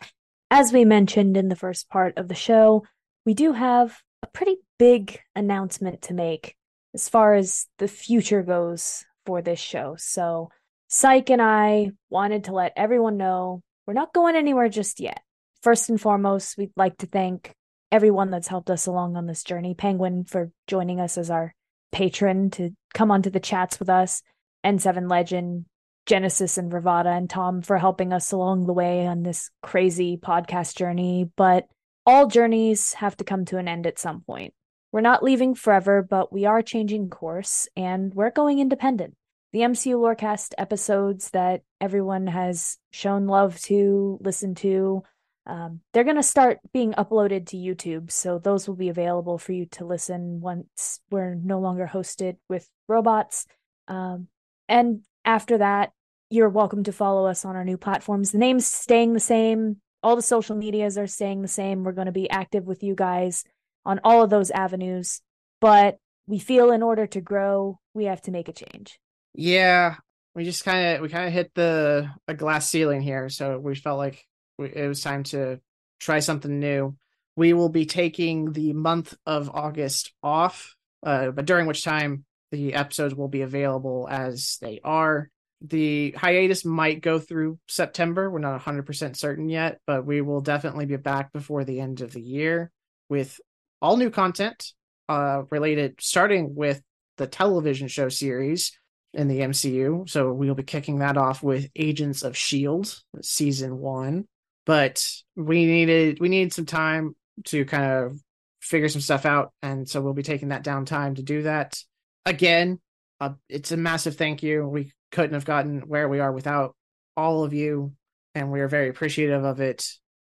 as 0.51 0.73
we 0.73 0.85
mentioned 0.85 1.37
in 1.37 1.49
the 1.49 1.57
first 1.57 1.89
part 1.89 2.17
of 2.17 2.29
the 2.29 2.35
show, 2.35 2.85
we 3.27 3.35
do 3.35 3.53
have 3.53 4.01
a 4.23 4.27
pretty 4.27 4.57
big 4.79 5.21
announcement 5.37 6.03
to 6.03 6.15
make 6.15 6.57
as 6.95 7.09
far 7.09 7.35
as 7.35 7.67
the 7.79 7.89
future 7.89 8.43
goes 8.43 9.05
for 9.27 9.43
this 9.43 9.61
show. 9.61 9.97
So, 9.99 10.51
Cyke 10.89 11.31
and 11.31 11.41
I 11.43 11.91
wanted 12.09 12.45
to 12.45 12.53
let 12.53 12.73
everyone 12.77 13.17
know 13.17 13.63
we're 13.87 13.95
not 13.95 14.13
going 14.13 14.37
anywhere 14.37 14.69
just 14.69 15.01
yet. 15.01 15.21
First 15.63 15.89
and 15.89 16.01
foremost, 16.01 16.57
we'd 16.57 16.73
like 16.77 16.97
to 16.99 17.07
thank 17.07 17.55
everyone 17.93 18.31
that's 18.31 18.49
helped 18.49 18.71
us 18.71 18.87
along 18.87 19.17
on 19.17 19.27
this 19.27 19.43
journey. 19.43 19.75
Penguin 19.75 20.25
for 20.25 20.51
joining 20.67 21.01
us 21.01 21.19
as 21.19 21.31
our 21.31 21.55
patron 21.93 22.51
to 22.51 22.71
come 22.95 23.11
onto 23.11 23.31
the 23.31 23.41
chats 23.41 23.79
with 23.79 23.89
us, 23.89 24.23
N7 24.65 25.11
Legend, 25.11 25.67
Genesis 26.07 26.59
and 26.59 26.71
Vervada, 26.73 27.17
and 27.17 27.29
Tom 27.29 27.63
for 27.63 27.79
helping 27.79 28.13
us 28.13 28.33
along 28.33 28.67
the 28.67 28.73
way 28.73 29.07
on 29.07 29.23
this 29.23 29.51
crazy 29.63 30.17
podcast 30.17 30.77
journey. 30.77 31.31
But 31.37 31.67
all 32.07 32.27
journeys 32.27 32.95
have 32.95 33.17
to 33.19 33.25
come 33.25 33.45
to 33.47 33.59
an 33.59 33.69
end 33.69 33.87
at 33.87 33.99
some 33.99 34.23
point. 34.23 34.55
We're 34.93 35.01
not 35.01 35.23
leaving 35.23 35.55
forever, 35.55 36.03
but 36.03 36.33
we 36.33 36.47
are 36.47 36.63
changing 36.63 37.11
course 37.11 37.69
and 37.77 38.13
we're 38.15 38.31
going 38.31 38.59
independent 38.59 39.15
the 39.53 39.61
MCU 39.61 39.97
Lorecast 39.97 40.53
episodes 40.59 41.31
that 41.31 41.63
everyone 41.81 42.29
has 42.29 42.79
shown 42.93 43.27
love 43.27 43.61
to, 43.63 44.19
listen 44.21 44.55
to, 44.57 45.03
um, 45.47 45.81
they're 45.93 46.05
going 46.05 46.17
to 46.17 46.23
start 46.23 46.61
being 46.73 46.93
uploaded 46.93 47.47
to 47.49 47.57
YouTube. 47.57 48.13
So 48.13 48.39
those 48.39 48.69
will 48.69 48.77
be 48.77 48.91
available 48.91 49.39
for 49.39 49.53
you 49.53 49.67
to 49.73 49.85
listen 49.85 50.41
once 50.41 51.01
we're 51.11 51.35
no 51.35 51.59
longer 51.59 51.91
hosted 51.93 52.37
with 52.49 52.69
robots. 52.87 53.47
Um, 53.89 54.29
and 54.69 55.01
after 55.25 55.59
that, 55.59 55.91
you're 56.29 56.49
welcome 56.49 56.85
to 56.85 56.93
follow 56.93 57.27
us 57.27 57.45
on 57.45 57.57
our 57.57 57.65
new 57.65 57.77
platforms. 57.77 58.31
The 58.31 58.39
name's 58.39 58.69
staying 58.69 59.15
the 59.15 59.21
same. 59.21 59.79
All 60.03 60.15
the 60.15 60.23
social 60.23 60.55
medias 60.55 60.97
are 60.97 61.09
staying 61.09 61.43
the 61.43 61.49
same. 61.49 61.83
We're 61.83 61.93
going 61.93 62.07
to 62.07 62.13
be 62.13 62.31
active 62.31 62.65
with 62.65 62.85
you 62.85 62.95
guys 62.95 63.45
on 63.85 64.01
all 64.05 64.23
of 64.23 64.31
those 64.31 64.51
avenues. 64.51 65.21
But 65.61 65.99
we 66.27 66.39
feel 66.39 66.71
in 66.71 66.83
order 66.83 67.07
to 67.09 67.21
grow, 67.21 67.79
we 67.95 68.05
have 68.05 68.23
to 68.23 68.31
make 68.31 68.49
a 68.49 68.53
change. 68.53 68.99
Yeah, 69.35 69.97
we 70.35 70.45
just 70.45 70.65
kind 70.65 70.97
of 70.97 71.03
we 71.03 71.09
kind 71.09 71.27
of 71.27 71.33
hit 71.33 71.53
the 71.55 72.11
a 72.29 72.35
glass 72.35 72.69
ceiling 72.69 73.03
here, 73.03 73.29
so 73.29 73.59
we 73.59 73.75
felt 73.75 73.99
like 73.99 74.25
we, 74.59 74.73
it 74.73 74.89
was 74.89 75.03
time 75.03 75.25
to 75.25 75.61
try 75.99 76.21
something 76.21 76.59
new. 76.59 76.97
We 77.37 77.53
will 77.53 77.69
be 77.69 77.87
taking 77.87 78.53
the 78.53 78.73
month 78.73 79.15
of 79.27 79.51
August 79.53 80.13
off, 80.23 80.75
uh, 81.05 81.31
but 81.31 81.47
during 81.47 81.67
which 81.67 81.85
time 81.85 82.25
the 82.51 82.75
episodes 82.75 83.15
will 83.15 83.29
be 83.29 83.43
available 83.43 84.09
as 84.11 84.59
they 84.61 84.81
are. 84.83 85.31
The 85.63 86.13
hiatus 86.13 86.65
might 86.65 87.03
go 87.03 87.19
through 87.19 87.59
September. 87.69 88.31
We're 88.31 88.39
not 88.39 88.61
100% 88.63 89.17
certain 89.17 89.49
yet, 89.49 89.79
but 89.87 90.07
we 90.07 90.23
will 90.23 90.41
definitely 90.41 90.87
be 90.87 90.97
back 90.97 91.33
before 91.33 91.65
the 91.65 91.81
end 91.81 92.01
of 92.01 92.13
the 92.13 92.23
year 92.23 92.71
with 93.09 93.39
all 93.81 93.97
new 93.97 94.11
content 94.11 94.73
uh, 95.09 95.43
related, 95.51 95.97
starting 96.01 96.55
with 96.55 96.83
the 97.17 97.27
television 97.27 97.89
show 97.89 98.09
series 98.09 98.73
in 99.13 99.29
the 99.29 99.41
MCU. 99.41 100.09
So 100.09 100.33
we'll 100.33 100.55
be 100.55 100.63
kicking 100.63 100.99
that 100.99 101.17
off 101.17 101.43
with 101.43 101.69
Agents 101.77 102.23
of 102.23 102.37
Shield 102.37 103.01
season 103.23 103.79
1. 103.79 104.27
But 104.67 105.05
we 105.37 105.67
needed 105.67 106.21
we 106.21 106.29
needed 106.29 106.53
some 106.53 106.67
time 106.67 107.17
to 107.47 107.65
kind 107.65 107.85
of 107.85 108.21
figure 108.61 108.89
some 108.89 109.01
stuff 109.01 109.25
out 109.25 109.53
and 109.63 109.89
so 109.89 110.01
we'll 110.03 110.13
be 110.13 110.23
taking 110.23 110.49
that 110.49 110.65
downtime 110.65 111.17
to 111.17 111.23
do 111.23 111.43
that. 111.43 111.83
Again, 112.27 112.79
uh, 113.21 113.31
it's 113.49 113.73
a 113.73 113.77
massive 113.77 114.17
thank 114.17 114.43
you. 114.43 114.67
We 114.67 114.93
couldn't 115.11 115.35
have 115.35 115.47
gotten 115.47 115.81
where 115.81 116.09
we 116.09 116.21
are 116.21 116.31
without 116.31 116.77
all 117.17 117.43
of 117.43 117.53
you 117.53 117.95
and 118.35 118.53
we 118.53 118.61
are 118.61 118.69
very 118.69 118.89
appreciative 118.89 119.45
of 119.45 119.61
it. 119.61 119.87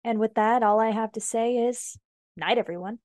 And 0.03 0.19
with 0.19 0.35
that, 0.35 0.61
all 0.61 0.79
I 0.79 0.91
have 0.91 1.13
to 1.13 1.21
say 1.21 1.57
is 1.57 1.97
night 2.35 2.57
everyone. 2.57 2.99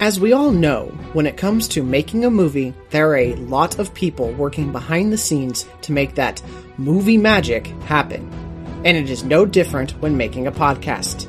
As 0.00 0.18
we 0.18 0.32
all 0.32 0.50
know, 0.50 0.86
when 1.12 1.26
it 1.26 1.36
comes 1.36 1.68
to 1.68 1.82
making 1.82 2.24
a 2.24 2.30
movie, 2.30 2.72
there 2.88 3.10
are 3.10 3.16
a 3.16 3.34
lot 3.34 3.78
of 3.78 3.92
people 3.92 4.32
working 4.32 4.72
behind 4.72 5.12
the 5.12 5.18
scenes 5.18 5.68
to 5.82 5.92
make 5.92 6.14
that 6.14 6.42
movie 6.78 7.18
magic 7.18 7.66
happen. 7.82 8.26
And 8.84 8.96
it 8.96 9.10
is 9.10 9.24
no 9.24 9.44
different 9.44 9.90
when 10.00 10.16
making 10.16 10.46
a 10.46 10.52
podcast. 10.52 11.28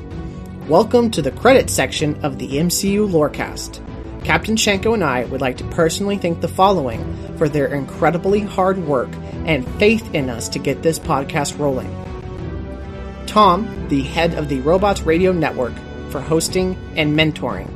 Welcome 0.68 1.10
to 1.10 1.20
the 1.20 1.32
credit 1.32 1.68
section 1.68 2.18
of 2.24 2.38
the 2.38 2.48
MCU 2.48 3.06
Lorecast. 3.06 3.84
Captain 4.24 4.56
Shenko 4.56 4.94
and 4.94 5.04
I 5.04 5.24
would 5.24 5.42
like 5.42 5.58
to 5.58 5.64
personally 5.64 6.16
thank 6.16 6.40
the 6.40 6.48
following 6.48 7.36
for 7.36 7.50
their 7.50 7.66
incredibly 7.66 8.40
hard 8.40 8.78
work 8.78 9.10
and 9.44 9.68
faith 9.78 10.14
in 10.14 10.30
us 10.30 10.48
to 10.48 10.58
get 10.58 10.82
this 10.82 10.98
podcast 10.98 11.58
rolling. 11.58 12.01
Tom, 13.26 13.88
the 13.88 14.02
head 14.02 14.34
of 14.34 14.48
the 14.48 14.60
Robots 14.60 15.02
Radio 15.02 15.32
Network, 15.32 15.74
for 16.10 16.20
hosting 16.20 16.76
and 16.96 17.18
mentoring. 17.18 17.68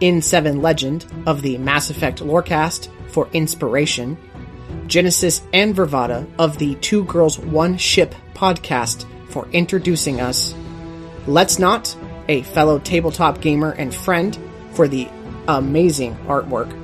N7 0.00 0.60
Legend 0.60 1.06
of 1.26 1.42
the 1.42 1.58
Mass 1.58 1.90
Effect 1.90 2.20
Lorecast 2.20 2.88
for 3.08 3.28
inspiration, 3.32 4.16
Genesis 4.86 5.42
and 5.52 5.74
Vervada 5.74 6.26
of 6.38 6.58
the 6.58 6.74
Two 6.76 7.04
Girls 7.04 7.38
One 7.38 7.76
Ship 7.76 8.14
podcast 8.34 9.06
for 9.28 9.46
introducing 9.52 10.20
us, 10.20 10.54
Let's 11.26 11.58
Not, 11.58 11.94
a 12.28 12.42
fellow 12.42 12.78
tabletop 12.78 13.40
gamer 13.40 13.72
and 13.72 13.94
friend, 13.94 14.36
for 14.72 14.88
the 14.88 15.08
amazing 15.46 16.16
artwork, 16.26 16.74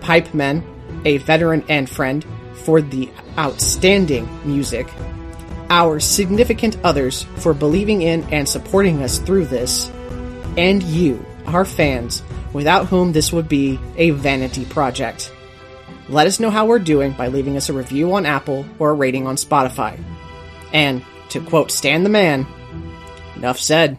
Pipe 0.00 0.34
Men, 0.34 0.64
a 1.04 1.18
veteran 1.18 1.64
and 1.68 1.88
friend, 1.88 2.24
for 2.54 2.80
the 2.80 3.08
outstanding 3.38 4.28
music, 4.44 4.88
our 5.70 6.00
significant 6.00 6.76
others 6.84 7.24
for 7.36 7.54
believing 7.54 8.02
in 8.02 8.24
and 8.32 8.48
supporting 8.48 9.02
us 9.02 9.18
through 9.18 9.46
this, 9.46 9.90
and 10.56 10.82
you, 10.82 11.24
our 11.46 11.64
fans, 11.64 12.22
without 12.52 12.86
whom 12.86 13.12
this 13.12 13.32
would 13.32 13.48
be 13.48 13.78
a 13.96 14.10
vanity 14.10 14.64
project. 14.64 15.32
Let 16.08 16.26
us 16.26 16.40
know 16.40 16.50
how 16.50 16.66
we're 16.66 16.78
doing 16.78 17.12
by 17.12 17.28
leaving 17.28 17.56
us 17.56 17.68
a 17.68 17.74
review 17.74 18.14
on 18.14 18.24
Apple 18.24 18.64
or 18.78 18.90
a 18.90 18.94
rating 18.94 19.26
on 19.26 19.36
Spotify. 19.36 20.02
And, 20.72 21.04
to 21.30 21.40
quote 21.40 21.70
Stan 21.70 22.02
the 22.02 22.08
Man, 22.08 22.46
enough 23.36 23.58
said. 23.58 23.98